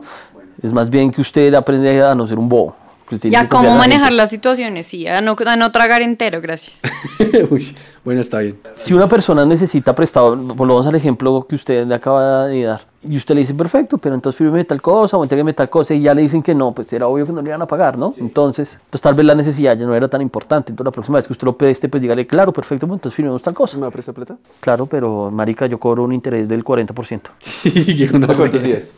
Es 0.63 0.73
más 0.73 0.89
bien 0.89 1.11
que 1.11 1.21
usted 1.21 1.53
aprende 1.55 2.01
a 2.01 2.15
no 2.15 2.25
ser 2.27 2.39
un 2.39 2.49
bobo. 2.49 2.77
Que 3.11 3.17
usted 3.17 3.29
Y 3.29 3.31
tiene 3.33 3.37
a 3.37 3.43
que 3.43 3.49
confiar 3.51 3.73
cómo 3.73 3.75
la 3.75 3.79
manejar 3.87 4.05
gente. 4.09 4.17
las 4.17 4.31
situaciones, 4.31 4.87
sí, 4.87 5.07
a 5.07 5.21
no, 5.21 5.37
a 5.45 5.57
no 5.57 5.71
tragar 5.73 6.01
entero, 6.01 6.41
gracias. 6.41 6.81
Uy, 7.51 7.77
bueno, 8.05 8.23
está 8.23 8.39
bien. 8.39 8.59
Si 8.75 8.95
una 8.95 9.07
persona 9.07 9.45
necesita 9.45 9.95
prestado, 9.95 10.35
volvamos 10.37 10.87
al 10.87 10.95
ejemplo 10.95 11.47
que 11.47 11.57
usted 11.57 11.87
le 11.87 11.95
acaba 11.95 12.47
de 12.47 12.63
dar, 12.63 12.87
y 13.03 13.17
usted 13.17 13.35
le 13.35 13.43
dice, 13.43 13.53
perfecto, 13.55 13.99
pero 13.99 14.15
entonces 14.15 14.39
fírmeme 14.39 14.65
tal 14.65 14.81
cosa 14.81 15.17
o 15.19 15.23
entrégueme 15.23 15.53
tal 15.53 15.69
cosa, 15.69 15.93
y 15.95 16.03
ya 16.03 16.15
le 16.15 16.23
dicen 16.23 16.43
que 16.43 16.55
no, 16.55 16.73
pues 16.73 16.93
era 16.93 17.07
obvio 17.07 17.27
que 17.27 17.33
no 17.33 17.43
le 17.43 17.49
iban 17.49 17.61
a 17.63 17.67
pagar, 17.67 17.99
¿no? 17.99 18.15
Entonces, 18.19 18.75
entonces 18.75 19.01
tal 19.03 19.15
vez 19.15 19.27
la 19.27 19.35
necesidad 19.35 19.77
ya 19.77 19.85
no 19.87 19.95
era 19.95 20.09
tan 20.09 20.23
importante. 20.23 20.73
Entonces 20.73 20.87
la 20.87 20.93
próxima 20.93 21.19
vez 21.19 21.27
que 21.27 21.33
usted 21.33 21.45
lo 21.47 21.57
preste, 21.57 21.89
pues 21.89 22.01
dígale, 22.03 22.27
claro, 22.27 22.53
perfecto, 22.53 22.87
pues 22.87 22.99
entonces 22.99 23.17
firmemos 23.17 23.43
tal 23.43 23.55
cosa. 23.55 23.77
¿Me 23.77 23.83
va 23.83 23.89
a 23.89 23.91
prestar 23.91 24.15
plata? 24.15 24.37
Claro, 24.61 24.87
pero 24.87 25.31
marica, 25.31 25.67
yo 25.67 25.79
cobro 25.79 26.05
un 26.05 26.13
interés 26.13 26.49
del 26.49 26.65
40%. 26.65 27.21
Sí, 27.41 27.71
que 27.73 28.17
una 28.17 28.27
¿A 28.27 28.35
cuántos 28.35 28.63
días? 28.63 28.93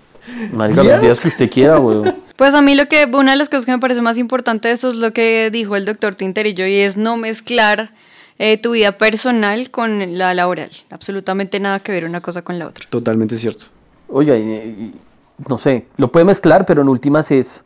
Marica, 0.52 0.82
los 0.82 1.00
días 1.00 1.18
que 1.20 1.28
usted 1.28 1.50
quiera, 1.50 1.78
weón. 1.78 2.14
Pues 2.36 2.54
a 2.54 2.62
mí 2.62 2.74
lo 2.74 2.86
que, 2.86 3.06
una 3.12 3.32
de 3.32 3.36
las 3.38 3.48
cosas 3.48 3.66
que 3.66 3.72
me 3.72 3.78
parece 3.78 4.02
más 4.02 4.18
importante 4.18 4.68
de 4.68 4.74
esto 4.74 4.88
es 4.88 4.94
lo 4.96 5.12
que 5.12 5.50
dijo 5.50 5.76
el 5.76 5.84
doctor 5.84 6.14
Tinterillo 6.14 6.66
y 6.66 6.76
es 6.76 6.96
no 6.96 7.16
mezclar 7.16 7.90
eh, 8.38 8.56
tu 8.58 8.72
vida 8.72 8.92
personal 8.98 9.70
con 9.70 10.18
la 10.18 10.34
laboral. 10.34 10.70
Absolutamente 10.90 11.60
nada 11.60 11.80
que 11.80 11.92
ver 11.92 12.04
una 12.04 12.20
cosa 12.20 12.42
con 12.42 12.58
la 12.58 12.66
otra. 12.66 12.86
Totalmente 12.90 13.36
cierto. 13.36 13.66
Oiga, 14.08 14.36
y- 14.36 14.42
y- 14.42 14.94
no 15.48 15.58
sé, 15.58 15.86
lo 15.96 16.10
puede 16.12 16.24
mezclar, 16.24 16.64
pero 16.66 16.82
en 16.82 16.88
últimas 16.88 17.30
es 17.30 17.64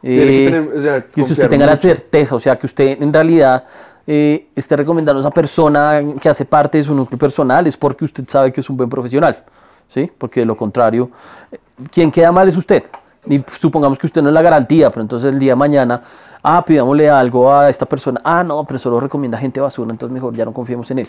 Tiene 0.00 0.16
que 0.24 0.42
eh, 0.46 0.50
tener, 0.50 0.78
o 0.78 0.82
sea, 0.82 1.04
que 1.06 1.22
usted 1.22 1.48
tenga 1.48 1.66
la 1.66 1.78
certeza, 1.78 2.34
o 2.34 2.40
sea, 2.40 2.56
que 2.58 2.66
usted 2.66 3.02
en 3.02 3.12
realidad 3.12 3.64
eh, 4.06 4.46
esté 4.56 4.76
recomendando 4.76 5.18
a 5.20 5.22
esa 5.22 5.30
persona 5.30 6.00
que 6.20 6.28
hace 6.28 6.44
parte 6.44 6.78
de 6.78 6.84
su 6.84 6.94
núcleo 6.94 7.18
personal, 7.18 7.66
es 7.66 7.76
porque 7.76 8.04
usted 8.04 8.24
sabe 8.26 8.52
que 8.52 8.60
es 8.62 8.70
un 8.70 8.76
buen 8.76 8.88
profesional, 8.88 9.44
¿sí? 9.88 10.10
Porque 10.16 10.40
de 10.40 10.46
lo 10.46 10.56
contrario, 10.56 11.10
eh, 11.50 11.58
quien 11.90 12.10
queda 12.12 12.30
mal 12.30 12.48
es 12.48 12.56
usted. 12.56 12.84
Y 13.26 13.42
supongamos 13.58 13.98
que 13.98 14.06
usted 14.06 14.22
no 14.22 14.28
es 14.28 14.34
la 14.34 14.42
garantía, 14.42 14.90
pero 14.90 15.02
entonces 15.02 15.32
el 15.34 15.38
día 15.40 15.52
de 15.52 15.56
mañana, 15.56 16.02
ah, 16.42 16.64
pidámosle 16.64 17.10
algo 17.10 17.52
a 17.52 17.68
esta 17.68 17.84
persona, 17.86 18.20
ah, 18.24 18.44
no, 18.44 18.64
pero 18.64 18.78
solo 18.78 19.00
recomienda 19.00 19.36
gente 19.36 19.60
basura, 19.60 19.90
entonces 19.90 20.14
mejor 20.14 20.34
ya 20.34 20.44
no 20.44 20.52
confiemos 20.52 20.90
en 20.92 21.00
él. 21.00 21.08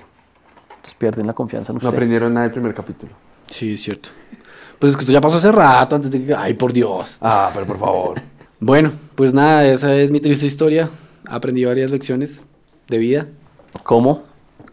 Entonces 0.69 0.95
pierden 0.95 1.27
la 1.27 1.33
confianza 1.33 1.71
en 1.71 1.75
No 1.75 1.79
usted. 1.79 1.89
aprendieron 1.89 2.33
nada 2.33 2.45
del 2.45 2.51
primer 2.51 2.73
capítulo. 2.73 3.13
Sí, 3.47 3.73
es 3.73 3.83
cierto. 3.83 4.09
Pues 4.79 4.91
es 4.91 4.97
que 4.97 5.01
esto 5.01 5.11
ya 5.13 5.21
pasó 5.21 5.37
hace 5.37 5.51
rato, 5.51 5.95
antes 5.95 6.09
de 6.09 6.25
que... 6.25 6.33
Ay, 6.33 6.53
por 6.53 6.71
Dios. 6.73 7.17
Ah, 7.21 7.51
pero 7.53 7.65
por 7.65 7.77
favor. 7.77 8.21
Bueno, 8.61 8.91
pues 9.15 9.33
nada, 9.33 9.65
esa 9.65 9.95
es 9.95 10.11
mi 10.11 10.19
triste 10.19 10.45
historia. 10.45 10.89
Aprendí 11.25 11.63
varias 11.63 11.91
lecciones 11.91 12.41
de 12.89 12.97
vida. 12.97 13.27
¿Cómo? 13.83 14.23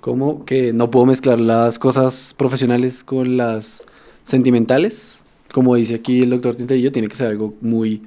Como 0.00 0.44
que 0.44 0.72
no 0.72 0.90
puedo 0.90 1.06
mezclar 1.06 1.38
las 1.38 1.78
cosas 1.78 2.34
profesionales 2.36 3.04
con 3.04 3.36
las 3.36 3.84
sentimentales. 4.26 5.22
Como 5.52 5.74
dice 5.76 5.94
aquí 5.94 6.22
el 6.22 6.30
doctor 6.30 6.54
Tinterillo, 6.56 6.92
tiene 6.92 7.08
que 7.08 7.16
ser 7.16 7.28
algo 7.28 7.54
muy, 7.62 8.02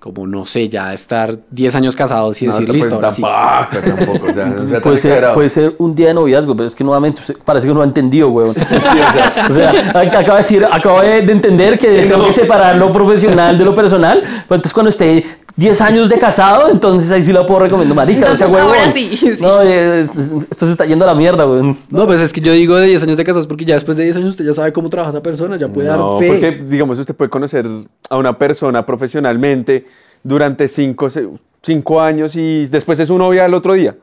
como 0.00 0.26
no 0.26 0.44
sé, 0.46 0.68
ya 0.68 0.92
estar 0.92 1.38
10 1.50 1.74
años 1.76 1.94
casados 1.94 2.40
y 2.42 2.46
No, 2.46 2.52
decir 2.54 2.66
pues, 2.66 2.78
listo. 2.80 2.94
ahora 2.96 3.12
sí". 3.12 3.22
tampoco, 3.22 3.96
tampoco, 3.96 4.26
o 4.30 4.34
sea, 4.34 4.44
no 4.46 4.66
sea 4.66 4.72
tan 4.74 4.82
Puede 4.82 4.96
ser, 4.96 5.10
exagerado. 5.10 5.34
puede 5.34 5.48
ser 5.50 5.74
un 5.78 5.94
día 5.94 6.08
de 6.08 6.14
noviazgo, 6.14 6.56
pero 6.56 6.66
es 6.66 6.74
que 6.74 6.82
nuevamente 6.82 7.20
usted 7.20 7.36
parece 7.44 7.68
que 7.68 7.74
no 7.74 7.82
ha 7.82 7.84
entendido, 7.84 8.30
weón. 8.30 8.54
Sí, 8.58 8.64
o 8.68 9.12
sea, 9.12 9.46
O 9.50 9.52
sea, 9.54 9.90
acaba 10.00 10.36
de 10.36 10.36
decir, 10.38 10.64
acabo 10.68 11.00
de 11.02 11.22
de 11.22 11.32
entender 11.32 11.78
que 11.78 11.88
tengo 12.08 12.26
que 12.26 12.32
separar 12.32 12.76
lo 12.76 12.92
profesional 12.92 13.56
de 13.58 13.64
lo 13.64 13.74
personal. 13.74 14.20
Pero 14.22 14.56
entonces 14.56 14.72
cuando 14.72 14.90
esté 14.90 15.24
10 15.56 15.80
años 15.82 16.08
de 16.08 16.18
casado, 16.18 16.68
entonces 16.70 17.10
ahí 17.10 17.22
sí 17.22 17.32
la 17.32 17.46
puedo 17.46 17.60
recomendar, 17.60 17.94
marica. 17.96 18.20
Entonces, 18.20 18.48
o 18.48 18.52
sea, 18.54 18.62
ahora 18.62 18.88
sí, 18.90 19.16
sí. 19.16 19.32
No, 19.40 19.60
eh, 19.62 20.02
es- 20.02 20.10
esto 20.50 20.66
se 20.66 20.72
está 20.72 20.84
yendo 20.86 21.04
a 21.04 21.08
la 21.08 21.14
mierda, 21.14 21.46
weón. 21.46 21.76
No, 21.90 22.06
pues 22.06 22.20
es 22.20 22.32
que 22.32 22.40
yo 22.40 22.52
digo 22.52 22.76
de 22.76 22.86
10 22.86 23.02
años 23.02 23.16
de 23.16 23.24
casados 23.24 23.46
porque 23.46 23.64
ya 23.64 23.74
después 23.74 23.96
de 23.96 24.04
10 24.04 24.16
años 24.16 24.30
usted 24.30 24.44
ya 24.44 24.54
sabe 24.54 24.72
cómo 24.72 24.88
trabaja 24.88 25.10
esa 25.10 25.22
persona, 25.22 25.56
ya 25.56 25.68
puede 25.68 25.88
no, 25.88 26.12
dar 26.14 26.18
fe. 26.20 26.28
porque 26.28 26.64
digamos 26.64 26.98
usted 26.98 27.14
puede 27.14 27.30
conocer 27.30 27.66
a 28.08 28.16
una 28.16 28.36
persona 28.38 28.84
profesionalmente 28.86 29.86
durante 30.22 30.68
cinco, 30.68 31.08
se- 31.08 31.28
cinco 31.62 32.00
años 32.00 32.36
y 32.36 32.66
después 32.66 32.98
es 33.00 33.08
su 33.08 33.18
novia 33.18 33.44
el 33.44 33.54
otro 33.54 33.74
día. 33.74 33.96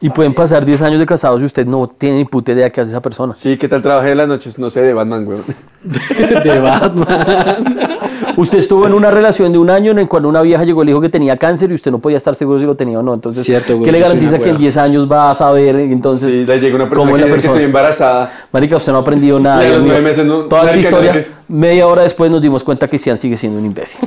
Y 0.00 0.10
pueden 0.10 0.34
pasar 0.34 0.64
10 0.66 0.82
años 0.82 0.98
de 0.98 1.06
casados 1.06 1.40
y 1.40 1.44
usted 1.44 1.64
no 1.66 1.86
tiene 1.86 2.18
ni 2.18 2.24
puta 2.24 2.52
idea 2.52 2.68
qué 2.68 2.80
hace 2.80 2.90
esa 2.90 3.00
persona. 3.00 3.34
Sí, 3.34 3.56
¿qué 3.56 3.68
tal 3.68 3.80
trabajé 3.80 4.10
en 4.10 4.18
las 4.18 4.28
noches? 4.28 4.58
No 4.58 4.68
sé, 4.68 4.82
de 4.82 4.92
Batman, 4.92 5.26
weón. 5.26 5.44
de 6.44 6.58
Batman. 6.58 7.93
Usted 8.36 8.58
estuvo 8.58 8.86
en 8.86 8.94
una 8.94 9.10
relación 9.10 9.52
de 9.52 9.58
un 9.58 9.70
año 9.70 9.90
en 9.92 9.98
el 10.00 10.08
cual 10.08 10.26
una 10.26 10.42
vieja 10.42 10.64
llegó 10.64 10.82
y 10.82 10.86
le 10.86 10.90
dijo 10.92 11.00
que 11.00 11.08
tenía 11.08 11.36
cáncer 11.36 11.70
y 11.70 11.74
usted 11.74 11.90
no 11.90 11.98
podía 11.98 12.16
estar 12.18 12.34
seguro 12.34 12.58
si 12.58 12.66
lo 12.66 12.74
tenía 12.74 12.98
o 12.98 13.02
no. 13.02 13.14
Entonces, 13.14 13.44
Cierto, 13.44 13.74
güey, 13.74 13.84
¿qué 13.84 13.92
le 13.92 14.00
garantiza 14.00 14.38
que 14.38 14.44
en 14.44 14.48
hueva. 14.50 14.58
10 14.58 14.76
años 14.76 15.10
va 15.10 15.30
a 15.30 15.34
saber? 15.34 15.76
Entonces, 15.76 16.32
Sí, 16.32 16.44
le 16.44 16.60
llega 16.60 16.74
una 16.76 16.88
persona 16.88 17.10
¿cómo 17.10 17.16
que 17.16 17.22
es 17.24 17.30
la 17.30 17.40
que 17.40 17.46
estoy 17.46 17.64
embarazada. 17.64 18.30
Marica, 18.52 18.76
usted 18.76 18.92
no 18.92 18.98
ha 18.98 19.00
aprendido 19.02 19.38
nada. 19.40 19.62
Y 19.62 19.66
a 19.66 19.68
los 19.68 19.70
Dios 19.70 19.82
mío. 19.84 19.92
nueve 19.92 20.06
meses 20.08 20.26
no- 20.26 20.40
Toda 20.44 20.64
esta 20.64 20.76
historia, 20.78 21.24
media 21.48 21.86
hora 21.86 22.02
después 22.02 22.30
nos 22.30 22.42
dimos 22.42 22.62
cuenta 22.64 22.88
que 22.88 22.98
Cian 22.98 23.18
sigue 23.18 23.36
siendo 23.36 23.58
un 23.58 23.66
imbécil. 23.66 24.00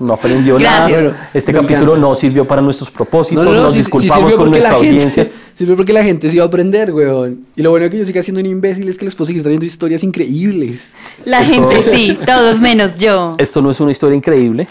No 0.00 0.14
aprendió 0.14 0.56
Gracias. 0.58 1.04
nada. 1.04 1.30
Este 1.34 1.52
me 1.52 1.60
capítulo 1.60 1.92
encanta. 1.92 2.08
no 2.08 2.14
sirvió 2.14 2.46
para 2.46 2.62
nuestros 2.62 2.90
propósitos. 2.90 3.46
nos 3.46 3.72
sí 3.72 3.78
disculpamos 3.78 4.34
con 4.34 4.50
nuestra 4.50 4.74
gente- 4.74 4.88
audiencia. 4.88 5.30
Sirvió 5.56 5.74
porque 5.74 5.94
la 5.94 6.02
gente 6.04 6.28
se 6.28 6.36
iba 6.36 6.44
a 6.44 6.48
aprender, 6.48 6.92
weón. 6.92 7.46
Y 7.56 7.62
lo 7.62 7.70
bueno 7.70 7.88
que 7.88 7.96
yo 7.96 8.04
siga 8.04 8.22
siendo 8.22 8.40
un 8.40 8.46
imbécil 8.46 8.86
es 8.90 8.98
que 8.98 9.06
les 9.06 9.14
puedo 9.14 9.24
seguir 9.26 9.42
trayendo 9.42 9.64
historias 9.64 10.02
increíbles. 10.02 10.88
La 11.24 11.42
gente 11.44 11.82
sí, 11.94 12.18
todos 12.26 12.60
menos 12.60 12.96
yo. 12.98 13.32
Esto 13.38 13.62
no 13.62 13.70
es 13.70 13.80
una 13.80 13.90
historia 13.92 14.16
increíble, 14.16 14.68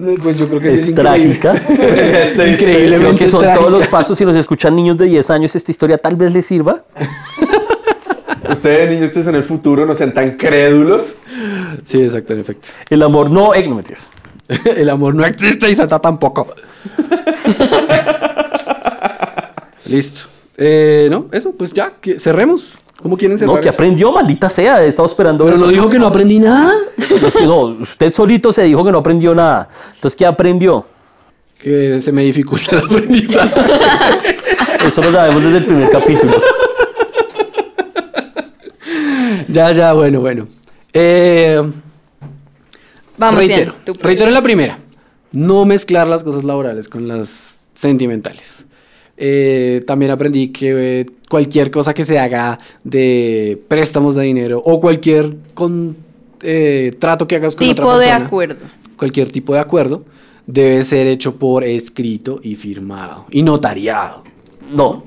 Eh, 0.00 0.16
Pues 0.22 0.38
yo 0.38 0.48
creo 0.48 0.60
que 0.60 0.70
sí 0.78 0.82
es, 0.84 0.88
es, 0.88 0.94
trágica. 0.94 1.54
Increíblemente 1.58 2.96
Creo 2.98 3.16
que 3.16 3.28
son 3.28 3.40
trágica. 3.42 3.60
todos 3.60 3.72
los 3.72 3.86
pasos. 3.88 4.16
Si 4.16 4.24
nos 4.24 4.36
escuchan 4.36 4.74
niños 4.74 4.96
de 4.96 5.04
10 5.06 5.28
años, 5.30 5.54
esta 5.54 5.70
historia 5.70 5.98
tal 5.98 6.16
vez 6.16 6.32
les 6.32 6.46
sirva. 6.46 6.82
Ustedes, 8.50 8.90
niños 8.90 9.12
son 9.24 9.34
el 9.34 9.42
futuro, 9.44 9.84
no 9.86 9.94
sean 9.94 10.14
tan 10.14 10.32
crédulos. 10.36 11.16
Sí, 11.84 12.00
exacto, 12.00 12.32
en 12.32 12.40
efecto. 12.40 12.68
El 12.88 13.02
amor 13.02 13.30
no, 13.30 13.54
eh, 13.54 13.66
no 13.68 13.74
mentiras. 13.76 14.08
El 14.76 14.90
amor 14.90 15.14
no 15.14 15.24
existe 15.24 15.70
y 15.70 15.74
Santa 15.74 15.98
tampoco. 15.98 16.48
Listo. 19.88 20.20
Eh, 20.56 21.08
no, 21.10 21.26
eso, 21.32 21.52
pues 21.52 21.72
ya, 21.72 21.92
que 22.00 22.18
cerremos. 22.18 22.78
¿Cómo 23.02 23.16
quieren 23.16 23.38
cerrar? 23.38 23.56
No, 23.56 23.60
que 23.60 23.68
esto? 23.68 23.76
aprendió, 23.76 24.10
maldita 24.10 24.48
sea. 24.48 24.82
He 24.82 24.88
estado 24.88 25.06
esperando 25.06 25.44
Pero 25.44 25.58
no 25.58 25.68
dijo 25.68 25.88
que 25.88 25.98
no 25.98 26.06
aprendí 26.06 26.38
nada. 26.38 26.72
Es 26.96 27.36
que 27.36 27.44
no, 27.44 27.64
usted 27.64 28.12
solito 28.12 28.52
se 28.52 28.62
dijo 28.62 28.82
que 28.84 28.90
no 28.90 28.98
aprendió 28.98 29.34
nada. 29.34 29.68
Entonces, 29.94 30.16
¿qué 30.16 30.24
aprendió? 30.24 30.86
Que 31.58 32.00
se 32.00 32.10
me 32.10 32.22
dificulta 32.22 32.76
el 32.76 32.84
aprendizaje. 32.84 33.60
Eso 34.86 35.02
lo 35.02 35.12
sabemos 35.12 35.44
desde 35.44 35.58
el 35.58 35.64
primer 35.66 35.90
capítulo. 35.90 36.32
ya, 39.48 39.72
ya, 39.72 39.92
bueno, 39.92 40.20
bueno. 40.20 40.48
Eh, 40.92 41.62
Vamos, 43.18 43.38
reitero, 43.38 43.72
tú 43.84 43.92
puedes. 43.92 44.02
reitero 44.02 44.30
la 44.30 44.42
primera. 44.42 44.78
No 45.32 45.64
mezclar 45.64 46.06
las 46.06 46.22
cosas 46.24 46.44
laborales 46.44 46.88
con 46.88 47.08
las 47.08 47.58
sentimentales. 47.74 48.64
Eh, 49.18 49.82
también 49.86 50.10
aprendí 50.10 50.48
que 50.48 51.00
eh, 51.00 51.06
cualquier 51.28 51.70
cosa 51.70 51.94
que 51.94 52.04
se 52.04 52.18
haga 52.18 52.58
de 52.84 53.60
préstamos 53.68 54.14
de 54.14 54.24
dinero 54.24 54.60
o 54.64 54.78
cualquier 54.80 55.34
con, 55.54 55.96
eh, 56.42 56.94
trato 56.98 57.26
que 57.26 57.36
hagas 57.36 57.56
con 57.56 57.66
Tipo 57.66 57.82
otra 57.82 57.98
de 57.98 58.06
persona, 58.06 58.26
acuerdo. 58.26 58.56
cualquier 58.98 59.32
tipo 59.32 59.54
de 59.54 59.60
acuerdo 59.60 60.04
debe 60.46 60.84
ser 60.84 61.06
hecho 61.06 61.34
por 61.36 61.64
escrito 61.64 62.38
y 62.42 62.54
firmado 62.56 63.24
y 63.30 63.42
notariado. 63.42 64.22
No, 64.70 65.04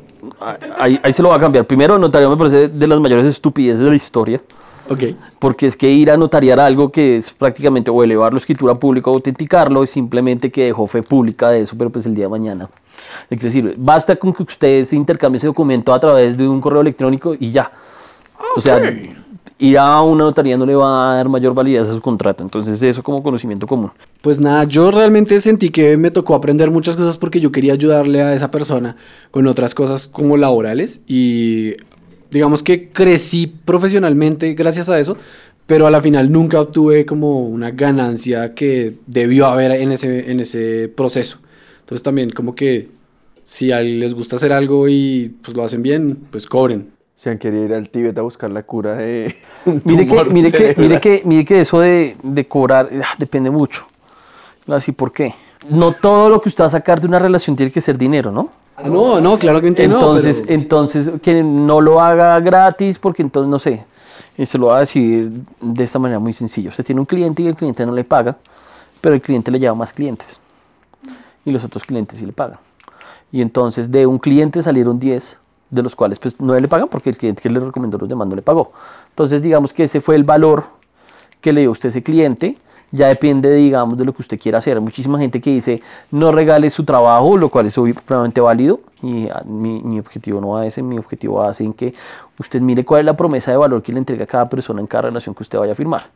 ahí, 0.78 1.00
ahí 1.04 1.14
se 1.14 1.22
lo 1.22 1.30
va 1.30 1.36
a 1.36 1.40
cambiar. 1.40 1.66
Primero, 1.68 1.98
notario 2.00 2.30
me 2.32 2.38
parece 2.38 2.68
de 2.68 2.88
las 2.88 3.00
mayores 3.00 3.26
estupideces 3.28 3.82
de 3.82 3.90
la 3.90 3.96
historia. 3.96 4.42
Ok. 4.90 5.04
Porque 5.38 5.68
es 5.68 5.78
que 5.78 5.90
ir 5.90 6.10
a 6.12 6.18
notariar 6.18 6.60
algo 6.60 6.92
que 6.92 7.18
es 7.18 7.32
prácticamente 7.32 7.92
o 7.92 8.04
elevarlo 8.04 8.38
a 8.38 8.40
escritura 8.40 8.76
pública 8.76 9.10
o 9.10 9.14
autenticarlo 9.14 9.84
es 9.84 9.92
simplemente 9.92 10.52
que 10.52 10.66
dejó 10.66 10.88
fe 10.88 11.04
pública 11.04 11.50
de 11.50 11.62
eso, 11.62 11.76
pero 11.78 11.90
pues 11.90 12.06
el 12.06 12.16
día 12.16 12.26
de 12.26 12.30
mañana. 12.30 12.70
¿De 13.30 13.38
qué 13.38 13.46
le 13.46 13.52
sirve? 13.52 13.76
Basta 13.78 14.16
con 14.16 14.34
que 14.34 14.44
usted 14.44 14.84
se 14.84 14.96
intercambie 14.96 15.38
ese 15.38 15.48
documento 15.48 15.94
a 15.94 16.00
través 16.00 16.38
de 16.38 16.48
un 16.48 16.60
correo 16.60 16.82
electrónico 16.82 17.36
y 17.40 17.52
ya. 17.52 17.72
O 18.56 18.62
sea, 18.62 18.82
ir 19.60 19.78
a 19.78 20.02
una 20.02 20.24
notaría 20.24 20.58
no 20.58 20.66
le 20.66 20.74
va 20.74 21.12
a 21.12 21.16
dar 21.18 21.30
mayor 21.30 21.54
validez 21.54 21.88
a 21.88 21.94
su 21.94 22.02
contrato. 22.02 22.44
Entonces, 22.44 22.82
eso 22.82 23.04
como 23.04 23.22
conocimiento 23.22 23.68
común. 23.68 23.92
Pues 24.22 24.40
nada, 24.40 24.64
yo 24.64 24.90
realmente 24.90 25.40
sentí 25.42 25.70
que 25.70 25.98
me 25.98 26.12
tocó 26.12 26.34
aprender 26.34 26.72
muchas 26.72 26.96
cosas 26.96 27.18
porque 27.18 27.40
yo 27.40 27.52
quería 27.52 27.74
ayudarle 27.74 28.22
a 28.22 28.34
esa 28.34 28.50
persona 28.50 28.96
con 29.32 29.46
otras 29.48 29.76
cosas 29.76 30.08
como 30.08 30.38
laborales 30.38 31.02
y 31.08 31.76
digamos 32.32 32.64
que 32.64 32.90
crecí 32.90 33.48
profesionalmente 33.48 34.54
gracias 34.54 34.90
a 34.90 35.00
eso, 35.00 35.18
pero 35.66 35.86
a 35.86 35.92
la 35.92 36.02
final 36.02 36.32
nunca 36.32 36.60
obtuve 36.60 37.06
como 37.06 37.42
una 37.42 37.72
ganancia 37.72 38.56
que 38.56 38.96
debió 39.06 39.46
haber 39.48 39.72
en 39.72 39.92
ese, 39.92 40.32
en 40.32 40.40
ese 40.40 40.90
proceso. 40.90 41.38
Entonces 41.82 42.04
también 42.04 42.32
como 42.32 42.56
que 42.56 42.90
si 43.44 43.72
a 43.72 43.78
alguien 43.78 44.00
les 44.00 44.14
gusta 44.14 44.36
hacer 44.36 44.54
algo 44.54 44.88
y 44.88 45.36
pues 45.44 45.56
lo 45.56 45.64
hacen 45.64 45.82
bien, 45.82 46.18
pues 46.32 46.48
cobren. 46.48 46.92
Se 47.14 47.30
han 47.30 47.38
querido 47.38 47.66
ir 47.66 47.74
al 47.74 47.90
Tíbet 47.90 48.18
a 48.18 48.22
buscar 48.22 48.50
la 48.50 48.64
cura 48.64 48.96
de 48.96 49.36
Mire 49.86 50.08
que, 50.08 50.26
mire, 50.26 50.52
que, 50.52 50.76
mire, 50.78 51.02
que, 51.02 51.22
mire 51.26 51.46
que 51.46 51.62
eso 51.62 51.80
de, 51.80 52.16
de 52.24 52.48
cobrar 52.48 52.90
ah, 53.04 53.16
depende 53.18 53.50
mucho. 53.50 53.86
Así, 54.68 54.92
¿por 54.92 55.12
qué? 55.12 55.34
No 55.70 55.94
todo 55.94 56.30
lo 56.30 56.40
que 56.42 56.50
usted 56.50 56.64
va 56.64 56.68
a 56.68 56.72
sacar 56.72 57.02
de 57.02 57.08
una 57.08 57.20
relación 57.20 57.56
tiene 57.56 57.72
que 57.72 57.82
ser 57.82 57.98
dinero, 57.98 58.32
¿no? 58.32 58.52
Ah, 58.84 58.88
no, 58.88 59.20
no, 59.20 59.38
claro 59.38 59.62
que 59.62 59.68
entiendo. 59.68 59.98
Entonces, 59.98 60.42
pero- 60.42 60.54
entonces 60.54 61.12
que 61.22 61.44
no 61.44 61.82
lo 61.82 62.00
haga 62.02 62.40
gratis 62.40 62.98
porque 62.98 63.22
entonces, 63.22 63.50
no 63.50 63.60
sé, 63.60 63.86
y 64.38 64.46
se 64.46 64.58
lo 64.58 64.68
va 64.68 64.78
a 64.78 64.80
decir 64.82 65.32
de 65.60 65.84
esta 65.84 66.00
manera 66.00 66.20
muy 66.20 66.34
sencilla. 66.34 66.70
Usted 66.70 66.86
tiene 66.86 67.02
un 67.02 67.06
cliente 67.06 67.44
y 67.44 67.48
el 67.48 67.56
cliente 67.56 67.86
no 67.86 67.92
le 67.94 68.04
paga, 68.04 68.38
pero 69.02 69.16
el 69.16 69.22
cliente 69.22 69.52
le 69.52 69.60
lleva 69.60 69.76
más 69.76 69.92
clientes 69.94 70.40
y 71.46 71.52
los 71.52 71.64
otros 71.64 71.84
clientes 71.84 72.20
sí 72.20 72.26
le 72.26 72.32
pagan. 72.32 72.60
Y 73.32 73.42
entonces 73.42 73.92
de 73.92 74.06
un 74.06 74.18
cliente 74.18 74.64
salieron 74.64 75.00
10, 75.00 75.38
de 75.70 75.84
los 75.84 75.96
cuales 75.96 76.18
pues 76.18 76.40
no 76.40 76.58
le 76.60 76.68
pagan 76.68 76.88
porque 76.90 77.10
el 77.10 77.18
cliente 77.18 77.42
que 77.44 77.50
le 77.50 77.60
recomendó 77.60 77.98
a 77.98 78.00
los 78.00 78.10
demás 78.10 78.28
no 78.28 78.36
le 78.36 78.42
pagó. 78.42 78.72
Entonces 79.10 79.42
digamos 79.42 79.74
que 79.74 79.84
ese 79.84 80.02
fue 80.02 80.16
el 80.16 80.24
valor 80.24 80.66
que 81.42 81.54
le 81.54 81.62
dio 81.62 81.72
usted 81.72 81.88
a 81.88 81.92
ese 81.92 82.02
cliente. 82.04 82.58
Ya 82.92 83.08
depende, 83.08 83.54
digamos, 83.54 83.98
de 83.98 84.06
lo 84.06 84.14
que 84.14 84.22
usted 84.22 84.40
quiera 84.40 84.58
hacer. 84.58 84.78
Hay 84.78 84.84
muchísima 84.84 85.20
gente 85.20 85.40
que 85.40 85.52
dice 85.52 85.82
no 86.12 86.32
regale 86.32 86.70
su 86.70 86.84
trabajo, 86.84 87.38
lo 87.38 87.50
cual 87.50 87.68
es 87.68 87.78
obviamente 87.78 88.42
válido. 88.42 88.80
Y 89.02 89.30
ah, 89.30 89.44
mi, 89.46 89.82
mi 89.82 90.00
objetivo 90.00 90.42
no 90.42 90.50
va 90.50 90.62
a 90.62 90.66
ese, 90.66 90.82
mi 90.82 90.98
objetivo 90.98 91.36
va 91.36 91.50
a 91.50 91.54
ser 91.54 91.68
en 91.68 91.74
que 91.74 91.94
usted 92.40 92.62
mire 92.62 92.84
cuál 92.84 93.02
es 93.02 93.06
la 93.06 93.16
promesa 93.16 93.52
de 93.52 93.58
valor 93.58 93.82
que 93.82 93.94
le 93.94 94.00
entrega 94.00 94.24
a 94.24 94.28
cada 94.28 94.50
persona 94.50 94.82
en 94.82 94.88
cada 94.88 95.04
relación 95.04 95.36
que 95.36 95.44
usted 95.44 95.60
vaya 95.60 95.74
a 95.74 95.76
firmar. 95.76 96.08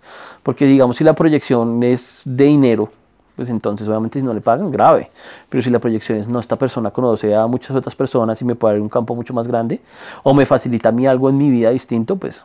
Porque 0.41 0.65
digamos, 0.65 0.97
si 0.97 1.03
la 1.03 1.13
proyección 1.13 1.81
es 1.83 2.21
de 2.25 2.45
dinero, 2.45 2.89
pues 3.35 3.49
entonces 3.49 3.87
obviamente 3.87 4.19
si 4.19 4.25
no 4.25 4.33
le 4.33 4.41
pagan, 4.41 4.71
grave. 4.71 5.11
Pero 5.49 5.63
si 5.63 5.69
la 5.69 5.79
proyección 5.79 6.17
es, 6.17 6.27
no, 6.27 6.39
esta 6.39 6.55
persona 6.57 6.91
conoce 6.91 7.35
a 7.35 7.47
muchas 7.47 7.75
otras 7.75 7.95
personas 7.95 8.41
y 8.41 8.45
me 8.45 8.55
puede 8.55 8.71
abrir 8.71 8.83
un 8.83 8.89
campo 8.89 9.15
mucho 9.15 9.33
más 9.33 9.47
grande, 9.47 9.79
o 10.23 10.33
me 10.33 10.45
facilita 10.45 10.89
a 10.89 10.91
mí 10.91 11.07
algo 11.07 11.29
en 11.29 11.37
mi 11.37 11.49
vida 11.49 11.69
distinto, 11.69 12.15
pues 12.15 12.43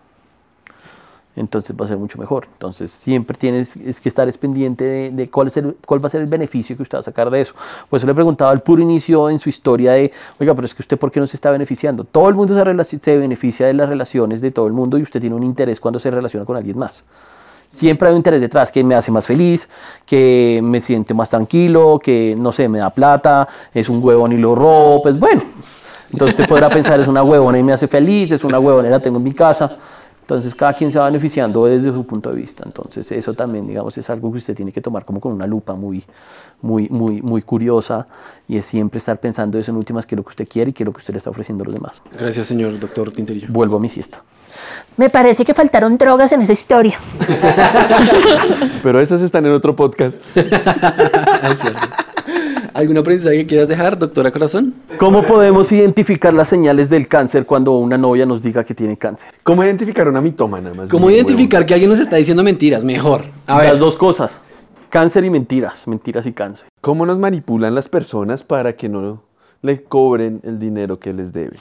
entonces 1.39 1.75
va 1.81 1.85
a 1.85 1.89
ser 1.89 1.97
mucho 1.97 2.19
mejor. 2.19 2.47
Entonces 2.53 2.91
siempre 2.91 3.37
tienes 3.37 3.77
es 3.77 4.01
que 4.01 4.09
estar 4.09 4.29
es 4.29 4.37
pendiente 4.37 4.85
de, 4.85 5.11
de 5.11 5.31
cuál, 5.31 5.49
es 5.49 5.57
el, 5.57 5.77
cuál 5.87 6.03
va 6.03 6.09
a 6.09 6.11
ser 6.11 6.21
el 6.21 6.27
beneficio 6.27 6.77
que 6.77 6.83
usted 6.83 6.97
va 6.97 7.01
a 7.01 7.05
sacar 7.05 7.31
de 7.31 7.41
eso. 7.41 7.55
Por 7.89 7.99
eso 7.99 8.07
le 8.07 8.15
preguntaba 8.15 8.51
al 8.51 8.61
puro 8.61 8.83
inicio 8.83 9.31
en 9.31 9.39
su 9.39 9.49
historia 9.49 9.93
de, 9.93 10.13
oiga, 10.41 10.55
pero 10.55 10.67
es 10.67 10.75
que 10.75 10.83
usted 10.83 10.99
por 10.99 11.11
qué 11.11 11.21
no 11.21 11.27
se 11.27 11.37
está 11.37 11.51
beneficiando. 11.51 12.05
Todo 12.05 12.29
el 12.29 12.35
mundo 12.35 12.55
se, 12.85 12.99
se 12.99 13.19
beneficia 13.19 13.67
de 13.67 13.75
las 13.75 13.89
relaciones 13.89 14.41
de 14.41 14.51
todo 14.51 14.67
el 14.67 14.73
mundo 14.73 14.99
y 14.99 15.03
usted 15.03 15.21
tiene 15.21 15.37
un 15.37 15.45
interés 15.45 15.81
cuando 15.81 15.99
se 15.99 16.11
relaciona 16.11 16.45
con 16.45 16.57
alguien 16.57 16.79
más. 16.79 17.05
Siempre 17.69 18.09
hay 18.09 18.13
un 18.15 18.19
interés 18.19 18.41
detrás 18.41 18.73
que 18.73 18.83
me 18.83 18.95
hace 18.95 19.11
más 19.11 19.27
feliz, 19.27 19.69
que 20.07 20.59
me 20.63 20.81
siento 20.81 21.15
más 21.15 21.29
tranquilo, 21.29 22.01
que 22.03 22.35
no 22.37 22.51
sé, 22.51 22.67
me 22.67 22.79
da 22.79 22.89
plata, 22.91 23.47
es 23.75 23.91
un 23.91 24.03
huevón 24.03 24.33
y 24.33 24.39
lo 24.39 24.55
robo, 24.55 25.03
pues 25.03 25.19
bueno. 25.19 25.43
Entonces 26.11 26.35
usted 26.35 26.49
podrá 26.49 26.71
pensar, 26.71 26.99
es 26.99 27.07
una 27.07 27.23
huevona 27.23 27.59
y 27.59 27.63
me 27.63 27.75
hace 27.75 27.87
feliz, 27.87 28.33
es 28.33 28.43
una 28.43 28.59
la 28.59 29.01
tengo 29.01 29.19
en 29.19 29.25
mi 29.25 29.35
casa. 29.35 29.77
Entonces 30.29 30.55
cada 30.55 30.75
quien 30.75 30.93
se 30.93 30.99
va 30.99 31.07
beneficiando 31.07 31.65
desde 31.65 31.91
su 31.91 32.05
punto 32.05 32.29
de 32.29 32.37
vista. 32.37 32.63
Entonces 32.67 33.11
eso 33.13 33.33
también, 33.33 33.67
digamos, 33.67 33.97
es 33.97 34.11
algo 34.11 34.31
que 34.31 34.37
usted 34.37 34.55
tiene 34.55 34.71
que 34.71 34.83
tomar 34.83 35.07
como 35.07 35.21
con 35.21 35.33
una 35.33 35.47
lupa 35.47 35.75
muy, 35.75 36.05
muy, 36.61 36.87
muy, 36.91 37.23
muy 37.23 37.41
curiosa 37.41 38.07
y 38.47 38.59
es 38.59 38.67
siempre 38.67 38.99
estar 38.99 39.19
pensando 39.21 39.59
eso 39.59 39.71
en 39.71 39.79
últimas 39.79 40.05
qué 40.05 40.15
es 40.15 40.19
lo 40.19 40.25
que 40.25 40.29
usted 40.29 40.47
quiere 40.47 40.69
y 40.69 40.73
qué 40.75 40.83
es 40.83 40.87
lo 40.87 40.93
que 40.93 40.99
usted 40.99 41.15
le 41.15 41.19
está 41.19 41.31
ofreciendo 41.31 41.65
a 41.65 41.69
los 41.69 41.75
demás. 41.75 42.03
Gracias, 42.13 42.47
señor 42.47 42.79
doctor 42.79 43.11
Tinterillo. 43.11 43.47
Vuelvo 43.49 43.79
a 43.79 43.81
mi 43.81 43.89
siesta. 43.89 44.23
Me 44.99 45.09
parece 45.09 45.47
que 45.47 45.55
faltaron 45.55 45.97
drogas 45.97 46.31
en 46.33 46.43
esa 46.43 46.53
historia. 46.53 46.99
Pero 48.83 49.01
esas 49.01 49.23
están 49.23 49.47
en 49.47 49.53
otro 49.53 49.75
podcast. 49.75 50.21
¿Algún 52.79 52.97
aprendizaje 52.97 53.39
que 53.39 53.47
quieras 53.47 53.67
dejar, 53.67 53.99
doctora 53.99 54.31
Corazón? 54.31 54.73
¿Cómo 54.99 55.27
podemos 55.27 55.73
identificar 55.73 56.33
las 56.33 56.47
señales 56.47 56.89
del 56.89 57.09
cáncer 57.09 57.45
cuando 57.45 57.77
una 57.77 57.99
novia 57.99 58.25
nos 58.25 58.41
diga 58.41 58.63
que 58.63 58.73
tiene 58.73 58.97
cáncer? 58.97 59.35
¿Cómo 59.43 59.65
identificar 59.65 60.07
una 60.07 60.21
mitómana 60.21 60.73
más 60.73 60.89
¿Cómo 60.89 61.09
bien, 61.09 61.19
identificar 61.19 61.67
que 61.67 61.75
alguien 61.75 61.91
nos 61.91 61.99
está 61.99 62.15
diciendo 62.15 62.45
mentiras? 62.45 62.85
Mejor. 62.85 63.25
A 63.49 63.57
Las 63.59 63.73
ver, 63.73 63.79
dos 63.81 63.97
cosas. 63.97 64.39
Cáncer 64.91 65.25
y 65.25 65.31
mentiras. 65.31 65.89
Mentiras 65.89 66.25
y 66.27 66.33
cáncer. 66.33 66.69
¿Cómo 66.81 67.05
nos 67.05 67.19
manipulan 67.19 67.75
las 67.75 67.89
personas 67.89 68.45
para 68.45 68.77
que 68.77 68.89
no 68.89 69.25
le 69.61 69.83
cobren 69.83 70.41
el 70.45 70.61
dinero 70.61 71.01
que 71.01 71.13
les 71.13 71.33
debe? 71.33 71.57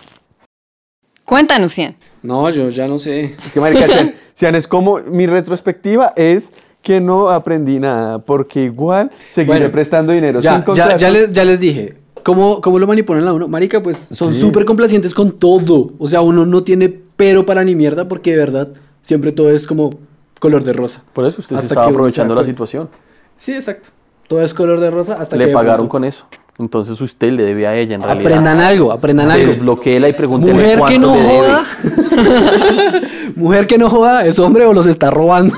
Cuéntanos, 1.25 1.73
Cian. 1.73 1.95
no, 2.21 2.47
yo 2.51 2.69
ya 2.69 2.87
no 2.87 2.99
sé. 2.99 3.35
Es 3.43 3.55
que, 3.55 3.59
marica, 3.59 3.87
Sean, 3.91 4.13
Sean, 4.35 4.53
es 4.53 4.67
como 4.67 4.99
mi 4.99 5.25
retrospectiva 5.25 6.13
es 6.15 6.53
que 6.87 7.01
no 7.01 7.27
aprendí 7.27 7.81
nada, 7.81 8.19
porque 8.19 8.63
igual 8.63 9.11
seguiré 9.29 9.57
Bueno, 9.59 9.71
prestando 9.73 10.13
dinero 10.13 10.39
Ya, 10.39 10.51
sin 10.51 10.59
ya, 10.61 10.65
contrato. 10.65 10.97
ya 10.97 11.09
les, 11.09 11.33
ya 11.33 11.43
les 11.43 11.59
dije. 11.59 11.95
¿cómo, 12.23 12.61
¿cómo 12.61 12.79
lo 12.79 12.87
manipulan 12.87 13.27
a 13.27 13.33
uno? 13.33 13.49
Marica, 13.49 13.83
pues 13.83 13.97
son 14.11 14.33
Sí. 14.33 14.39
súper 14.39 14.63
complacientes 14.63 15.13
con 15.13 15.31
todo. 15.33 15.91
O 15.97 16.07
sea, 16.07 16.21
uno 16.21 16.45
no 16.45 16.63
tiene 16.63 16.87
pero 17.17 17.45
para 17.45 17.65
ni 17.65 17.75
mierda 17.75 18.07
porque 18.07 18.31
de 18.31 18.37
verdad 18.37 18.69
siempre 19.01 19.33
todo 19.33 19.49
es 19.51 19.67
como 19.67 19.95
color 20.39 20.63
de 20.63 20.71
rosa. 20.71 21.03
Por 21.11 21.25
eso 21.25 21.41
usted 21.41 21.57
se 21.57 21.65
estaba 21.65 21.87
aprovechando 21.87 22.33
la 22.35 22.45
situación. 22.45 22.87
Sí, 23.35 23.51
exacto. 23.53 23.89
Todo 24.29 24.41
es 24.41 24.53
color 24.53 24.79
de 24.79 24.89
rosa 24.89 25.17
hasta 25.19 25.37
que... 25.37 25.45
Le 25.47 25.51
pagaron 25.51 25.89
con 25.89 26.05
eso. 26.05 26.25
Entonces 26.59 26.99
usted 27.01 27.31
le 27.33 27.43
debe 27.43 27.67
a 27.67 27.75
ella 27.75 27.95
en 27.95 28.01
realidad. 28.03 28.31
Aprendan 28.31 28.59
algo, 28.61 28.91
aprendan 28.93 29.29
algo. 29.29 29.51
Desbloquéela 29.51 30.07
y 30.09 30.13
pregúntele 30.13 30.53
Mujer 30.53 30.79
que 30.87 30.99
no 30.99 31.15
le 31.15 31.21
debe. 31.21 31.37
joda. 31.37 31.65
Mujer 33.35 33.67
que 33.67 33.77
no 33.77 33.89
joda, 33.89 34.25
¿es 34.25 34.39
hombre 34.39 34.65
o 34.65 34.73
los 34.73 34.87
está 34.87 35.09
robando? 35.11 35.53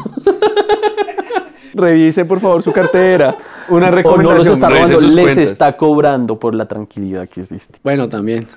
Revise 1.80 2.26
por 2.26 2.40
favor 2.40 2.62
su 2.64 2.72
cartera. 2.72 3.36
Una 3.70 3.88
O 3.88 3.92
no 3.92 3.96
los 3.96 3.96
recomendación. 3.96 4.54
está 4.54 4.70
robando, 4.70 5.00
les 5.00 5.14
cuentas. 5.16 5.38
está 5.38 5.78
cobrando 5.78 6.40
por 6.40 6.56
la 6.56 6.68
tranquilidad 6.68 7.28
que 7.30 7.42
existe. 7.42 7.80
Bueno, 7.84 8.08
también. 8.10 8.48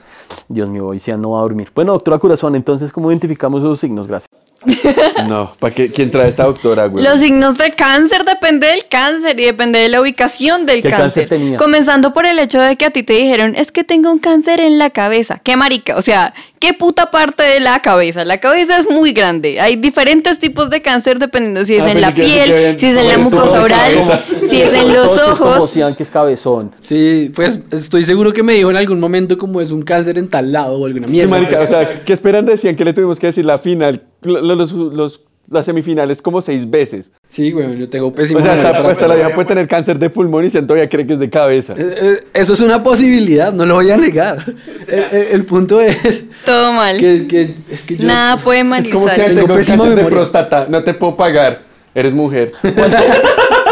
Dios 0.49 0.69
mío, 0.71 0.87
hoy 0.87 0.99
ya 0.99 1.17
no 1.17 1.33
va 1.33 1.39
a 1.41 1.43
dormir. 1.43 1.71
Bueno, 1.75 1.93
doctora 1.93 2.19
Corazón, 2.19 2.55
entonces, 2.57 2.91
¿cómo 2.91 3.11
identificamos 3.11 3.61
esos 3.61 3.81
signos? 3.81 4.07
Gracias. 4.09 4.29
No, 5.29 5.53
¿para 5.59 5.75
qué? 5.75 5.91
¿Quién 5.91 6.11
trae 6.11 6.29
esta 6.29 6.45
doctora, 6.45 6.87
güey? 6.87 7.05
Los 7.05 7.21
signos 7.21 7.57
de 7.57 7.71
cáncer 7.73 8.25
depende 8.25 8.67
del 8.67 8.87
cáncer 8.89 9.39
y 9.41 9.45
depende 9.45 9.79
de 9.79 9.89
la 9.89 10.01
ubicación 10.01 10.67
del 10.67 10.83
¿Qué 10.83 10.91
cáncer. 10.91 11.25
cáncer 11.25 11.29
tenía? 11.29 11.59
Comenzando 11.59 12.13
por 12.13 12.27
el 12.27 12.39
hecho 12.39 12.61
de 12.61 12.77
que 12.77 12.85
a 12.87 12.91
ti 12.91 13.03
te 13.03 13.13
dijeron, 13.15 13.55
es 13.57 13.71
que 13.73 13.85
tengo 13.85 14.11
un 14.11 14.19
cáncer 14.19 14.61
en 14.61 14.79
la 14.79 14.91
cabeza. 14.91 15.41
Qué 15.43 15.57
marica, 15.57 15.97
o 15.97 16.03
sea, 16.03 16.35
qué 16.63 16.75
puta 16.75 17.11
parte 17.11 17.43
de 17.43 17.59
la 17.59 17.83
cabeza. 17.83 18.25
La 18.25 18.39
cabeza 18.39 18.79
es 18.79 18.89
muy 18.89 19.13
grande. 19.13 19.61
Hay 19.61 19.75
diferentes 19.75 20.39
tipos 20.39 20.71
de 20.71 20.81
cáncer 20.81 21.19
dependiendo 21.19 21.65
si 21.65 21.75
es 21.75 21.85
Ah, 21.85 21.91
en 21.91 22.01
la 22.01 22.15
piel, 22.15 22.79
si 22.79 22.87
es 22.87 22.97
en 22.97 23.09
la 23.09 23.19
mucosa 23.19 23.57
los 23.57 23.65
oral, 23.65 24.21
si 24.49 24.63
es 24.63 24.73
en 24.73 24.93
los 24.95 25.11
Entonces, 25.13 25.39
como 25.39 25.51
ojos. 25.51 25.71
Sian, 25.71 25.95
que 25.97 26.05
es 26.05 26.11
cabezón. 26.11 26.71
Sí, 26.81 27.33
pues 27.35 27.59
estoy 27.73 28.05
seguro 28.05 28.33
que 28.33 28.45
me 28.45 28.53
dijo 28.55 28.71
en 28.71 28.77
algún 28.77 29.01
momento 29.01 29.37
como 29.37 29.61
es 29.61 29.73
un 29.73 29.83
cáncer 29.83 30.17
en 30.19 30.29
tal 30.29 30.53
lado 30.53 30.79
o 30.79 30.87
alguna 30.87 31.09
Sí, 31.09 31.15
mierda. 31.15 31.31
marica, 31.31 31.61
o 31.61 31.67
sea, 31.67 31.91
¿qué 32.05 32.13
esperan? 32.13 32.47
Decían 32.47 32.77
que 32.77 32.85
le 32.85 32.93
tuvimos 32.93 33.19
que 33.19 33.27
decir 33.27 33.45
la 33.45 33.59
final, 33.59 34.03
lo- 34.23 34.41
los, 34.41 34.71
los- 34.73 35.25
las 35.51 35.67
semifinales 35.67 36.23
como 36.23 36.41
seis 36.41 36.71
veces. 36.71 37.11
Sí, 37.33 37.51
güey, 37.51 37.79
yo 37.79 37.89
tengo 37.89 38.13
pésimo. 38.13 38.39
O 38.39 38.43
sea, 38.43 38.53
hasta, 38.53 38.69
hasta 38.69 38.81
la 38.83 38.89
pensar. 38.89 39.17
vida 39.17 39.35
puede 39.35 39.49
tener 39.49 39.67
cáncer 39.67 39.99
de 39.99 40.11
pulmón 40.11 40.45
y 40.45 40.51
se 40.51 40.61
todavía 40.61 40.87
cree 40.87 41.07
que 41.07 41.15
es 41.15 41.19
de 41.19 41.31
cabeza. 41.31 41.73
Eh, 41.79 41.95
eh, 42.03 42.25
Eso 42.35 42.53
es 42.53 42.61
una 42.61 42.83
posibilidad, 42.83 43.51
no 43.55 43.65
lo 43.65 43.77
voy 43.77 43.91
a 43.91 43.97
negar. 43.97 44.45
El, 44.89 44.99
el- 44.99 45.27
el 45.33 45.45
punto 45.47 45.81
es 45.81 46.25
Todo 46.45 46.73
mal. 46.75 46.99
que, 46.99 47.27
que- 47.27 47.55
es 47.71 47.83
que 47.85 47.97
yo... 47.97 48.07
Nada 48.07 48.37
puede 48.37 48.61
Es 48.61 48.89
como 48.91 49.09
si 49.09 49.17
Tengo 49.19 49.41
tengo 49.47 49.55
cáncer 49.55 49.95
de 49.95 50.05
próstata, 50.05 50.67
no 50.69 50.85
te 50.85 50.93
puedo 50.93 51.17
pagar, 51.17 51.63
eres 51.95 52.13
mujer. 52.13 52.53
¿Cuánto, 52.61 52.99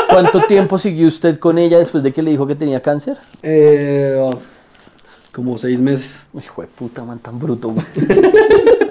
cuánto 0.09 0.41
tiempo 0.41 0.79
siguió 0.79 1.07
usted 1.07 1.39
con 1.39 1.59
ella 1.59 1.79
después 1.79 2.03
de 2.03 2.13
que 2.13 2.23
le 2.23 2.31
dijo 2.31 2.47
que 2.47 2.55
tenía 2.55 2.81
cáncer? 2.81 3.19
Eh, 3.43 4.17
oh, 4.19 4.39
como 5.33 5.59
seis 5.59 5.83
meses. 5.83 6.13
Hijo 6.35 6.63
de 6.63 6.69
puta, 6.69 7.05
man, 7.05 7.19
tan 7.19 7.39
bruto. 7.39 7.69
güey. 7.75 7.85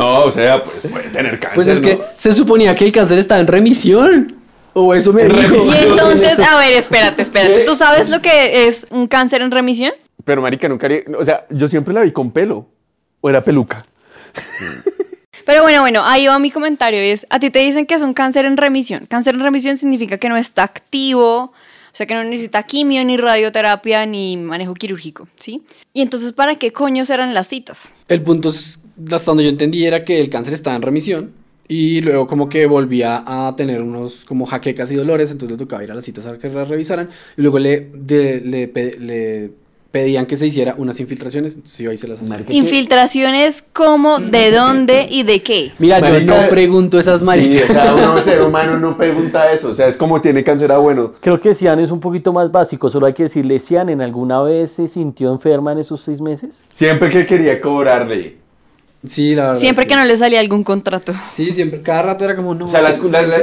No, 0.00 0.24
o 0.24 0.30
sea, 0.30 0.62
pues 0.62 0.86
puede 0.90 1.08
tener 1.10 1.38
cáncer. 1.38 1.54
Pues 1.54 1.66
es 1.66 1.80
que 1.80 2.00
se 2.16 2.32
suponía 2.32 2.74
que 2.74 2.84
el 2.84 2.92
cáncer 2.92 3.18
estaba 3.18 3.40
en 3.40 3.46
remisión. 3.46 4.36
O 4.72 4.94
eso 4.94 5.12
me 5.12 5.24
dijo. 5.24 5.56
Y 5.74 5.84
entonces, 5.88 6.38
a 6.38 6.56
ver, 6.58 6.72
espérate, 6.74 7.22
espérate. 7.22 7.64
¿Tú 7.64 7.74
sabes 7.74 8.08
lo 8.08 8.22
que 8.22 8.66
es 8.66 8.86
un 8.90 9.06
cáncer 9.08 9.42
en 9.42 9.50
remisión? 9.50 9.92
Pero 10.24 10.40
marica, 10.42 10.68
nunca 10.68 10.86
haría- 10.86 11.02
O 11.18 11.24
sea, 11.24 11.44
yo 11.50 11.66
siempre 11.68 11.92
la 11.92 12.00
vi 12.02 12.12
con 12.12 12.30
pelo. 12.30 12.66
O 13.20 13.28
era 13.28 13.42
peluca. 13.42 13.84
Pero 15.46 15.62
bueno, 15.62 15.80
bueno, 15.80 16.02
ahí 16.04 16.26
va 16.26 16.38
mi 16.38 16.50
comentario. 16.50 17.00
Es, 17.00 17.26
a 17.30 17.40
ti 17.40 17.50
te 17.50 17.58
dicen 17.58 17.86
que 17.86 17.94
es 17.94 18.02
un 18.02 18.14
cáncer 18.14 18.44
en 18.44 18.56
remisión. 18.56 19.06
Cáncer 19.06 19.34
en 19.34 19.40
remisión 19.40 19.76
significa 19.76 20.18
que 20.18 20.28
no 20.28 20.36
está 20.36 20.62
activo, 20.62 21.36
o 21.44 21.52
sea, 21.92 22.06
que 22.06 22.14
no 22.14 22.22
necesita 22.22 22.62
quimio, 22.62 23.04
ni 23.04 23.16
radioterapia, 23.16 24.06
ni 24.06 24.36
manejo 24.36 24.74
quirúrgico, 24.74 25.26
¿sí? 25.38 25.62
Y 25.92 26.02
entonces, 26.02 26.32
¿para 26.32 26.54
qué 26.54 26.72
coños 26.72 27.10
eran 27.10 27.34
las 27.34 27.48
citas? 27.48 27.92
El 28.06 28.22
punto, 28.22 28.50
es, 28.50 28.78
hasta 29.12 29.30
donde 29.30 29.44
yo 29.44 29.50
entendí, 29.50 29.84
era 29.86 30.04
que 30.04 30.20
el 30.20 30.30
cáncer 30.30 30.54
estaba 30.54 30.76
en 30.76 30.82
remisión. 30.82 31.30
Y 31.68 32.00
luego 32.00 32.26
como 32.26 32.48
que 32.48 32.66
volvía 32.66 33.22
a 33.24 33.54
tener 33.54 33.80
unos 33.80 34.24
como 34.24 34.44
jaquecas 34.44 34.90
y 34.90 34.96
dolores, 34.96 35.30
entonces 35.30 35.56
le 35.56 35.64
tocaba 35.64 35.84
ir 35.84 35.92
a 35.92 35.94
las 35.94 36.04
citas 36.04 36.26
a 36.26 36.36
que 36.36 36.48
la 36.48 36.64
revisaran. 36.64 37.10
Y 37.36 37.42
luego 37.42 37.60
le, 37.60 37.88
de- 37.94 38.40
le, 38.44 38.66
pe- 38.66 38.96
le 38.98 39.50
pedían 39.92 40.26
que 40.26 40.36
se 40.36 40.48
hiciera 40.48 40.74
unas 40.78 40.98
infiltraciones, 40.98 41.54
entonces 41.54 41.78
iba 41.80 41.94
y 41.94 41.96
se 41.96 42.08
las 42.08 42.20
hacía. 42.20 42.44
Infiltraciones, 42.48 43.62
¿cómo, 43.72 44.18
de 44.18 44.50
dónde 44.50 45.06
y 45.08 45.22
de 45.22 45.42
qué? 45.42 45.70
Mira, 45.78 46.00
yo 46.00 46.12
Marica, 46.14 46.42
no 46.42 46.48
pregunto 46.48 46.98
esas 46.98 47.20
Sí, 47.20 47.26
maricas. 47.26 47.70
o 47.70 47.72
sea, 47.72 47.94
uno 47.94 48.20
ser 48.22 48.42
humano 48.42 48.76
no 48.80 48.96
pregunta 48.96 49.52
eso. 49.52 49.68
O 49.68 49.74
sea, 49.74 49.86
es 49.86 49.96
como 49.96 50.20
tiene 50.20 50.42
cáncer, 50.42 50.72
ah, 50.72 50.78
bueno. 50.78 51.12
Creo 51.20 51.40
que 51.40 51.54
Sian 51.54 51.78
es 51.78 51.92
un 51.92 52.00
poquito 52.00 52.32
más 52.32 52.50
básico, 52.50 52.90
solo 52.90 53.06
hay 53.06 53.12
que 53.12 53.24
decirle, 53.24 53.60
Sian, 53.60 53.90
¿en 53.90 54.00
alguna 54.02 54.42
vez 54.42 54.72
se 54.72 54.88
sintió 54.88 55.30
enferma 55.32 55.70
en 55.70 55.78
esos 55.78 56.00
seis 56.00 56.20
meses? 56.20 56.64
Siempre 56.72 57.10
que 57.10 57.24
quería 57.26 57.60
cobrarle. 57.60 58.39
Sí, 59.06 59.34
la 59.34 59.48
verdad. 59.48 59.60
Siempre 59.60 59.84
es 59.84 59.88
que 59.88 59.96
no 59.96 60.04
le 60.04 60.16
salía 60.16 60.40
algún 60.40 60.62
contrato. 60.62 61.14
Sí, 61.32 61.52
siempre. 61.52 61.80
Cada 61.80 62.02
rato 62.02 62.24
era 62.24 62.36
como, 62.36 62.54
no. 62.54 62.66
O 62.66 62.68
sea, 62.68 62.82
la, 62.82 62.90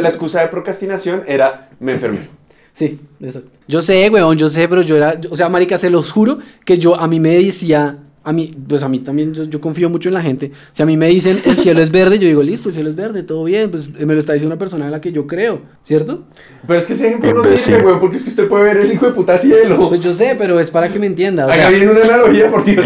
excusa 0.09 0.41
de 0.41 0.47
procrastinación 0.49 1.23
era 1.27 1.69
me 1.79 1.93
enfermé. 1.93 2.29
Sí, 2.73 2.99
exacto. 3.19 3.49
Yo 3.67 3.81
sé, 3.81 4.07
weón, 4.09 4.37
yo 4.37 4.49
sé, 4.49 4.67
pero 4.67 4.83
yo 4.83 4.95
era, 4.97 5.19
yo- 5.19 5.31
o 5.31 5.35
sea, 5.35 5.49
marica, 5.49 5.77
se 5.79 5.89
los 5.89 6.11
juro 6.11 6.37
que 6.63 6.77
yo, 6.77 6.95
a 6.95 7.07
mí 7.07 7.19
me 7.19 7.35
decía, 7.43 7.97
a 8.23 8.31
mí, 8.31 8.55
pues 8.67 8.83
a 8.83 8.87
mí 8.87 8.99
también, 8.99 9.33
yo, 9.33 9.45
yo 9.45 9.59
confío 9.59 9.89
mucho 9.89 10.09
en 10.09 10.13
la 10.13 10.21
gente. 10.21 10.51
Si 10.73 10.83
a 10.83 10.85
mí 10.85 10.95
me 10.95 11.07
dicen, 11.07 11.41
el 11.43 11.57
cielo 11.57 11.81
es 11.81 11.91
verde, 11.91 12.19
yo 12.19 12.27
digo, 12.27 12.43
listo, 12.43 12.69
el 12.69 12.75
cielo 12.75 12.89
es 12.89 12.95
verde, 12.95 13.23
todo 13.23 13.43
bien, 13.45 13.71
pues 13.71 13.89
me 13.99 14.13
lo 14.13 14.19
está 14.19 14.33
diciendo 14.33 14.53
una 14.53 14.59
persona 14.59 14.85
en 14.85 14.91
la 14.91 15.01
que 15.01 15.11
yo 15.11 15.25
creo, 15.25 15.61
¿cierto? 15.83 16.25
Pero 16.67 16.77
es 16.79 16.85
que 16.85 16.93
ese 16.93 17.07
ejemplo 17.07 17.33
no 17.33 17.43
sirve, 17.43 17.81
güey, 17.81 17.99
porque 17.99 18.17
es 18.17 18.23
que 18.23 18.29
usted 18.29 18.47
puede 18.47 18.63
ver 18.65 18.77
el 18.77 18.91
hijo 18.91 19.07
de 19.07 19.13
puta 19.13 19.39
cielo. 19.39 19.89
Pues 19.89 20.01
yo 20.01 20.13
sé, 20.13 20.35
pero 20.37 20.59
es 20.59 20.69
para 20.69 20.93
que 20.93 20.99
me 20.99 21.07
entienda. 21.07 21.47
o 21.47 21.51
sea, 21.51 21.67
Acá 21.67 21.69
viene 21.75 21.89
una 21.91 22.01
analogía, 22.01 22.51
por 22.51 22.63
Dios. 22.63 22.85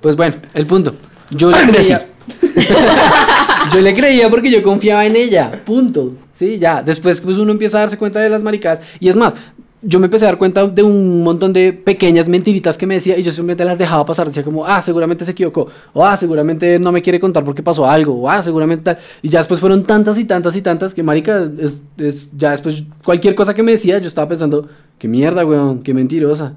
Pues 0.00 0.16
bueno, 0.16 0.34
el 0.54 0.66
punto. 0.66 0.94
Yo 1.30 1.50
le 1.50 1.70
creía. 1.70 2.06
yo 3.72 3.80
le 3.80 3.94
creía 3.94 4.30
porque 4.30 4.50
yo 4.50 4.62
confiaba 4.62 5.04
en 5.06 5.16
ella. 5.16 5.62
Punto. 5.64 6.14
Sí, 6.34 6.58
ya. 6.58 6.82
Después 6.82 7.20
pues 7.20 7.36
uno 7.38 7.52
empieza 7.52 7.78
a 7.78 7.80
darse 7.82 7.98
cuenta 7.98 8.20
de 8.20 8.28
las 8.28 8.42
maricadas. 8.42 8.80
Y 9.00 9.08
es 9.08 9.16
más, 9.16 9.34
yo 9.80 10.00
me 10.00 10.06
empecé 10.06 10.24
a 10.24 10.28
dar 10.28 10.38
cuenta 10.38 10.66
de 10.66 10.82
un 10.82 11.22
montón 11.22 11.52
de 11.52 11.72
pequeñas 11.72 12.28
mentiritas 12.28 12.76
que 12.76 12.86
me 12.86 12.94
decía 12.94 13.16
y 13.16 13.22
yo 13.22 13.30
simplemente 13.30 13.64
las 13.64 13.78
dejaba 13.78 14.04
pasar. 14.04 14.26
Decía 14.26 14.42
como, 14.42 14.66
ah, 14.66 14.82
seguramente 14.82 15.24
se 15.24 15.32
equivocó. 15.32 15.68
O 15.92 16.04
ah, 16.04 16.16
seguramente 16.16 16.78
no 16.78 16.92
me 16.92 17.02
quiere 17.02 17.20
contar 17.20 17.44
porque 17.44 17.62
pasó 17.62 17.88
algo. 17.88 18.22
O 18.22 18.30
ah, 18.30 18.42
seguramente 18.42 18.84
tal. 18.84 18.98
Y 19.22 19.28
ya 19.28 19.38
después 19.38 19.60
fueron 19.60 19.84
tantas 19.84 20.18
y 20.18 20.24
tantas 20.24 20.56
y 20.56 20.62
tantas 20.62 20.94
que 20.94 21.02
marica, 21.02 21.48
es, 21.60 21.80
es- 21.96 22.30
ya 22.36 22.52
después 22.52 22.82
cualquier 23.04 23.34
cosa 23.34 23.54
que 23.54 23.62
me 23.62 23.72
decía 23.72 23.98
yo 23.98 24.08
estaba 24.08 24.28
pensando, 24.28 24.68
qué 24.98 25.06
mierda, 25.08 25.44
weón, 25.44 25.82
qué 25.82 25.94
mentirosa. 25.94 26.54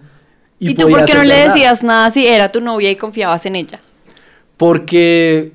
¿Y, 0.60 0.76
tú 0.76 0.84
podía 0.84 0.98
por 0.98 1.06
qué 1.06 1.14
no 1.16 1.24
le 1.24 1.36
decías 1.36 1.84
nada 1.84 2.10
si 2.12 2.28
era 2.28 2.52
tu 2.52 2.62
novia 2.62 2.92
y 2.92 2.96
confiabas 2.96 3.46
en 3.46 3.56
ella? 3.56 3.80
Porque 4.62 5.54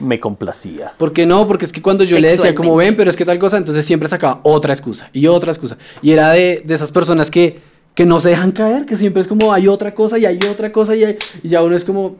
Me 0.00 0.18
complacía. 0.18 0.92
Porque 0.96 1.26
no, 1.26 1.46
porque 1.46 1.66
es 1.66 1.72
que 1.72 1.82
cuando 1.82 2.02
yo 2.02 2.18
le 2.18 2.28
decía 2.30 2.54
como 2.54 2.76
ven, 2.76 2.96
pero 2.96 3.10
es 3.10 3.16
que 3.16 3.26
tal 3.26 3.38
cosa, 3.38 3.58
entonces 3.58 3.84
siempre 3.84 4.08
sacaba 4.08 4.40
otra 4.42 4.72
excusa 4.72 5.10
y 5.12 5.26
otra 5.26 5.52
excusa. 5.52 5.76
Y 6.00 6.12
era 6.12 6.30
de, 6.32 6.62
de 6.64 6.74
esas 6.74 6.90
personas 6.90 7.30
que, 7.30 7.60
que 7.94 8.06
no 8.06 8.20
se 8.20 8.30
dejan 8.30 8.52
caer, 8.52 8.86
que 8.86 8.96
siempre 8.96 9.20
es 9.20 9.28
como 9.28 9.52
hay 9.52 9.68
otra 9.68 9.94
cosa 9.94 10.18
y 10.18 10.24
hay 10.24 10.38
otra 10.50 10.72
cosa 10.72 10.96
y, 10.96 11.04
hay- 11.04 11.18
y 11.42 11.48
ya 11.50 11.62
uno 11.62 11.76
es 11.76 11.84
como, 11.84 12.16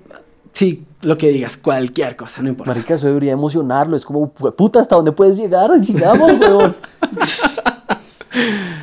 sí, 0.53 0.85
lo 1.01 1.17
que 1.17 1.31
digas, 1.31 1.57
cualquier 1.57 2.15
cosa, 2.15 2.43
no 2.43 2.51
importa. 2.51 2.73
Marica, 2.75 2.93
eso 2.95 3.07
debería 3.07 3.33
emocionarlo. 3.33 3.97
Es 3.97 4.05
como, 4.05 4.31
puta, 4.31 4.81
¿hasta 4.81 4.97
dónde 4.97 5.13
puedes 5.13 5.39
llegar? 5.39 5.71
Sigamos, 5.83 6.31
weón. 6.41 6.77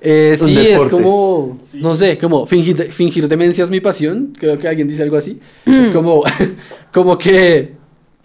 Eh, 0.00 0.34
sí, 0.36 0.56
es 0.56 0.86
como, 0.86 1.58
no 1.74 1.96
sé, 1.96 2.18
como 2.18 2.46
fingir, 2.46 2.92
fingir 2.92 3.26
demencia 3.26 3.64
es 3.64 3.70
mi 3.70 3.80
pasión, 3.80 4.32
creo 4.38 4.58
que 4.58 4.68
alguien 4.68 4.86
dice 4.86 5.02
algo 5.02 5.16
así. 5.16 5.40
Es 5.66 5.90
como, 5.90 6.22
como 6.92 7.18
que 7.18 7.76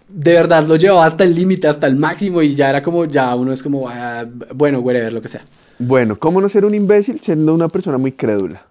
de 0.07 0.33
verdad 0.33 0.65
lo 0.67 0.75
llevaba 0.75 1.05
hasta 1.05 1.23
el 1.23 1.33
límite, 1.33 1.67
hasta 1.67 1.87
el 1.87 1.95
máximo 1.95 2.41
y 2.41 2.53
ya 2.53 2.69
era 2.69 2.83
como, 2.83 3.05
ya 3.05 3.33
uno 3.35 3.51
es 3.51 3.63
como, 3.63 3.89
ah, 3.89 4.25
bueno, 4.53 4.79
whatever, 4.79 5.11
lo 5.11 5.21
que 5.21 5.27
sea. 5.27 5.45
Bueno, 5.79 6.19
¿cómo 6.19 6.39
no 6.39 6.47
ser 6.47 6.65
un 6.65 6.75
imbécil 6.75 7.19
siendo 7.19 7.53
una 7.53 7.67
persona 7.67 7.97
muy 7.97 8.11
crédula? 8.11 8.65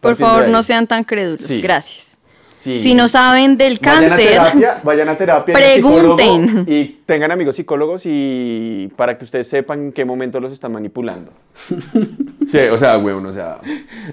Por 0.00 0.12
Partiendo 0.12 0.34
favor, 0.34 0.48
no 0.48 0.62
sean 0.62 0.86
tan 0.86 1.02
crédulos. 1.02 1.40
Sí. 1.40 1.60
Gracias. 1.60 2.13
Sí. 2.54 2.80
Si 2.80 2.94
no 2.94 3.08
saben 3.08 3.56
del 3.56 3.78
Vayan 3.78 4.04
a 4.04 4.08
cáncer, 4.08 4.28
terapia, 4.28 4.80
vayan 4.84 5.08
a 5.08 5.16
terapia. 5.16 5.54
Pregunten. 5.54 6.64
Y 6.68 6.84
tengan 7.04 7.32
amigos 7.32 7.56
psicólogos 7.56 8.02
y 8.06 8.90
para 8.96 9.18
que 9.18 9.24
ustedes 9.24 9.48
sepan 9.48 9.80
en 9.80 9.92
qué 9.92 10.04
momento 10.04 10.40
los 10.40 10.52
están 10.52 10.72
manipulando. 10.72 11.32
Sí, 12.46 12.58
o 12.58 12.76
sea, 12.76 12.98
weón, 12.98 13.24
o 13.24 13.32
sea. 13.32 13.58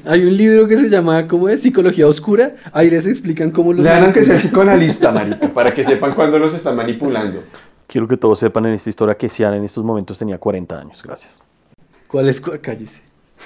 Hay 0.05 0.23
un 0.23 0.35
libro 0.35 0.65
que 0.65 0.77
se 0.77 0.89
llama, 0.89 1.27
¿cómo 1.27 1.49
es? 1.49 1.61
Psicología 1.61 2.07
Oscura. 2.07 2.55
Ahí 2.71 2.89
les 2.89 3.05
explican 3.05 3.51
cómo 3.51 3.73
los... 3.73 3.83
Lean 3.83 4.05
aunque 4.05 4.23
sea 4.23 4.35
el 4.35 4.41
psicoanalista, 4.41 5.11
marica, 5.11 5.49
para 5.49 5.73
que 5.73 5.83
sepan 5.83 6.13
cuándo 6.13 6.39
los 6.39 6.53
están 6.53 6.77
manipulando. 6.77 7.43
Quiero 7.87 8.07
que 8.07 8.15
todos 8.15 8.39
sepan 8.39 8.67
en 8.67 8.73
esta 8.73 8.89
historia 8.89 9.15
que 9.15 9.27
Sian 9.27 9.53
en 9.53 9.65
estos 9.65 9.83
momentos 9.83 10.17
tenía 10.17 10.37
40 10.37 10.79
años. 10.79 11.03
Gracias. 11.03 11.41
¿Cuál 12.07 12.29
es? 12.29 12.39
Cállese. 12.39 13.01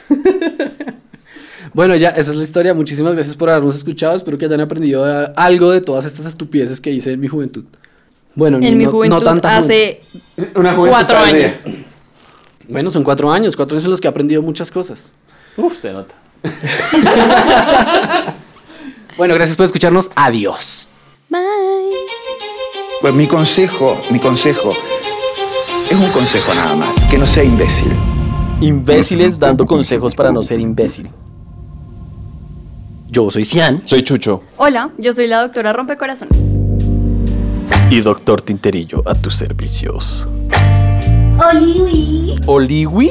Bueno, 1.75 1.93
ya, 1.97 2.11
esa 2.11 2.31
es 2.31 2.37
la 2.37 2.43
historia. 2.43 2.73
Muchísimas 2.73 3.15
gracias 3.15 3.35
por 3.35 3.49
habernos 3.49 3.75
escuchado. 3.75 4.15
Espero 4.15 4.37
que 4.37 4.45
hayan 4.45 4.61
aprendido 4.61 5.03
algo 5.35 5.71
de 5.71 5.81
todas 5.81 6.05
estas 6.05 6.25
estupideces 6.25 6.79
que 6.79 6.89
hice 6.89 7.11
en 7.11 7.19
mi 7.19 7.27
juventud. 7.27 7.65
Bueno, 8.33 8.59
en 8.59 8.71
no, 8.71 8.77
mi 8.77 8.85
juventud 8.85 9.17
no 9.17 9.21
tanta 9.21 9.57
hace 9.57 9.99
juventud 10.53 10.87
cuatro 10.87 11.17
años. 11.17 11.55
Bueno, 12.69 12.91
son 12.91 13.03
cuatro 13.03 13.29
años, 13.29 13.57
cuatro 13.57 13.75
años 13.75 13.83
en 13.83 13.91
los 13.91 13.99
que 13.99 14.07
he 14.07 14.09
aprendido 14.09 14.41
muchas 14.41 14.71
cosas. 14.71 15.11
Uf, 15.57 15.77
se 15.81 15.91
nota. 15.91 16.15
bueno, 19.17 19.33
gracias 19.33 19.57
por 19.57 19.65
escucharnos. 19.65 20.09
Adiós. 20.15 20.87
Bye. 21.27 21.41
Pues 23.01 23.13
mi 23.13 23.27
consejo, 23.27 23.99
mi 24.11 24.19
consejo, 24.19 24.71
es 25.91 25.97
un 25.97 26.09
consejo 26.11 26.53
nada 26.55 26.73
más, 26.77 26.95
que 27.11 27.17
no 27.17 27.25
sea 27.25 27.43
imbécil. 27.43 27.91
Imbéciles 28.61 29.37
dando 29.37 29.65
consejos 29.65 30.15
para 30.15 30.31
no 30.31 30.41
ser 30.41 30.61
imbécil. 30.61 31.09
Yo 33.15 33.31
soy 33.31 33.45
Cian. 33.45 33.81
Soy 33.85 34.03
Chucho. 34.03 34.43
Hola, 34.57 34.91
yo 34.97 35.13
soy 35.13 35.27
la 35.27 35.39
doctora 35.39 35.71
Rompecorazones. 35.71 36.37
Y 37.89 38.01
doctor 38.01 38.41
Tinterillo, 38.41 39.03
a 39.05 39.15
tus 39.15 39.37
servicios. 39.37 40.27
Oliwi. 41.49 42.35
¿Oliwi? 42.45 43.09